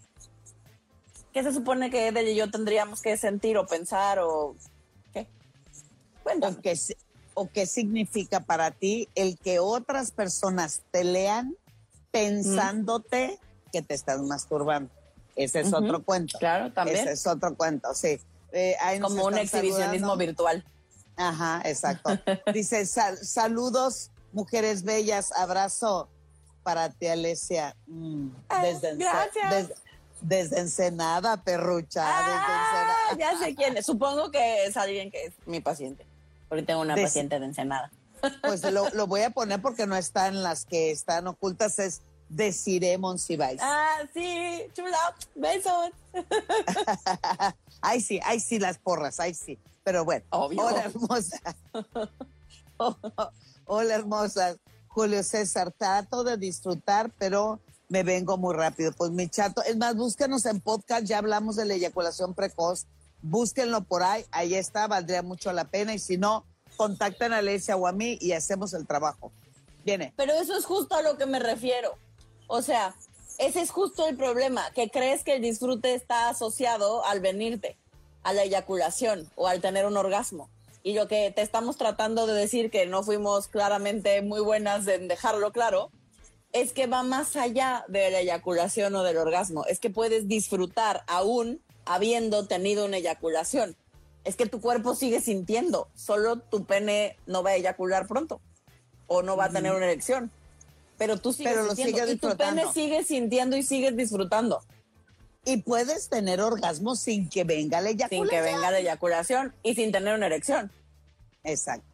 qué 1.34 1.44
se 1.44 1.52
supone 1.54 1.90
que 1.90 2.08
Edel 2.08 2.28
y 2.28 2.36
yo 2.36 2.50
tendríamos 2.52 3.02
que 3.02 3.18
sentir 3.18 3.58
o 3.58 3.66
pensar 3.66 4.20
o 4.20 4.56
qué? 5.14 5.28
Cuéntame. 6.24 6.58
o 6.58 6.62
qué, 6.62 6.76
si- 6.76 6.96
o 7.34 7.50
qué 7.50 7.66
significa 7.66 8.40
para 8.40 8.72
ti 8.72 9.10
el 9.16 9.38
que 9.40 9.60
otras 9.60 10.12
personas 10.12 10.82
te 10.92 11.04
lean 11.04 11.56
pensándote 12.12 13.40
que 13.72 13.82
te 13.82 13.94
estás 13.94 14.22
masturbando. 14.22 14.90
Ese 15.36 15.62
es 15.62 15.74
otro 15.74 16.04
cuento. 16.04 16.38
Claro, 16.38 16.72
también. 16.72 17.00
Ese 17.00 17.14
es 17.14 17.26
otro 17.28 17.56
cuento, 17.56 17.94
sí. 17.96 18.20
Eh, 18.52 18.76
Como 19.02 19.26
un 19.26 19.38
exhibicionismo 19.38 20.10
saludando. 20.10 20.18
virtual. 20.18 20.66
Ajá, 21.16 21.62
exacto. 21.66 22.12
Dice, 22.54 22.86
"Sal- 22.86 23.18
saludos, 23.18 24.12
mujeres 24.32 24.84
bellas, 24.84 25.32
abrazo 25.32 26.08
para 26.62 26.90
ti, 26.90 27.08
Alesia. 27.08 27.76
Mm, 27.88 28.30
desde, 28.62 28.96
gracias. 28.96 29.68
des- 29.70 29.78
desde 30.24 30.60
Ensenada, 30.60 31.44
perrucha, 31.44 32.02
desde 32.06 32.32
Ah, 32.34 33.08
Ensenada. 33.12 33.32
ya 33.32 33.46
sé 33.46 33.56
quién 33.56 33.78
es. 33.78 33.86
Supongo 33.86 34.32
que 34.32 34.66
es 34.66 34.76
alguien 34.78 35.12
que 35.12 35.26
es 35.26 35.34
mi 35.46 35.60
paciente. 35.60 36.06
Porque 36.50 36.64
tengo 36.64 36.82
una 36.82 36.96
paciente 36.96 37.40
de 37.40 37.46
Ensenada. 37.46 37.92
Pues 38.42 38.64
lo, 38.72 38.90
lo 38.92 39.06
voy 39.06 39.22
a 39.22 39.30
poner 39.32 39.62
porque 39.62 39.86
no 39.86 39.96
está 39.98 40.28
en 40.28 40.44
las 40.44 40.66
que 40.66 40.92
están 40.92 41.28
ocultas, 41.28 41.78
es 41.80 42.02
Desiree 42.30 42.98
Monsiváis. 42.98 43.60
Ah, 43.62 43.98
sí, 44.14 44.62
chula, 44.74 44.98
besos. 45.36 45.92
ay, 47.82 48.00
sí, 48.02 48.20
ay, 48.24 48.40
sí, 48.40 48.60
las 48.60 48.78
porras, 48.78 49.20
ay, 49.20 49.34
sí. 49.34 49.60
Pero 49.84 50.06
bueno, 50.06 50.26
Obvio. 50.30 50.62
hola 50.66 50.84
hermosa. 50.86 51.42
hola 53.66 53.96
hermosa. 53.96 54.56
Julio 54.88 55.24
César, 55.24 55.72
trato 55.72 56.24
de 56.24 56.38
disfrutar, 56.38 57.12
pero 57.18 57.60
me 57.94 58.02
vengo 58.02 58.38
muy 58.38 58.56
rápido. 58.56 58.92
Pues 58.92 59.12
mi 59.12 59.30
chato, 59.30 59.62
es 59.62 59.78
más, 59.78 59.96
búsquenos 59.96 60.48
en 60.48 60.60
podcast, 60.60 61.06
ya 61.06 61.20
hablamos 61.20 61.56
de 61.58 61.66
la 61.66 61.76
eyaculación 61.76 62.34
precoz. 62.34 62.88
Búsquenlo 63.22 63.84
por 63.84 64.02
ahí, 64.02 64.26
ahí 64.32 64.56
está, 64.56 64.88
valdría 64.88 65.22
mucho 65.22 65.54
la 65.54 65.66
pena. 65.66 65.94
Y 65.94 66.00
si 66.00 66.18
no, 66.18 66.44
contacten 66.76 67.34
a 67.34 67.38
Alicia 67.38 67.76
o 67.76 67.86
a 67.86 67.92
mí 67.92 68.18
y 68.20 68.32
hacemos 68.32 68.74
el 68.74 68.88
trabajo. 68.88 69.32
Viene. 69.86 70.12
Pero 70.18 70.34
eso 70.34 70.58
es 70.58 70.66
justo 70.66 70.96
a 70.96 71.04
lo 71.04 71.20
que 71.20 71.28
me 71.28 71.38
refiero. 71.38 71.94
O 72.48 72.64
sea, 72.64 72.96
ese 73.38 73.62
es 73.62 73.70
justo 73.70 74.08
el 74.08 74.18
problema, 74.18 74.72
que 74.72 74.90
crees 74.90 75.24
que 75.24 75.36
el 75.36 75.44
disfrute 75.44 75.94
está 75.94 76.30
asociado 76.30 77.06
al 77.06 77.20
venirte, 77.20 77.78
a 78.24 78.34
la 78.34 78.42
eyaculación 78.42 79.30
o 79.36 79.48
al 79.48 79.62
tener 79.62 79.86
un 79.86 79.98
orgasmo. 79.98 80.50
Y 80.82 80.96
lo 80.96 81.08
que 81.08 81.30
te 81.30 81.44
estamos 81.44 81.78
tratando 81.78 82.26
de 82.26 82.34
decir, 82.34 82.72
que 82.72 82.88
no 82.88 83.04
fuimos 83.04 83.50
claramente 83.50 84.20
muy 84.24 84.42
buenas 84.42 84.88
en 84.88 85.08
dejarlo 85.08 85.52
claro, 85.52 85.92
es 86.54 86.72
que 86.72 86.88
va 86.88 87.04
más 87.04 87.36
allá 87.36 87.84
de 87.88 88.12
la 88.12 88.20
eyaculación 88.20 88.96
o 88.96 89.04
del 89.04 89.18
orgasmo. 89.18 89.66
Es 89.66 89.80
que 89.80 89.90
puedes 89.90 90.28
disfrutar 90.28 91.04
aún 91.08 91.60
habiendo 91.86 92.46
tenido 92.46 92.86
una 92.86 92.98
eyaculación. 92.98 93.76
Es 94.24 94.36
que 94.36 94.46
tu 94.46 94.62
cuerpo 94.62 94.96
sigue 94.96 95.20
sintiendo, 95.20 95.90
solo 95.96 96.38
tu 96.38 96.64
pene 96.64 97.18
no 97.26 97.44
va 97.44 97.52
a 97.52 97.56
eyacular 97.56 98.08
pronto 98.08 98.40
o 99.08 99.22
no 99.22 99.36
va 99.36 99.46
a 99.46 99.50
tener 99.50 99.74
una 99.74 99.86
erección. 99.86 100.32
Pero 100.98 101.18
tú 101.18 101.34
sigues 101.34 101.54
Pero 101.54 101.66
lo 101.66 101.76
sintiendo 101.76 102.04
sigues 102.04 102.16
y 102.16 102.18
tu 102.20 102.38
pene 102.38 102.72
sigue 102.72 103.04
sintiendo 103.04 103.58
y 103.58 103.64
sigues 103.64 103.98
disfrutando 103.98 104.62
Y 105.44 105.58
puedes 105.58 106.08
tener 106.08 106.40
orgasmo 106.40 106.96
sin 106.96 107.28
que 107.28 107.44
venga 107.44 107.82
la 107.82 107.90
sin 107.90 107.98
eyaculación. 108.00 108.30
que 108.30 108.42
venga 108.42 108.72
la 108.72 108.80
eyaculación 108.80 109.56
y 109.64 109.74
sin 109.74 109.92
tener 109.92 110.16
una 110.16 110.28
erección. 110.28 110.72
Exacto. 111.44 111.88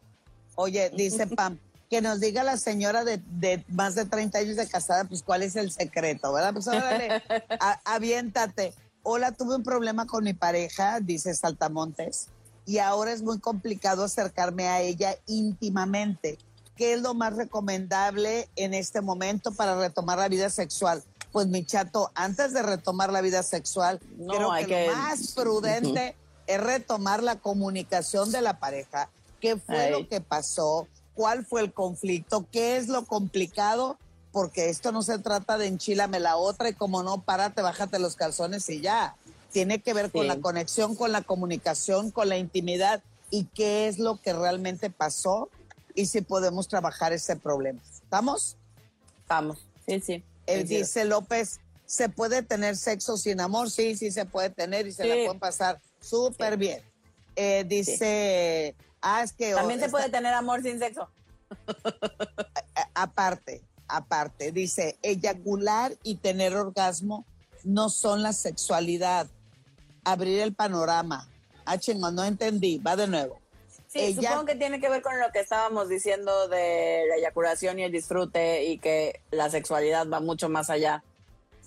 Oye, 0.54 0.90
dice 0.90 1.26
Pam, 1.36 1.58
que 1.90 2.00
nos 2.00 2.20
diga 2.20 2.44
la 2.44 2.56
señora 2.56 3.04
de, 3.04 3.20
de 3.26 3.64
más 3.68 3.96
de 3.96 4.04
30 4.06 4.38
años 4.38 4.56
de 4.56 4.68
casada, 4.68 5.04
pues 5.04 5.24
cuál 5.24 5.42
es 5.42 5.56
el 5.56 5.72
secreto, 5.72 6.32
¿verdad? 6.32 6.52
Pues 6.52 6.68
órale, 6.68 7.20
a- 7.58 7.80
aviéntate. 7.84 8.72
Hola, 9.02 9.32
tuve 9.32 9.56
un 9.56 9.64
problema 9.64 10.06
con 10.06 10.22
mi 10.22 10.32
pareja, 10.32 11.00
dice 11.00 11.34
Saltamontes, 11.34 12.28
y 12.64 12.78
ahora 12.78 13.12
es 13.12 13.22
muy 13.22 13.40
complicado 13.40 14.04
acercarme 14.04 14.68
a 14.68 14.80
ella 14.80 15.16
íntimamente. 15.26 16.38
¿Qué 16.76 16.92
es 16.94 17.02
lo 17.02 17.12
más 17.14 17.34
recomendable 17.34 18.48
en 18.54 18.72
este 18.72 19.00
momento 19.00 19.52
para 19.52 19.76
retomar 19.76 20.18
la 20.18 20.28
vida 20.28 20.48
sexual? 20.48 21.02
Pues 21.32 21.48
mi 21.48 21.64
chato, 21.64 22.12
antes 22.14 22.52
de 22.54 22.62
retomar 22.62 23.10
la 23.12 23.20
vida 23.20 23.42
sexual, 23.42 23.98
No, 24.16 24.32
creo 24.34 24.66
que- 24.66 24.86
lo 24.86 24.94
más 24.94 25.32
prudente 25.32 26.14
es 26.46 26.60
retomar 26.60 27.20
la 27.22 27.34
comunicación 27.36 28.30
de 28.30 28.42
la 28.42 28.60
pareja. 28.60 29.10
¿Qué 29.40 29.56
fue 29.56 29.76
Ay. 29.86 29.90
lo 29.90 30.08
que 30.08 30.20
pasó? 30.20 30.86
¿Cuál 31.14 31.44
fue 31.44 31.60
el 31.60 31.72
conflicto? 31.72 32.46
¿Qué 32.50 32.76
es 32.76 32.88
lo 32.88 33.04
complicado? 33.04 33.98
Porque 34.32 34.68
esto 34.68 34.92
no 34.92 35.02
se 35.02 35.18
trata 35.18 35.58
de 35.58 35.66
enchilame 35.66 36.20
la 36.20 36.36
otra 36.36 36.68
y 36.68 36.74
como 36.74 37.02
no, 37.02 37.22
párate, 37.22 37.62
bájate 37.62 37.98
los 37.98 38.16
calzones 38.16 38.68
y 38.70 38.80
ya. 38.80 39.16
Tiene 39.52 39.80
que 39.80 39.92
ver 39.92 40.12
con 40.12 40.28
la 40.28 40.40
conexión, 40.40 40.94
con 40.94 41.10
la 41.10 41.22
comunicación, 41.22 42.10
con 42.12 42.28
la 42.28 42.38
intimidad 42.38 43.02
y 43.30 43.44
qué 43.44 43.88
es 43.88 43.98
lo 43.98 44.20
que 44.20 44.32
realmente 44.32 44.90
pasó 44.90 45.48
y 45.94 46.06
si 46.06 46.20
podemos 46.20 46.68
trabajar 46.68 47.12
ese 47.12 47.36
problema. 47.36 47.80
¿Estamos? 47.92 48.56
Vamos, 49.28 49.58
sí, 49.86 50.00
sí. 50.00 50.24
Él 50.46 50.66
dice 50.66 51.04
López, 51.04 51.60
¿se 51.86 52.08
puede 52.08 52.42
tener 52.42 52.76
sexo 52.76 53.16
sin 53.16 53.40
amor? 53.40 53.70
Sí, 53.70 53.96
sí 53.96 54.10
se 54.10 54.24
puede 54.24 54.50
tener 54.50 54.86
y 54.86 54.92
se 54.92 55.04
la 55.04 55.14
pueden 55.14 55.38
pasar 55.38 55.80
súper 56.00 56.56
bien. 56.56 56.82
Eh, 57.36 57.64
dice, 57.66 58.74
ah, 59.02 59.22
es 59.22 59.32
que... 59.32 59.52
También 59.54 59.80
se 59.80 59.86
esta- 59.86 59.96
puede 59.98 60.10
tener 60.10 60.32
amor 60.34 60.62
sin 60.62 60.78
sexo. 60.78 61.08
a- 62.74 63.02
aparte, 63.02 63.62
aparte, 63.88 64.52
dice, 64.52 64.98
eyacular 65.02 65.92
y 66.02 66.16
tener 66.16 66.54
orgasmo 66.56 67.24
no 67.64 67.88
son 67.90 68.22
la 68.22 68.32
sexualidad. 68.32 69.26
Abrir 70.04 70.40
el 70.40 70.54
panorama. 70.54 71.28
Ah, 71.66 71.76
chingón, 71.78 72.14
no 72.14 72.24
entendí. 72.24 72.78
Va 72.78 72.96
de 72.96 73.06
nuevo. 73.06 73.38
Sí, 73.88 73.98
Ella- 74.00 74.30
supongo 74.30 74.46
que 74.46 74.54
tiene 74.56 74.80
que 74.80 74.88
ver 74.88 75.02
con 75.02 75.18
lo 75.18 75.30
que 75.32 75.40
estábamos 75.40 75.88
diciendo 75.88 76.48
de 76.48 77.04
la 77.08 77.16
eyaculación 77.16 77.78
y 77.78 77.82
el 77.84 77.92
disfrute 77.92 78.64
y 78.64 78.78
que 78.78 79.20
la 79.30 79.50
sexualidad 79.50 80.08
va 80.08 80.20
mucho 80.20 80.48
más 80.48 80.70
allá 80.70 81.02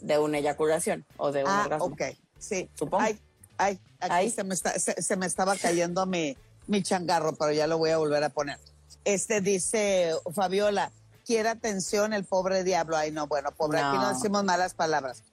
de 0.02 0.18
una 0.18 0.38
eyaculación 0.40 1.06
o 1.18 1.32
de 1.32 1.44
un 1.44 1.50
Ah, 1.50 1.64
orgasmo. 1.66 1.86
ok. 1.86 2.02
Sí. 2.40 2.70
Supongo. 2.76 3.04
Ay, 3.04 3.20
ay, 3.58 3.80
aquí 4.00 4.14
Ay. 4.14 4.30
Se, 4.32 4.44
me 4.44 4.54
está- 4.56 4.80
se, 4.80 5.02
se 5.02 5.16
me 5.18 5.26
estaba 5.26 5.56
cayendo 5.58 6.06
mi, 6.06 6.36
mi 6.68 6.82
changarro, 6.84 7.36
pero 7.36 7.51
ya 7.51 7.68
lo 7.68 7.78
voy 7.78 7.91
a 7.91 7.97
volver 7.97 8.24
a 8.24 8.30
poner. 8.30 8.57
Este 9.05 9.41
dice 9.41 10.14
Fabiola, 10.34 10.91
quiere 11.26 11.49
atención 11.49 12.14
el 12.14 12.24
pobre 12.24 12.64
diablo. 12.64 12.95
Ay, 12.97 13.11
no, 13.11 13.28
bueno, 13.28 13.51
pobre, 13.51 13.80
aquí 13.80 13.97
no 13.97 14.14
decimos 14.14 14.43
malas 14.43 14.74
palabras. 14.74 15.24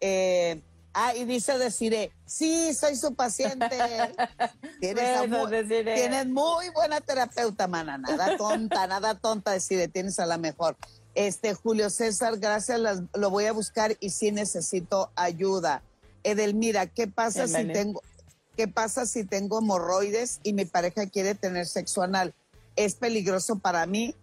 Eh, 0.00 0.60
ah, 0.94 1.14
y 1.14 1.24
dice 1.24 1.58
Deciré, 1.58 2.12
sí, 2.24 2.72
soy 2.74 2.96
su 2.96 3.14
paciente. 3.14 3.68
Tienes, 4.80 5.28
Bueno, 5.28 6.24
muy 6.26 6.68
buena 6.70 7.00
terapeuta, 7.00 7.66
mana. 7.68 7.98
Nada 7.98 8.36
tonta, 8.38 8.86
nada 8.86 9.14
tonta, 9.14 9.52
Deciré, 9.52 9.88
tienes 9.88 10.18
a 10.18 10.26
la 10.26 10.38
mejor. 10.38 10.76
Este, 11.14 11.54
Julio 11.54 11.90
César, 11.90 12.38
gracias, 12.38 12.78
las- 12.80 13.02
lo 13.14 13.30
voy 13.30 13.46
a 13.46 13.52
buscar 13.52 13.96
y 14.00 14.10
sí 14.10 14.32
necesito 14.32 15.10
ayuda. 15.16 15.82
Edelmira, 16.22 16.86
¿qué 16.86 17.06
pasa 17.06 17.46
si 17.48 17.64
tengo, 17.72 18.02
qué 18.56 18.68
pasa 18.68 19.06
si 19.06 19.24
tengo 19.24 19.58
hemorroides 19.58 20.40
y 20.42 20.52
mi 20.52 20.64
pareja 20.64 21.06
quiere 21.06 21.34
tener 21.34 21.66
sexo 21.66 22.02
anal? 22.02 22.34
¿Es 22.76 22.94
peligroso 22.94 23.58
para 23.58 23.86
mí? 23.86 24.14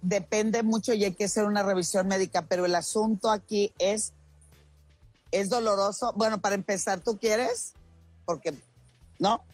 Depende 0.00 0.62
mucho 0.62 0.94
y 0.94 1.04
hay 1.04 1.14
que 1.14 1.24
hacer 1.24 1.44
una 1.44 1.62
revisión 1.62 2.08
médica, 2.08 2.42
pero 2.42 2.66
el 2.66 2.74
asunto 2.74 3.30
aquí 3.30 3.72
es, 3.78 4.12
es 5.30 5.48
doloroso. 5.48 6.12
Bueno, 6.16 6.40
para 6.40 6.54
empezar, 6.54 7.00
¿tú 7.00 7.18
quieres? 7.18 7.72
Porque, 8.24 8.54
¿no? 9.18 9.44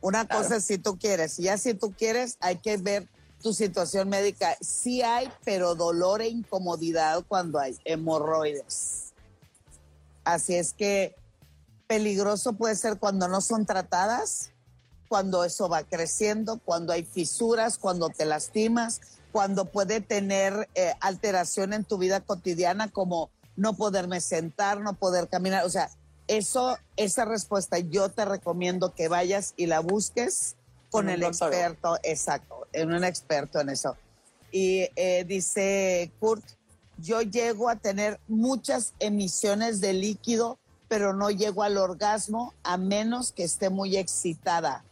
Una 0.00 0.26
Claro. 0.26 0.42
cosa 0.42 0.56
es 0.56 0.64
si 0.64 0.78
tú 0.78 0.98
quieres, 0.98 1.38
y 1.38 1.44
ya 1.44 1.58
si 1.58 1.74
tú 1.74 1.92
quieres, 1.92 2.36
hay 2.40 2.56
que 2.56 2.76
ver 2.76 3.08
tu 3.42 3.52
situación 3.52 4.08
médica. 4.08 4.56
Sí 4.60 5.02
hay, 5.02 5.30
pero 5.44 5.74
dolor 5.74 6.22
e 6.22 6.28
incomodidad 6.28 7.24
cuando 7.28 7.58
hay 7.58 7.76
hemorroides. 7.84 9.12
Así 10.24 10.54
es 10.54 10.72
que 10.72 11.14
peligroso 11.92 12.54
puede 12.54 12.74
ser 12.74 12.96
cuando 12.98 13.28
no 13.28 13.42
son 13.42 13.66
tratadas, 13.66 14.52
cuando 15.10 15.44
eso 15.44 15.68
va 15.68 15.82
creciendo, 15.82 16.58
cuando 16.64 16.94
hay 16.94 17.04
fisuras, 17.04 17.76
cuando 17.76 18.08
te 18.08 18.24
lastimas, 18.24 19.02
cuando 19.30 19.66
puede 19.66 20.00
tener 20.00 20.70
eh, 20.74 20.94
alteración 21.00 21.74
en 21.74 21.84
tu 21.84 21.98
vida 21.98 22.20
cotidiana 22.20 22.88
como 22.88 23.28
no 23.56 23.74
poderme 23.74 24.22
sentar, 24.22 24.80
no 24.80 24.94
poder 24.94 25.28
caminar. 25.28 25.66
O 25.66 25.68
sea, 25.68 25.90
eso, 26.28 26.78
esa 26.96 27.26
respuesta 27.26 27.78
yo 27.78 28.08
te 28.08 28.24
recomiendo 28.24 28.94
que 28.94 29.08
vayas 29.08 29.52
y 29.58 29.66
la 29.66 29.80
busques 29.80 30.56
con 30.90 31.10
el 31.10 31.20
doctor. 31.20 31.52
experto, 31.52 31.98
exacto, 32.04 32.66
en 32.72 32.94
un 32.94 33.04
experto 33.04 33.60
en 33.60 33.68
eso. 33.68 33.98
Y 34.50 34.88
eh, 34.96 35.26
dice 35.28 36.10
Kurt, 36.20 36.42
yo 36.96 37.20
llego 37.20 37.68
a 37.68 37.76
tener 37.76 38.18
muchas 38.28 38.94
emisiones 38.98 39.82
de 39.82 39.92
líquido, 39.92 40.58
pero 40.92 41.14
no 41.14 41.30
llego 41.30 41.62
al 41.62 41.78
orgasmo 41.78 42.52
a 42.64 42.76
menos 42.76 43.32
que 43.32 43.44
esté 43.44 43.70
muy 43.70 43.96
excitada. 43.96 44.84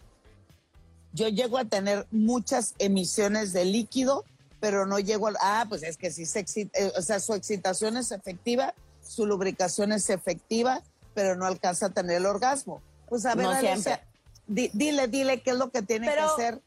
Yo 1.13 1.29
llego 1.29 1.59
a 1.59 1.67
tener 1.67 2.07
muchas 2.11 2.75
emisiones 2.79 3.53
de 3.53 3.67
líquido, 3.67 4.25
pero 4.61 4.87
no 4.87 4.99
llego 4.99 5.27
al... 5.27 5.37
Ah, 5.43 5.67
pues 5.69 5.83
es 5.83 5.99
que 5.99 6.11
sí 6.11 6.25
se 6.25 6.39
excita, 6.39 6.79
eh, 6.81 6.91
o 6.97 7.03
sea, 7.03 7.21
su 7.21 7.35
excitación 7.35 7.99
es 7.99 8.13
efectiva, 8.13 8.73
su 9.07 9.27
lubricación 9.27 9.93
es 9.93 10.09
efectiva, 10.09 10.81
pero 11.13 11.37
no 11.37 11.45
alcanza 11.45 11.87
a 11.87 11.91
tener 11.91 12.17
el 12.17 12.25
orgasmo. 12.25 12.81
Pues 13.07 13.27
a 13.27 13.35
ver, 13.35 13.45
No 13.45 13.51
Alicia, 13.51 13.77
siempre. 13.77 14.01
di- 14.47 14.71
dile, 14.73 15.07
dile 15.07 15.43
qué 15.43 15.51
es 15.51 15.57
lo 15.59 15.71
que 15.71 15.83
tiene 15.83 16.07
Pero- 16.09 16.35
que 16.35 16.43
hacer. 16.45 16.61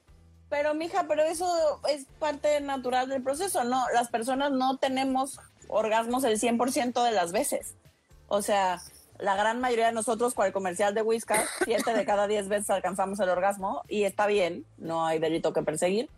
Pero, 0.52 0.76
mija, 0.76 1.06
pero 1.08 1.24
eso 1.24 1.82
es 1.90 2.06
parte 2.20 2.62
natural 2.62 3.10
del 3.10 3.24
proceso, 3.24 3.64
¿no? 3.64 3.84
Las 3.96 4.10
personas 4.10 4.52
no 4.52 4.78
tenemos 4.78 5.40
orgasmos 5.70 6.24
el 6.24 6.40
100% 6.40 7.04
de 7.04 7.12
las 7.14 7.32
veces. 7.32 7.74
O 8.28 8.44
sea, 8.44 8.80
la 9.20 9.36
gran 9.36 9.60
mayoría 9.60 9.88
de 9.88 9.92
nosotros, 9.92 10.34
con 10.34 10.46
el 10.46 10.54
comercial 10.54 10.94
de 10.94 11.02
Whiskas, 11.02 11.48
siete 11.66 11.94
de 11.94 12.06
cada 12.06 12.28
diez 12.28 12.48
veces 12.48 12.70
alcanzamos 12.70 13.20
el 13.20 13.30
orgasmo 13.30 13.84
y 13.88 14.04
está 14.04 14.28
bien, 14.28 14.66
no 14.78 15.06
hay 15.06 15.20
delito 15.20 15.54
que 15.54 15.64
perseguir. 15.64 16.10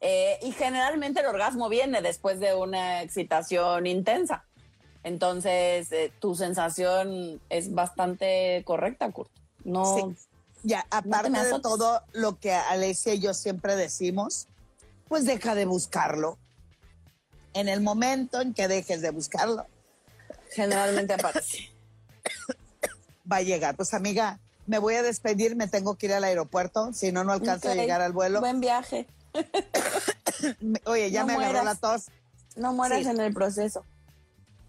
Eh, 0.00 0.38
y 0.42 0.52
generalmente 0.52 1.20
el 1.20 1.26
orgasmo 1.26 1.68
viene 1.68 2.02
después 2.02 2.38
de 2.38 2.54
una 2.54 3.02
excitación 3.02 3.86
intensa. 3.86 4.44
Entonces, 5.02 5.90
eh, 5.92 6.12
tu 6.20 6.34
sensación 6.34 7.40
es 7.48 7.72
bastante 7.72 8.62
correcta, 8.64 9.10
Kurt. 9.10 9.30
No, 9.64 9.84
Sí. 9.96 10.28
Ya, 10.62 10.84
aparte 10.90 11.30
de 11.30 11.60
todo 11.60 12.02
lo 12.12 12.40
que 12.40 12.52
Alessia 12.52 13.14
y 13.14 13.20
yo 13.20 13.34
siempre 13.34 13.76
decimos, 13.76 14.48
pues 15.06 15.24
deja 15.24 15.54
de 15.54 15.64
buscarlo. 15.64 16.38
en 17.54 17.68
el 17.68 17.80
momento 17.80 18.42
en 18.42 18.52
que 18.52 18.68
dejes 18.68 19.00
de 19.00 19.10
buscarlo, 19.10 19.64
Generalmente 20.50 21.14
aparece. 21.14 21.70
va 23.30 23.36
a 23.36 23.42
llegar. 23.42 23.76
Pues 23.76 23.94
amiga, 23.94 24.38
me 24.66 24.78
voy 24.78 24.94
a 24.94 25.02
despedir, 25.02 25.56
me 25.56 25.68
tengo 25.68 25.96
que 25.96 26.06
ir 26.06 26.12
al 26.12 26.24
aeropuerto, 26.24 26.92
si 26.92 27.12
no, 27.12 27.24
no 27.24 27.32
alcanzo 27.32 27.70
a 27.70 27.74
llegar 27.74 28.00
al 28.00 28.12
vuelo. 28.12 28.40
Buen 28.40 28.60
viaje. 28.60 29.06
Oye, 30.86 31.10
ya 31.10 31.20
no 31.20 31.26
me 31.28 31.32
agarró 31.34 31.52
mueras. 31.62 31.64
la 31.64 31.74
tos. 31.74 32.04
No 32.56 32.72
mueras 32.72 33.02
Sí. 33.02 33.08
en 33.08 33.20
el 33.20 33.32
proceso. 33.34 33.84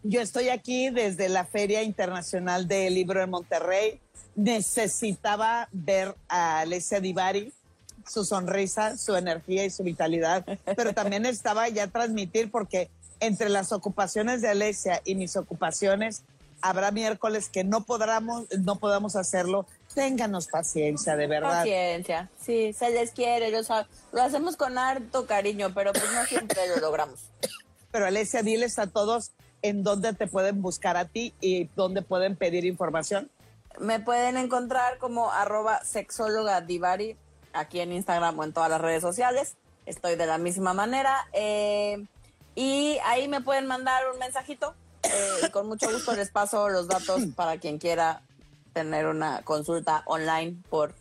Yo 0.04 0.22
estoy 0.22 0.50
aquí 0.50 0.90
desde 0.90 1.30
la 1.30 1.46
Feria 1.46 1.84
Internacional 1.84 2.68
del 2.68 2.94
Libro 2.94 3.22
en 3.22 3.30
Monterrey. 3.30 4.00
Necesitaba 4.36 5.68
ver 5.72 6.16
a 6.30 6.60
Alessia 6.60 7.00
Divari, 7.00 7.54
su 8.08 8.24
sonrisa, 8.24 8.98
su 8.98 9.16
energía 9.16 9.66
y 9.66 9.70
su 9.70 9.84
vitalidad, 9.84 10.46
pero 10.76 10.94
también 10.94 11.26
estaba 11.26 11.68
ya 11.70 11.88
transmitir 11.88 12.52
porque 12.52 12.90
entre 13.20 13.50
las 13.50 13.72
ocupaciones 13.72 14.42
de 14.42 14.50
Alessia 14.50 15.02
y 15.04 15.16
mis 15.16 15.36
ocupaciones 15.36 16.24
habrá 16.62 16.92
miércoles 16.92 17.50
que 17.50 17.64
no 17.64 17.84
podamos, 17.84 18.46
no 18.60 18.78
podamos 18.80 19.16
hacerlo. 19.16 19.66
Ténganos 19.94 20.48
paciencia, 20.48 21.16
de 21.16 21.28
verdad. 21.28 21.60
Paciencia. 21.60 22.30
Sí, 22.40 22.74
se 22.74 22.90
les 22.92 23.12
quiere, 23.12 23.52
sab- 23.64 23.88
lo 24.12 24.22
hacemos 24.22 24.56
con 24.58 24.78
harto 24.78 25.26
cariño, 25.26 25.74
pero 25.74 25.92
pues 25.94 26.12
no 26.14 26.26
siempre 26.26 26.68
lo 26.68 26.78
logramos. 26.78 27.20
Pero 27.92 28.06
Alessia, 28.06 28.44
diles 28.44 28.78
a 28.80 28.88
todos 28.88 29.32
en 29.62 29.84
dónde 29.84 30.14
te 30.14 30.28
pueden 30.28 30.62
buscar 30.62 30.98
a 30.98 31.06
ti 31.06 31.34
y 31.42 31.66
dónde 31.76 32.02
pueden 32.04 32.36
pedir 32.36 32.66
información. 32.66 33.32
Me 33.80 34.00
pueden 34.00 34.38
encontrar 34.38 34.98
como 35.00 35.32
arroba 35.32 35.84
sexóloga 35.84 36.62
divari 36.62 37.16
aquí 37.54 37.80
en 37.80 37.92
Instagram 37.94 38.38
o 38.38 38.44
en 38.44 38.54
todas 38.54 38.70
las 38.70 38.82
redes 38.82 39.02
sociales. 39.02 39.56
Estoy 39.86 40.16
de 40.16 40.26
la 40.28 40.38
misma 40.38 40.74
manera. 40.74 41.28
eh, 41.34 42.06
y 42.56 42.98
ahí 43.06 43.28
me 43.28 43.42
pueden 43.42 43.68
mandar 43.68 44.02
un 44.12 44.18
mensajito. 44.20 44.74
Eh, 45.04 45.48
y 45.48 45.50
con 45.52 45.68
mucho 45.68 45.92
gusto 45.92 46.16
les 46.16 46.32
paso 46.32 46.70
los 46.70 46.88
datos 46.88 47.22
para 47.36 47.58
quien 47.60 47.78
quiera 47.78 48.22
tener 48.74 49.08
una 49.08 49.42
consulta 49.44 50.04
online 50.06 50.58
por 50.70 50.94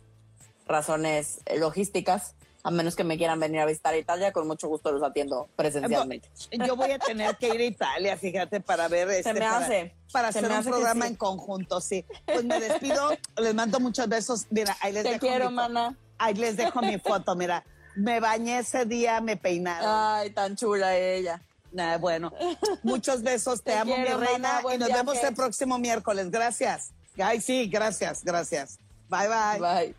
razones 0.66 1.40
eh, 1.46 1.58
logísticas. 1.58 2.34
A 2.62 2.70
menos 2.72 2.96
que 2.96 3.04
me 3.04 3.16
quieran 3.16 3.38
venir 3.38 3.60
a 3.60 3.66
visitar 3.66 3.94
Italia, 3.94 4.32
con 4.32 4.48
mucho 4.48 4.66
gusto 4.66 4.90
los 4.90 5.00
atiendo 5.00 5.48
presencialmente. 5.54 6.28
Yo 6.66 6.74
voy 6.74 6.90
a 6.90 6.98
tener 6.98 7.36
que 7.36 7.54
ir 7.54 7.60
a 7.60 7.64
Italia, 7.64 8.16
fíjate, 8.16 8.60
para 8.60 8.88
ver 8.88 9.08
este, 9.10 9.32
me 9.34 9.38
para, 9.40 9.58
hace. 9.58 9.94
para 10.10 10.32
Se 10.32 10.38
hacer 10.40 10.50
me 10.50 10.54
un 10.54 10.60
hace 10.60 10.70
programa 10.70 11.04
sí. 11.04 11.10
en 11.12 11.16
conjunto, 11.16 11.80
sí. 11.80 12.04
Pues 12.24 12.44
me 12.44 12.58
despido, 12.58 13.10
les 13.36 13.54
mando 13.54 13.78
muchos 13.78 14.08
besos. 14.08 14.46
Mira, 14.50 14.76
ahí 14.80 14.92
les 14.92 15.04
Te 15.04 15.10
dejo 15.10 15.20
quiero, 15.20 15.50
mi 15.50 15.56
mana. 15.56 15.96
Ahí 16.18 16.34
les 16.34 16.56
dejo 16.56 16.80
mi 16.80 16.98
foto, 16.98 17.36
mira. 17.36 17.62
Me 17.94 18.18
bañé 18.18 18.58
ese 18.58 18.84
día, 18.84 19.20
me 19.20 19.36
peinaron. 19.36 19.88
Ay, 19.88 20.30
tan 20.30 20.56
chula 20.56 20.96
ella. 20.96 21.40
Ah, 21.78 21.98
bueno, 21.98 22.32
muchos 22.82 23.22
besos, 23.22 23.62
te, 23.62 23.72
Te 23.72 23.78
amo, 23.78 23.94
quiero, 23.94 24.18
mi 24.18 24.26
reina, 24.26 24.62
y 24.74 24.78
nos 24.78 24.88
vemos 24.88 25.16
el 25.22 25.34
próximo 25.34 25.78
miércoles. 25.78 26.30
Gracias. 26.30 26.92
Ay, 27.18 27.40
sí, 27.40 27.66
gracias, 27.68 28.22
gracias. 28.24 28.78
Bye, 29.08 29.28
bye. 29.28 29.60
Bye. 29.60 29.94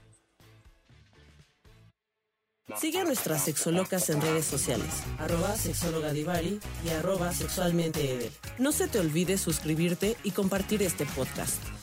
Sigue 2.76 3.00
a 3.00 3.06
nuestras 3.06 3.46
sexolocas 3.46 4.10
en 4.10 4.22
redes 4.22 4.46
sociales, 4.46 4.90
arroba 5.20 5.56
sexóloga 5.56 6.12
divari 6.12 6.60
y 6.86 6.90
arroba 6.90 7.32
sexualmente 7.32 8.14
Edel. 8.14 8.32
No 8.58 8.74
se 8.74 8.90
te 8.90 9.00
olvide 9.00 9.38
suscribirte 9.38 10.18
y 10.24 10.32
compartir 10.32 10.84
este 10.84 11.06
podcast. 11.06 11.77